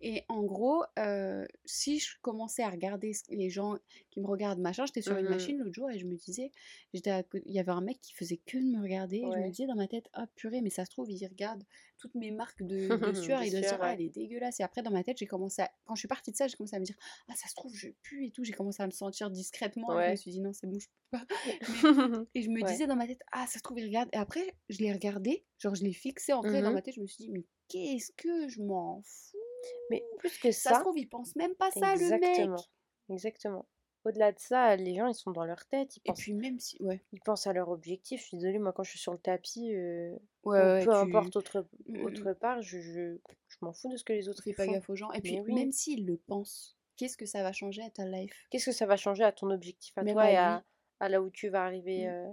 Et 0.00 0.24
en 0.28 0.42
gros, 0.42 0.82
euh, 0.98 1.46
si 1.64 1.98
je 1.98 2.16
commençais 2.22 2.62
à 2.62 2.70
regarder 2.70 3.12
les 3.28 3.50
gens 3.50 3.76
qui 4.10 4.20
me 4.20 4.26
regardent, 4.26 4.60
machin, 4.60 4.86
j'étais 4.86 5.02
sur 5.02 5.16
une 5.16 5.24
Mhm. 5.26 5.30
machine 5.30 5.58
l'autre 5.58 5.74
jour 5.74 5.90
et 5.90 5.98
je 5.98 6.06
me 6.06 6.14
disais, 6.16 6.50
j'étais 6.94 7.24
il 7.46 7.52
y 7.52 7.58
avait 7.58 7.72
un 7.72 7.80
mec 7.82 8.00
qui 8.00 8.14
faisait 8.14 8.38
que 8.38 8.56
de 8.58 8.64
me 8.64 8.80
regarder. 8.82 9.18
Et 9.18 9.22
je 9.32 9.38
me 9.38 9.50
disais 9.50 9.66
dans 9.66 9.74
ma 9.76 9.88
tête, 9.88 10.08
ah 10.14 10.26
purée, 10.36 10.60
mais 10.62 10.70
ça 10.70 10.84
se 10.84 10.90
trouve, 10.90 11.10
il 11.10 11.26
regarde 11.26 11.62
toutes 11.98 12.14
mes 12.14 12.30
marques 12.30 12.62
de, 12.62 12.96
de 13.12 13.12
sueur. 13.12 13.42
Il 13.42 13.50
doit 13.50 13.60
dire, 13.60 13.78
ah, 13.82 13.92
elle 13.94 14.00
est 14.00 14.08
dégueulasse. 14.08 14.60
Et 14.60 14.62
après, 14.62 14.82
dans 14.82 14.90
ma 14.90 15.04
tête, 15.04 15.18
j'ai 15.18 15.26
commencé 15.26 15.62
à. 15.62 15.70
Quand 15.84 15.94
je 15.94 16.00
suis 16.00 16.08
partie 16.08 16.30
de 16.30 16.36
ça, 16.36 16.46
j'ai 16.48 16.56
commencé 16.56 16.76
à 16.76 16.80
me 16.80 16.84
dire, 16.84 16.96
ah, 17.28 17.34
ça 17.36 17.48
se 17.48 17.54
trouve, 17.54 17.74
je 17.74 17.88
pue 18.02 18.26
et 18.26 18.30
tout. 18.30 18.42
J'ai 18.44 18.52
commencé 18.52 18.82
à 18.82 18.86
me 18.86 18.92
sentir 18.92 19.30
discrètement. 19.30 19.92
Et 19.92 20.02
je 20.02 20.10
me 20.10 20.16
suis 20.16 20.30
dit, 20.30 20.40
non, 20.40 20.52
c'est 20.52 20.66
bon, 20.66 20.78
je 20.78 20.86
peux 21.10 21.18
pas. 21.18 21.26
Et 22.34 22.42
je 22.42 22.50
me 22.50 22.62
Ouais. 22.62 22.68
disais 22.70 22.86
dans 22.86 22.96
ma 22.96 23.06
tête, 23.06 23.20
ah, 23.32 23.46
ça 23.46 23.58
se 23.58 23.62
trouve, 23.62 23.78
il 23.80 23.86
regarde. 23.86 24.08
Et 24.12 24.16
après, 24.16 24.54
je 24.68 24.78
l'ai 24.78 24.92
regardé, 24.92 25.44
genre, 25.58 25.74
je 25.74 25.82
l'ai 25.84 25.92
fixé 25.92 26.32
en 26.32 26.42
vrai 26.42 26.62
dans 26.62 26.70
Mhm. 26.70 26.74
ma 26.74 26.82
tête. 26.82 26.94
Je 26.94 27.00
me 27.00 27.06
suis 27.06 27.24
dit, 27.24 27.30
mais 27.30 27.44
qu'est-ce 27.68 28.12
que 28.16 28.48
je 28.48 28.62
m'en 28.62 29.02
fous 29.04 29.36
Mais 29.90 30.04
plus 30.18 30.38
que 30.38 30.50
Ça 30.52 30.70
se 30.70 30.74
ça, 30.74 30.80
trouve, 30.80 30.98
il 30.98 31.08
pense 31.08 31.36
même 31.36 31.54
pas 31.54 31.70
ça, 31.70 31.94
le 31.96 32.18
mec. 32.18 32.22
exactement, 32.22 32.64
exactement. 33.08 33.66
Au-delà 34.04 34.32
de 34.32 34.38
ça, 34.38 34.76
les 34.76 34.94
gens 34.94 35.06
ils 35.08 35.14
sont 35.14 35.30
dans 35.30 35.44
leur 35.44 35.66
tête, 35.66 35.96
ils 35.96 36.00
Et 36.00 36.02
pensent, 36.08 36.20
puis, 36.20 36.32
même 36.32 36.58
si. 36.58 36.82
Ouais. 36.82 37.00
ils 37.12 37.20
pensent 37.20 37.46
à 37.46 37.52
leur 37.52 37.68
objectif. 37.68 38.20
Je 38.22 38.26
suis 38.28 38.36
désolée, 38.38 38.58
moi 38.58 38.72
quand 38.72 38.82
je 38.82 38.90
suis 38.90 38.98
sur 38.98 39.12
le 39.12 39.18
tapis, 39.18 39.74
euh, 39.74 40.16
Ouais, 40.44 40.56
ou 40.58 40.62
ouais, 40.72 40.84
peu 40.84 40.90
tu- 40.90 40.96
importe 40.96 41.36
autre, 41.36 41.66
Mm, 41.86 41.98
mm, 41.98 42.04
autre 42.06 42.32
part, 42.32 42.62
je, 42.62 42.80
je, 42.80 43.18
je 43.48 43.56
m'en 43.60 43.72
fous 43.74 43.90
de 43.90 43.96
ce 43.98 44.04
que 44.04 44.14
les 44.14 44.28
autres 44.30 44.42
Fais 44.42 44.52
pas 44.54 44.66
gaffe 44.66 44.88
aux 44.88 44.96
gens. 44.96 45.12
Et 45.12 45.20
puis, 45.20 45.38
oui. 45.40 45.52
même 45.54 45.70
s'ils 45.72 46.06
le 46.06 46.16
pensent, 46.16 46.78
qu'est-ce 46.96 47.18
que 47.18 47.26
ça 47.26 47.42
va 47.42 47.52
changer 47.52 47.82
à 47.82 47.90
ta 47.90 48.06
life? 48.06 48.46
Qu'est-ce 48.50 48.66
que 48.66 48.72
ça 48.72 48.86
va 48.86 48.96
changer 48.96 49.24
à 49.24 49.32
ton 49.32 49.50
objectif, 49.50 49.96
à 49.98 50.02
Même 50.02 50.14
toi 50.14 50.24
à 50.24 50.30
et 50.32 50.36
à, 50.36 50.64
à 51.00 51.08
là 51.10 51.20
où 51.20 51.28
tu 51.30 51.48
vas 51.50 51.64
arriver 51.64 52.06
Mm. 52.06 52.10
euh, 52.10 52.32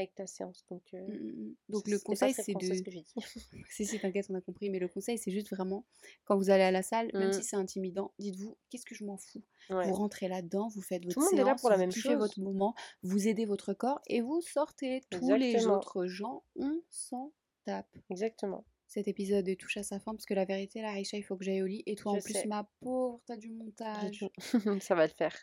avec 0.00 0.14
ta 0.14 0.26
séance. 0.26 0.64
Donc, 0.70 0.82
euh, 0.94 1.00
Mm, 1.06 1.12
mm, 1.12 1.48
mm. 1.48 1.54
Donc, 1.70 1.84
c- 1.86 1.90
le 1.92 1.98
conseil, 1.98 2.32
c'est 2.34 2.54
de. 2.54 2.74
ce 2.74 2.82
que 2.82 2.90
j'ai 2.90 3.00
dit. 3.02 3.14
Si, 3.70 3.84
si, 3.86 3.98
t'inquiète, 3.98 4.26
on 4.30 4.34
a 4.34 4.40
compris. 4.40 4.70
Mais 4.70 4.78
le 4.78 4.88
conseil, 4.88 5.18
c'est 5.18 5.30
juste 5.30 5.50
vraiment, 5.50 5.84
quand 6.24 6.36
vous 6.36 6.50
allez 6.50 6.62
à 6.64 6.70
la 6.70 6.82
salle, 6.82 7.10
même 7.14 7.28
Mm. 7.30 7.32
si 7.32 7.42
c'est 7.42 7.56
intimidant, 7.56 8.12
dites-vous, 8.18 8.56
qu'est-ce 8.70 8.84
que 8.86 8.94
je 8.94 9.04
m'en 9.04 9.16
fous? 9.16 9.42
Ouais. 9.70 9.86
Vous 9.88 9.94
rentrez 9.94 10.28
là-dedans, 10.28 10.68
vous 10.68 10.82
faites 10.82 11.02
votre 11.04 11.14
Tout 11.14 11.20
le 11.20 11.26
monde 11.26 11.34
est 11.34 11.38
là 11.38 11.44
séance, 11.46 11.60
pour 11.60 11.70
la 11.70 11.76
vous 11.76 11.80
même 11.82 11.92
chose. 11.92 12.16
votre 12.16 12.40
moment, 12.40 12.74
vous 13.02 13.26
aidez 13.28 13.44
votre 13.46 13.72
corps 13.74 14.00
et 14.06 14.20
vous 14.20 14.40
sortez. 14.40 15.02
Tous 15.10 15.34
les 15.34 15.66
autres 15.66 16.06
gens, 16.06 16.42
on 16.56 16.80
s'en 16.90 17.32
tape. 17.64 17.88
Exactement. 18.10 18.64
Cet 18.88 19.08
épisode 19.08 19.50
touche 19.58 19.78
à 19.78 19.82
sa 19.82 19.98
fin 19.98 20.12
parce 20.12 20.26
que 20.26 20.34
la 20.34 20.44
vérité, 20.44 20.80
là, 20.80 20.90
Aïcha, 20.92 21.16
il 21.16 21.22
faut 21.24 21.36
que 21.36 21.44
j'aille 21.44 21.60
au 21.62 21.66
lit. 21.66 21.82
Et 21.86 21.96
toi, 21.96 22.12
Je 22.14 22.18
en 22.18 22.22
plus, 22.22 22.34
sais. 22.34 22.46
ma 22.46 22.70
pauvre, 22.80 23.20
t'as 23.26 23.36
du 23.36 23.50
montage. 23.50 24.24
ça 24.80 24.94
va 24.94 25.06
le 25.08 25.12
faire. 25.12 25.34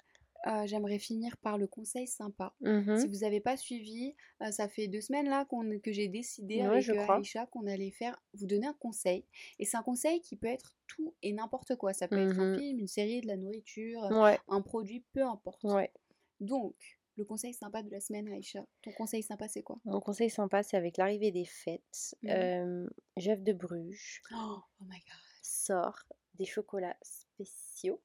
Euh, 0.46 0.66
J'aimerais 0.68 1.00
finir 1.00 1.38
par 1.38 1.58
le 1.58 1.68
conseil 1.68 2.08
sympa. 2.08 2.54
Mhm. 2.62 2.98
Si 2.98 3.08
vous 3.08 3.20
n'avez 3.20 3.40
pas 3.40 3.56
suivi, 3.56 4.14
euh, 4.42 4.52
ça 4.52 4.68
fait 4.68 4.88
deux 4.88 5.00
semaines 5.02 5.30
là 5.30 5.46
que 5.82 5.92
j'ai 5.94 6.08
décidé 6.10 6.58
Ouais, 6.58 6.66
avec 6.66 6.82
je 6.84 6.92
euh, 6.92 7.02
crois. 7.04 7.18
Aïcha 7.18 7.46
qu'on 7.46 7.66
allait 7.66 7.92
faire, 7.92 8.22
vous 8.34 8.46
donner 8.46 8.68
un 8.68 8.74
conseil. 8.74 9.26
Et 9.60 9.66
c'est 9.66 9.78
un 9.78 9.84
conseil 9.84 10.20
qui 10.22 10.36
peut 10.36 10.48
être 10.48 10.76
tout 10.88 11.14
et 11.22 11.32
n'importe 11.34 11.76
quoi. 11.78 11.94
Ça 11.94 12.08
peut 12.08 12.18
être 12.18 12.40
un 12.40 12.52
Mhm. 12.54 12.60
film, 12.60 12.80
une 12.80 12.88
série, 12.88 13.22
de 13.22 13.28
la 13.28 13.38
nourriture, 13.38 14.02
Ouais, 14.12 14.38
un 14.50 14.62
produit, 14.62 15.04
peu 15.14 15.24
importe. 15.24 15.64
ouais. 15.64 15.92
Donc, 16.40 16.76
le 17.16 17.24
conseil 17.26 17.54
sympa 17.54 17.84
de 17.84 17.90
la 17.92 18.00
semaine, 18.02 18.28
Aïcha. 18.28 18.66
Ton 18.82 18.92
conseil 18.92 19.24
sympa, 19.24 19.48
c'est 19.48 19.62
quoi? 19.64 19.78
Mon 19.86 20.02
conseil 20.02 20.30
sympa, 20.30 20.64
c'est 20.64 20.76
avec 20.76 20.98
l'arrivée 20.98 21.32
des 21.32 21.46
fêtes. 21.46 22.16
Mhm. 22.24 22.30
euh, 22.32 22.90
Jeff 23.18 23.42
de 23.44 23.54
Bruges 23.54 24.22
oh, 24.34 24.58
oh 24.82 24.84
my 24.86 24.98
god. 24.98 25.18
sort 25.42 26.00
des 26.36 26.46
chocolats 26.46 26.98
spéciaux 27.34 28.02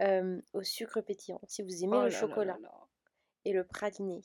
euh, 0.00 0.40
au 0.52 0.62
sucre 0.62 1.00
pétillant. 1.00 1.40
Si 1.46 1.62
vous 1.62 1.84
aimez 1.84 1.96
Oh 1.96 2.02
le 2.02 2.08
là 2.08 2.10
chocolat 2.10 2.52
là 2.54 2.58
là. 2.62 2.86
et 3.44 3.52
le 3.52 3.64
praliné, 3.64 4.20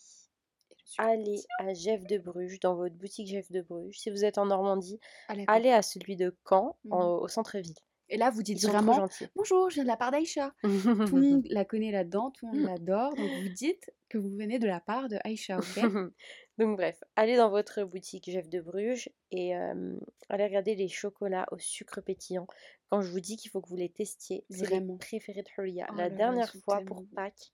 allez 0.98 1.42
à 1.60 1.74
Jeff 1.74 2.06
de 2.06 2.18
Bruges, 2.18 2.60
dans 2.60 2.76
votre 2.76 2.96
boutique 2.96 3.28
Jeff 3.28 3.52
de 3.52 3.62
Bruges. 3.62 3.98
Si 4.00 4.10
vous 4.10 4.26
êtes 4.26 4.38
en 4.38 4.46
Normandie, 4.46 5.00
Allez, 5.28 5.46
à 5.48 5.54
allez 5.54 5.72
à 5.72 5.82
celui 5.82 6.16
de 6.16 6.36
Caen, 6.48 6.78
en- 6.92 7.18
au 7.18 7.28
centre-ville. 7.28 7.76
Et 8.10 8.18
là, 8.18 8.30
vous 8.30 8.44
dites 8.44 8.62
vraiment. 8.68 9.08
Bonjour, 9.36 9.70
je 9.72 9.76
viens 9.76 9.84
de 9.84 9.88
la 9.88 9.98
part 9.98 10.12
d'Aïcha. 10.12 10.54
Tout 10.62 10.68
le 10.68 11.22
monde 11.42 11.46
la 11.50 11.66
connaît 11.66 11.92
là-dedans, 11.92 12.30
tout 12.32 12.46
le 12.46 12.60
monde 12.60 12.68
l'adore. 12.68 13.16
Donc 13.16 13.28
vous 13.42 13.50
dites 13.50 13.92
que 14.10 14.20
vous 14.20 14.30
venez 14.30 14.60
de 14.60 14.68
la 14.68 14.80
part 14.80 15.10
de 15.10 15.18
Aïcha, 15.24 15.58
ok? 15.58 15.64
Donc 16.58 16.78
bref, 16.78 17.04
allez 17.18 17.36
dans 17.36 17.50
votre 17.50 17.84
boutique 17.84 18.30
Jeff 18.30 18.48
de 18.50 18.62
Bruges 18.62 19.10
et 19.32 19.56
euh, 19.58 19.94
allez 20.30 20.46
regarder 20.46 20.76
les 20.76 20.88
chocolats 20.88 21.46
au 21.52 21.58
sucre 21.58 22.00
pétillant. 22.02 22.48
Quand 22.90 23.02
je 23.02 23.12
vous 23.12 23.20
dis 23.20 23.36
qu'il 23.36 23.52
faut 23.52 23.60
que 23.62 23.68
vous 23.68 23.76
les 23.76 23.90
testiez, 23.90 24.46
c'est 24.50 24.62
les 24.62 24.66
Vraiment. 24.66 24.98
préférés 24.98 25.44
de 25.44 25.50
Hulia. 25.62 25.86
Oh 25.92 25.96
La 25.96 26.08
là, 26.10 26.16
dernière 26.16 26.54
fois 26.64 26.80
pour. 26.82 27.04
Pâques, 27.14 27.52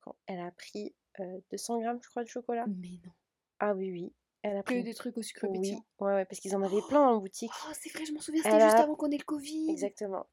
quand 0.00 0.14
elle 0.26 0.40
a 0.40 0.50
pris 0.50 0.94
euh, 1.20 1.40
200 1.52 1.80
grammes, 1.80 2.00
je 2.02 2.08
crois, 2.10 2.22
de 2.22 2.28
chocolat. 2.28 2.66
Mais 2.66 2.98
non. 3.04 3.12
Ah 3.60 3.72
oui, 3.74 3.90
oui. 3.90 4.12
Elle 4.42 4.58
a 4.58 4.62
Que 4.62 4.74
pris. 4.74 4.82
des 4.82 4.92
trucs 4.92 5.16
au 5.16 5.22
sucre 5.22 5.46
Oui, 5.48 5.60
pétillant. 5.60 5.84
ouais, 6.00 6.12
ouais, 6.14 6.24
parce 6.26 6.38
qu'ils 6.40 6.54
en 6.54 6.60
avaient 6.62 6.82
plein 6.88 7.00
en 7.00 7.16
boutique. 7.18 7.50
Oh, 7.66 7.72
c'est 7.72 7.90
vrai, 7.94 8.04
je 8.04 8.12
m'en 8.12 8.20
souviens, 8.20 8.42
c'était 8.42 8.60
juste 8.60 8.74
a- 8.74 8.82
avant 8.82 8.94
qu'on 8.94 9.10
ait 9.10 9.16
le 9.16 9.24
Covid. 9.24 9.70
Exactement. 9.70 10.26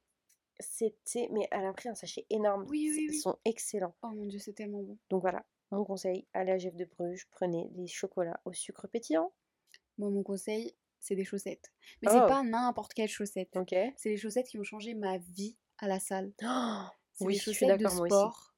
C'était. 0.60 1.30
Mais 1.32 1.48
elle 1.52 1.66
a 1.66 1.72
pris 1.72 1.88
un 1.88 1.96
sachet 1.96 2.26
énorme. 2.30 2.66
Oui, 2.68 2.90
oui, 2.90 2.94
C'est- 2.96 3.02
Ils 3.04 3.10
oui. 3.12 3.20
sont 3.20 3.38
excellents. 3.46 3.96
Oh 4.02 4.10
mon 4.10 4.26
dieu, 4.26 4.40
c'est 4.40 4.52
tellement 4.54 4.82
bon. 4.84 4.98
Donc 5.10 5.22
voilà, 5.22 5.46
mon 5.72 5.84
conseil, 5.86 6.26
allez 6.34 6.52
à 6.52 6.58
Jeff 6.58 6.76
de 6.76 6.86
Bruges, 6.86 7.28
prenez 7.32 7.70
des 7.72 7.88
chocolats 7.88 8.40
au 8.46 8.54
sucre 8.54 8.88
pétillant. 8.88 9.32
Moi, 9.98 10.10
mon 10.10 10.24
conseil, 10.24 10.76
c'est 11.00 11.16
des 11.16 11.24
chaussettes. 11.26 11.72
Mais 12.02 12.10
Oh. 12.12 12.14
c'est 12.14 12.28
pas 12.28 12.44
n'importe 12.44 12.94
quelle 12.94 13.10
chaussette. 13.10 13.56
Ok. 13.56 13.74
C'est 13.98 14.10
les 14.10 14.18
chaussettes 14.18 14.48
qui 14.48 14.58
ont 14.60 14.64
changé 14.64 14.94
ma 14.94 15.18
vie 15.18 15.58
à 15.78 15.88
la 15.88 16.00
salle. 16.00 16.34
Oh, 16.44 16.88
C'est 17.14 17.26
Oui, 17.26 17.34
des 17.34 17.40
je 17.40 17.44
suis 17.44 17.54
chaussettes 17.54 17.80
de 17.82 17.88
sport 17.88 18.56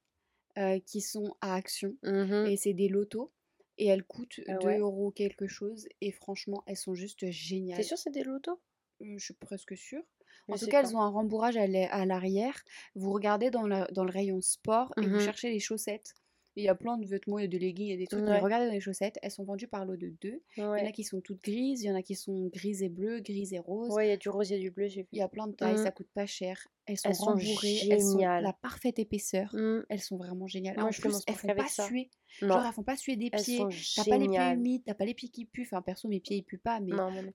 euh, 0.57 0.79
qui 0.79 1.01
sont 1.01 1.35
à 1.41 1.55
action. 1.55 1.95
mhm. 2.03 2.45
Et 2.47 2.57
c'est 2.57 2.73
des 2.73 2.87
lotos. 2.87 3.31
Et 3.79 3.87
elles 3.87 4.03
coûtent 4.05 4.39
Ah 4.47 4.57
2 4.57 4.67
ouais. 4.67 4.77
euros 4.77 5.09
quelque 5.11 5.47
chose. 5.47 5.87
Et 6.01 6.11
franchement, 6.11 6.63
elles 6.67 6.77
sont 6.77 6.93
juste 6.93 7.29
géniales. 7.31 7.77
T'es 7.77 7.83
sûr 7.83 7.95
que 7.97 8.01
c'est 8.03 8.11
des 8.11 8.23
lotos? 8.23 8.61
Euh, 9.01 9.15
Je 9.17 9.23
suis 9.25 9.33
presque 9.33 9.75
sûre. 9.75 10.03
Je 10.47 10.53
En 10.53 10.57
tout 10.57 10.67
cas, 10.67 10.81
pas. 10.83 10.87
elles 10.89 10.95
ont 10.95 11.01
un 11.01 11.09
rembourrage 11.09 11.57
à 11.57 11.65
l'a- 11.65 12.05
l'arrière. 12.05 12.63
Vous 12.95 13.11
regardez 13.11 13.49
dans, 13.49 13.65
la- 13.65 13.87
dans 13.87 14.03
le 14.03 14.11
rayon 14.11 14.39
sport 14.41 14.93
et 14.97 15.01
vous 15.07 15.15
Mhm. 15.15 15.19
cherchez 15.21 15.49
les 15.49 15.59
chaussettes. 15.59 16.13
Il 16.55 16.63
y 16.63 16.69
a 16.69 16.75
plein 16.75 16.97
de 16.97 17.05
vêtements, 17.07 17.39
il 17.39 17.43
y 17.43 17.45
a 17.45 17.47
des 17.47 17.57
leggings, 17.59 17.87
il 17.87 17.91
y 17.91 17.93
a 17.93 17.97
des 17.97 18.05
trucs. 18.07 18.23
Mais 18.23 18.39
regardez 18.39 18.67
dans 18.67 18.73
les 18.73 18.79
chaussettes, 18.79 19.17
elles 19.21 19.31
sont 19.31 19.43
vendues 19.43 19.67
par 19.67 19.85
lot 19.85 19.95
de 19.97 20.09
deux. 20.21 20.41
Il 20.57 20.61
y 20.61 20.65
en 20.65 20.73
a 20.73 20.91
qui 20.91 21.03
sont 21.03 21.19
toutes 21.21 21.41
grises, 21.43 21.81
il 21.81 21.87
y 21.87 21.91
en 21.91 21.95
a 21.95 22.03
qui 22.03 22.15
sont 22.15 22.47
grises 22.53 22.83
et 22.83 22.89
bleues, 22.89 23.21
grises 23.21 23.53
et 23.53 23.59
roses. 23.59 23.91
ouais, 23.93 24.07
il 24.07 24.09
y 24.09 24.13
a 24.13 24.17
du 24.17 24.29
rose, 24.29 24.49
il 24.49 24.53
y 24.53 24.55
a 24.57 24.59
du 24.59 24.69
bleu, 24.71 24.87
j'ai 24.87 25.01
vu. 25.03 25.07
Il 25.13 25.19
y 25.19 25.21
a 25.21 25.27
plein 25.27 25.47
de 25.47 25.53
tailles, 25.55 25.73
Mhm. 25.77 25.83
ça 25.83 25.91
coûte 25.91 26.09
pas 26.13 26.25
cher. 26.25 26.67
Elles 26.85 26.97
sont 26.97 27.09
Elles 27.09 27.15
sont 27.15 27.25
rembourrées, 27.25 27.79
elles 27.89 28.01
sont 28.01 28.17
la 28.17 28.53
parfaite 28.53 28.99
épaisseur. 28.99 29.49
Mm. 29.55 29.83
Elles 29.89 30.01
sont 30.01 30.17
vraiment 30.17 30.47
géniales. 30.47 30.75
Moi, 30.75 30.87
en 30.89 30.91
je 30.91 31.01
plus, 31.01 31.15
elles 31.27 31.33
font 31.35 31.47
pas 31.55 31.67
ça. 31.67 31.85
suer. 31.85 32.09
Non, 32.41 32.49
Genre, 32.49 32.65
elles 32.65 32.73
font 32.73 32.83
pas 32.83 32.97
suer 32.97 33.15
des 33.15 33.29
elles 33.31 33.41
pieds. 33.41 33.59
T'as 33.95 34.03
pas 34.03 34.17
les 34.17 34.27
pieds 34.27 34.51
humides, 34.53 34.83
t'as 34.85 34.93
pas 34.93 35.05
les 35.05 35.13
pieds 35.13 35.29
qui 35.29 35.45
puent. 35.45 35.61
Enfin, 35.63 35.81
perso, 35.81 36.07
mes 36.09 36.19
pieds 36.19 36.37
ils 36.37 36.43
puent 36.43 36.57
pas, 36.57 36.79
mais 36.81 36.91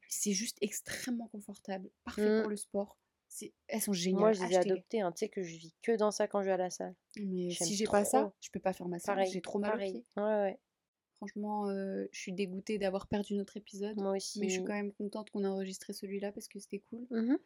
c'est 0.08 0.32
juste 0.32 0.58
extrêmement 0.60 1.28
confortable. 1.28 1.88
Parfait 2.04 2.28
Mm. 2.38 2.42
pour 2.42 2.50
le 2.50 2.56
sport. 2.56 2.98
Elles 3.68 3.80
sont 3.80 3.92
géniales. 3.92 4.20
Moi, 4.20 4.32
je 4.32 4.44
les 4.44 4.54
ai 4.54 4.56
adoptées. 4.56 5.00
Hein. 5.00 5.12
Tu 5.12 5.18
sais 5.18 5.28
que 5.28 5.42
je 5.42 5.56
vis 5.56 5.74
que 5.82 5.96
dans 5.96 6.10
ça 6.10 6.26
quand 6.26 6.40
je 6.40 6.46
vais 6.46 6.52
à 6.52 6.56
la 6.56 6.70
salle. 6.70 6.94
Mais 7.16 7.50
si 7.50 7.74
j'ai 7.74 7.84
pas 7.86 8.04
ça, 8.04 8.32
je 8.40 8.50
peux 8.50 8.60
pas 8.60 8.72
faire 8.72 8.88
ma. 8.88 8.98
Pareil. 8.98 9.30
J'ai 9.30 9.40
trop 9.40 9.58
mal 9.58 9.72
pareil. 9.72 10.04
Ouais, 10.16 10.22
ouais. 10.22 10.58
Franchement, 11.14 11.68
euh, 11.68 12.06
je 12.12 12.20
suis 12.20 12.32
dégoûtée 12.32 12.78
d'avoir 12.78 13.08
perdu 13.08 13.34
notre 13.34 13.56
épisode. 13.56 13.96
Moi 13.96 14.12
aussi. 14.16 14.38
Mais 14.40 14.48
je 14.48 14.54
suis 14.54 14.64
quand 14.64 14.74
même 14.74 14.92
contente 14.92 15.30
qu'on 15.30 15.44
a 15.44 15.48
enregistré 15.48 15.92
celui-là 15.92 16.32
parce 16.32 16.48
que 16.48 16.58
c'était 16.58 16.82
cool. 16.90 17.06
Mhm. 17.10 17.38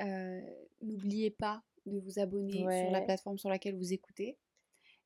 Euh, 0.00 0.40
N'oubliez 0.80 1.30
pas 1.30 1.62
de 1.86 1.98
vous 1.98 2.18
abonner 2.18 2.58
sur 2.58 2.90
la 2.90 3.00
plateforme 3.00 3.38
sur 3.38 3.48
laquelle 3.48 3.76
vous 3.76 3.92
écoutez 3.92 4.38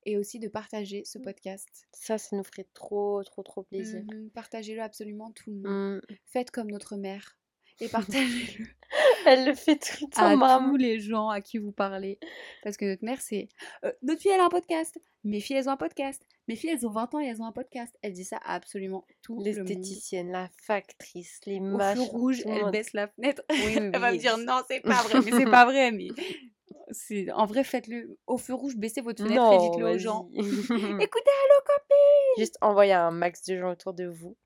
et 0.07 0.17
aussi 0.17 0.39
de 0.39 0.49
partager 0.49 1.05
ce 1.05 1.19
podcast. 1.19 1.69
Ça, 1.93 2.17
ça 2.17 2.37
nous 2.37 2.45
ferait 2.45 2.67
trop, 2.73 3.23
trop, 3.25 3.43
trop 3.43 3.65
plaisir. 3.65 4.03
Mhm, 4.05 4.31
Partagez-le 4.31 4.81
absolument 4.81 5.33
tout 5.33 5.51
le 5.51 5.57
monde. 5.57 6.01
Mm. 6.09 6.15
Faites 6.27 6.51
comme 6.51 6.71
notre 6.71 6.97
mère 6.97 7.39
et 7.81 7.89
partagez-le 7.89 8.65
Elle 9.27 9.45
le 9.45 9.55
fait 9.55 9.77
tout 9.77 10.07
le 10.07 10.11
temps, 10.11 10.23
à 10.23 10.37
maman. 10.37 10.69
tous 10.71 10.77
les 10.77 11.01
gens 11.01 11.29
à 11.29 11.41
qui 11.41 11.59
vous 11.59 11.73
parlez. 11.73 12.19
Parce 12.63 12.77
que 12.77 12.85
notre 12.85 13.05
mère, 13.05 13.21
c'est 13.21 13.49
euh, 13.85 13.93
notre 14.03 14.21
fille, 14.21 14.31
elle 14.33 14.41
a 14.41 14.45
un 14.47 14.49
podcast. 14.49 14.99
Mes 15.25 15.41
filles, 15.41 15.57
elles 15.57 15.69
ont 15.69 15.73
un 15.73 15.77
podcast. 15.77 16.23
Mes 16.49 16.55
filles, 16.55 16.71
elles 16.71 16.87
ont 16.87 16.91
20 16.91 17.15
ans 17.15 17.21
et 17.21 17.27
elles 17.27 17.43
ont 17.43 17.47
un 17.47 17.53
podcast. 17.53 17.93
Elle 18.03 18.13
dit 18.13 18.25
ça 18.25 18.37
à 18.45 18.55
absolument 18.55 19.05
tout 19.23 19.33
le 19.33 19.39
monde. 19.39 19.47
L'esthéticienne, 19.69 20.31
la 20.31 20.49
factrice, 20.63 21.41
les 21.47 21.59
Au 21.59 21.65
feu 21.65 21.77
machins. 21.77 22.03
rouge, 22.05 22.43
elle 22.47 22.63
monde. 22.63 22.73
baisse 22.73 22.93
la 22.93 23.09
fenêtre. 23.09 23.43
Oui, 23.51 23.59
oui, 23.67 23.75
elle 23.93 23.99
va 24.01 24.13
me 24.13 24.17
dire 24.19 24.39
non, 24.39 24.61
c'est 24.69 24.81
pas 24.81 25.03
vrai, 25.03 25.21
mais 25.25 25.33
c'est 25.33 25.51
pas 25.51 25.65
vrai. 25.65 25.91
Mais 25.91 26.09
en 27.35 27.47
vrai, 27.47 27.65
faites-le 27.65 28.17
au 28.29 28.39
feu 28.39 28.55
rouge, 28.55 28.77
baissez 28.77 29.01
votre 29.01 29.25
fenêtre 29.25 29.53
et 29.53 29.59
dites-le 29.59 29.87
aux 29.87 29.99
gens. 29.99 30.29
Écoutez, 30.35 31.31
allô 31.31 31.61
copine. 31.65 32.39
Juste 32.39 32.57
envoyer 32.61 32.93
un 32.93 33.11
max 33.11 33.43
de 33.45 33.59
gens 33.59 33.73
autour 33.73 33.93
de 33.93 34.07
vous. 34.07 34.37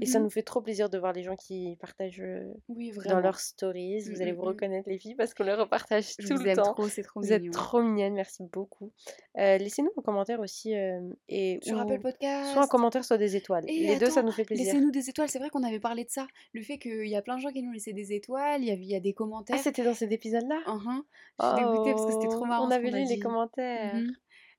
Et 0.00 0.06
ça 0.06 0.18
Mhm. 0.18 0.24
nous 0.24 0.30
fait 0.30 0.42
trop 0.42 0.60
plaisir 0.60 0.88
de 0.88 0.98
voir 0.98 1.12
les 1.12 1.22
gens 1.24 1.34
qui 1.34 1.76
partagent 1.80 2.22
Oui, 2.68 2.92
dans 3.08 3.18
leurs 3.18 3.40
stories. 3.40 4.00
Vous 4.02 4.18
Mm, 4.18 4.22
allez 4.22 4.32
vous 4.32 4.42
mm. 4.42 4.46
reconnaître 4.48 4.88
les 4.88 4.98
filles 4.98 5.16
parce 5.16 5.34
qu'on 5.34 5.42
les 5.42 5.54
repartage 5.54 6.12
Je 6.18 6.28
tout 6.28 6.36
vous 6.36 6.42
le 6.44 6.50
aime 6.50 6.56
temps. 6.58 6.74
trop, 6.74 6.86
c'est 6.88 7.02
trop 7.02 7.20
Vous 7.20 7.26
mignon. 7.26 7.46
êtes 7.46 7.50
trop 7.52 7.82
mignonnes, 7.82 8.14
merci 8.14 8.44
beaucoup. 8.52 8.92
Euh, 9.38 9.58
Laissez-nous 9.58 9.90
un 9.96 10.02
commentaire 10.02 10.38
aussi. 10.40 10.76
euh, 10.76 11.00
et 11.28 11.58
Sur 11.62 11.76
ou- 11.76 11.80
Apple 11.80 11.98
Podcast. 12.00 12.52
Soit 12.52 12.62
un 12.62 12.66
commentaire, 12.68 13.04
soit 13.04 13.18
des 13.18 13.34
étoiles. 13.34 13.64
Et 13.68 13.86
les 13.88 13.96
deux, 13.98 14.10
ça 14.10 14.22
nous 14.22 14.30
fait 14.30 14.44
plaisir. 14.44 14.66
Laissez-nous 14.66 14.92
des 14.92 15.08
étoiles, 15.10 15.28
c'est 15.28 15.40
vrai 15.40 15.50
qu'on 15.50 15.64
avait 15.64 15.80
parlé 15.80 16.04
de 16.04 16.10
ça. 16.10 16.26
Le 16.52 16.62
fait 16.62 16.78
qu'il 16.78 17.08
y 17.08 17.16
a 17.16 17.22
plein 17.22 17.36
de 17.36 17.40
gens 17.40 17.50
qui 17.50 17.62
nous 17.62 17.72
laissaient 17.72 17.92
des 17.92 18.12
étoiles, 18.12 18.62
il 18.62 18.68
y, 18.68 18.70
a, 18.70 18.74
il 18.74 18.84
y 18.84 18.94
a 18.94 19.00
des 19.00 19.10
Ah, 19.10 19.18
commentaires. 19.18 19.58
c'était 19.58 19.82
dans 19.84 19.94
cet 19.94 20.12
épisode-là? 20.12 20.60
Uhum. 20.68 21.02
Je 21.40 21.46
suis 21.46 21.54
dégoûtée 21.56 21.92
parce 21.94 22.06
que 22.06 22.12
c'était 22.12 22.28
trop 22.28 22.42
Oh, 22.44 22.46
marrant. 22.46 22.66
On 22.66 22.70
avait 22.70 22.90
lu 22.92 23.04
les 23.08 23.18
commentaires. 23.18 23.94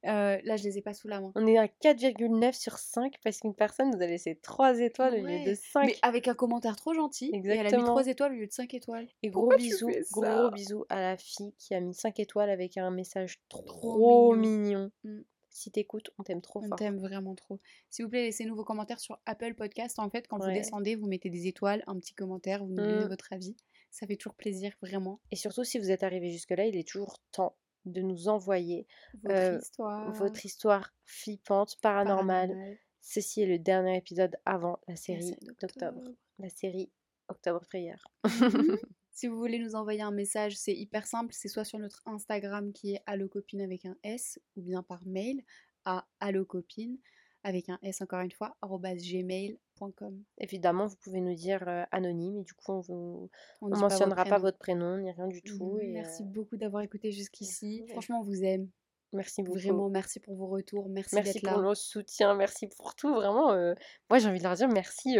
Euh, 0.05 0.39
là, 0.43 0.57
je 0.57 0.63
les 0.63 0.77
ai 0.77 0.81
pas 0.81 0.93
sous 0.93 1.07
la 1.07 1.21
main. 1.21 1.31
On 1.35 1.45
est 1.45 1.57
à 1.57 1.67
4,9 1.67 2.53
sur 2.53 2.77
5 2.77 3.15
parce 3.23 3.39
qu'une 3.39 3.53
personne 3.53 3.91
nous 3.91 4.01
a 4.01 4.07
laissé 4.07 4.35
3 4.41 4.79
étoiles 4.79 5.13
au 5.13 5.17
lieu 5.17 5.43
de 5.43 5.49
Ouais. 5.49 5.55
5. 5.55 5.85
Mais 5.85 5.95
avec 6.01 6.27
un 6.27 6.33
commentaire 6.33 6.75
trop 6.75 6.93
gentil. 6.93 7.31
Et 7.33 7.37
elle 7.37 7.51
a 7.51 7.53
mis 7.53 7.59
Exactement. 7.59 7.85
3 7.87 8.07
étoiles 8.07 8.31
au 8.33 8.35
lieu 8.35 8.47
de 8.47 8.51
5 8.51 8.73
étoiles. 8.73 9.07
Et 9.21 9.29
gros 9.29 9.41
Pourquoi 9.41 9.57
bisous, 9.57 9.91
gros, 10.11 10.49
bisous 10.51 10.85
à 10.89 11.01
la 11.01 11.17
fille 11.17 11.53
qui 11.57 11.73
a 11.75 11.79
mis 11.79 11.93
5 11.93 12.19
étoiles 12.19 12.49
avec 12.49 12.77
un 12.77 12.89
message 12.91 13.39
trop, 13.49 13.61
Trop 13.65 14.35
mignon. 14.35 14.91
Mm. 15.03 15.19
Si 15.53 15.69
t'écoutes, 15.69 16.11
on 16.17 16.23
t'aime 16.23 16.41
trop 16.41 16.61
On 16.63 16.67
fort. 16.69 16.77
t'aime 16.77 16.97
vraiment 16.97 17.35
trop. 17.35 17.59
S'il 17.89 18.05
vous 18.05 18.09
plaît, 18.09 18.23
laissez-nous 18.23 18.55
vos 18.55 18.63
commentaires 18.63 19.01
sur 19.01 19.19
Apple 19.25 19.53
Podcast. 19.53 19.99
En 19.99 20.09
fait, 20.09 20.25
quand 20.27 20.37
vous 20.39 20.49
descendez, 20.51 20.95
vous 20.95 21.07
mettez 21.07 21.29
des 21.29 21.45
étoiles, 21.47 21.83
un 21.87 21.99
petit 21.99 22.13
commentaire, 22.13 22.63
vous 22.63 22.71
nous 22.71 22.77
donnez 22.77 23.05
Mm. 23.05 23.09
votre 23.09 23.33
avis. 23.33 23.55
Ça 23.91 24.07
fait 24.07 24.15
toujours 24.15 24.35
plaisir, 24.35 24.71
vraiment. 24.81 25.19
Et 25.31 25.35
surtout, 25.35 25.65
si 25.65 25.77
vous 25.77 25.91
êtes 25.91 26.03
arrivé 26.03 26.31
jusque-là, 26.31 26.65
il 26.65 26.77
est 26.77 26.87
toujours 26.87 27.17
temps 27.33 27.53
de 27.85 28.01
nous 28.01 28.27
envoyer 28.27 28.87
Votre 29.23 29.35
Euh, 29.35 29.57
histoire. 29.59 30.11
votre 30.13 30.45
histoire 30.45 30.93
flippante, 31.05 31.77
paranormale. 31.81 32.77
Ceci 33.01 33.41
est 33.41 33.47
le 33.47 33.57
dernier 33.59 33.97
épisode 33.97 34.35
avant 34.45 34.79
la 34.87 34.95
série 34.95 35.35
d'octobre. 35.59 36.01
La 36.39 36.49
série 36.49 36.91
Octobre 37.27 37.61
Prière. 37.65 38.05
Mhm. 38.25 38.77
si 39.11 39.27
vous 39.27 39.37
voulez 39.37 39.57
nous 39.59 39.75
envoyer 39.75 40.01
un 40.01 40.11
message, 40.11 40.55
c'est 40.57 40.73
hyper 40.73 41.07
simple. 41.07 41.33
C'est 41.33 41.47
soit 41.47 41.63
sur 41.63 41.79
notre 41.79 42.01
Instagram 42.05 42.71
qui 42.73 42.93
est 42.95 43.01
allocopine 43.05 43.61
avec 43.61 43.85
un 43.85 43.95
S, 44.03 44.39
ou 44.55 44.61
bien 44.61 44.83
par 44.83 45.05
mail 45.05 45.43
à 45.85 46.05
allocopine 46.19 46.97
avec 47.43 47.69
un 47.69 47.79
S 47.83 48.01
encore 48.01 48.21
une 48.21 48.31
fois, 48.31 48.55
gmail.com. 48.63 50.23
Évidemment, 50.37 50.87
vous 50.87 50.95
pouvez 50.97 51.21
nous 51.21 51.33
dire 51.33 51.67
euh, 51.67 51.83
anonyme 51.91 52.37
et 52.37 52.43
du 52.43 52.53
coup, 52.53 52.71
on 52.71 52.79
vous 52.81 53.29
pas 53.61 53.77
mentionnera 53.79 54.25
pas 54.25 54.37
votre 54.37 54.57
prénom 54.57 54.97
ni 54.97 55.11
rien 55.11 55.27
du 55.27 55.41
tout. 55.41 55.75
Mhm. 55.75 55.81
et, 55.81 55.87
Merci 55.93 56.23
euh, 56.23 56.27
beaucoup 56.27 56.57
d'avoir 56.57 56.83
écouté 56.83 57.11
jusqu'ici. 57.11 57.81
Ouais. 57.81 57.91
Franchement, 57.91 58.19
on 58.19 58.23
vous 58.23 58.43
aime. 58.43 58.69
merci 59.13 59.43
beaucoup. 59.43 59.57
Vraiment, 59.59 59.89
merci 59.89 60.19
pour 60.19 60.35
vos 60.35 60.47
retours. 60.47 60.87
Merci, 60.89 61.15
Merci 61.15 61.33
d'être 61.33 61.49
pour 61.53 61.61
le 61.61 61.75
soutien, 61.75 62.35
merci 62.35 62.67
pour 62.67 62.95
tout. 62.95 63.13
Vraiment, 63.13 63.51
euh, 63.53 63.73
moi 64.09 64.19
j'ai 64.19 64.27
envie 64.27 64.39
de 64.39 64.43
leur 64.43 64.55
dire 64.55 64.69
merci 64.69 65.17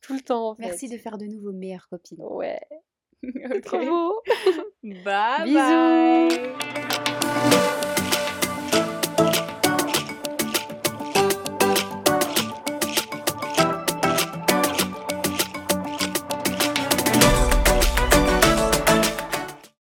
tout 0.00 0.14
le 0.14 0.20
temps 0.20 0.50
en 0.50 0.54
fait. 0.54 0.62
Merci 0.62 0.88
de 0.88 0.96
faire 0.98 1.18
de 1.18 1.26
nous 1.26 1.40
vos 1.40 1.52
meilleures 1.52 1.88
copines. 1.88 2.22
Ouais, 2.22 2.60
Ok. 3.24 3.60
trop 3.62 3.78
beau. 3.84 4.20
Bye 5.04 5.44
Bisous. 5.44 5.56
bye. 6.48 7.75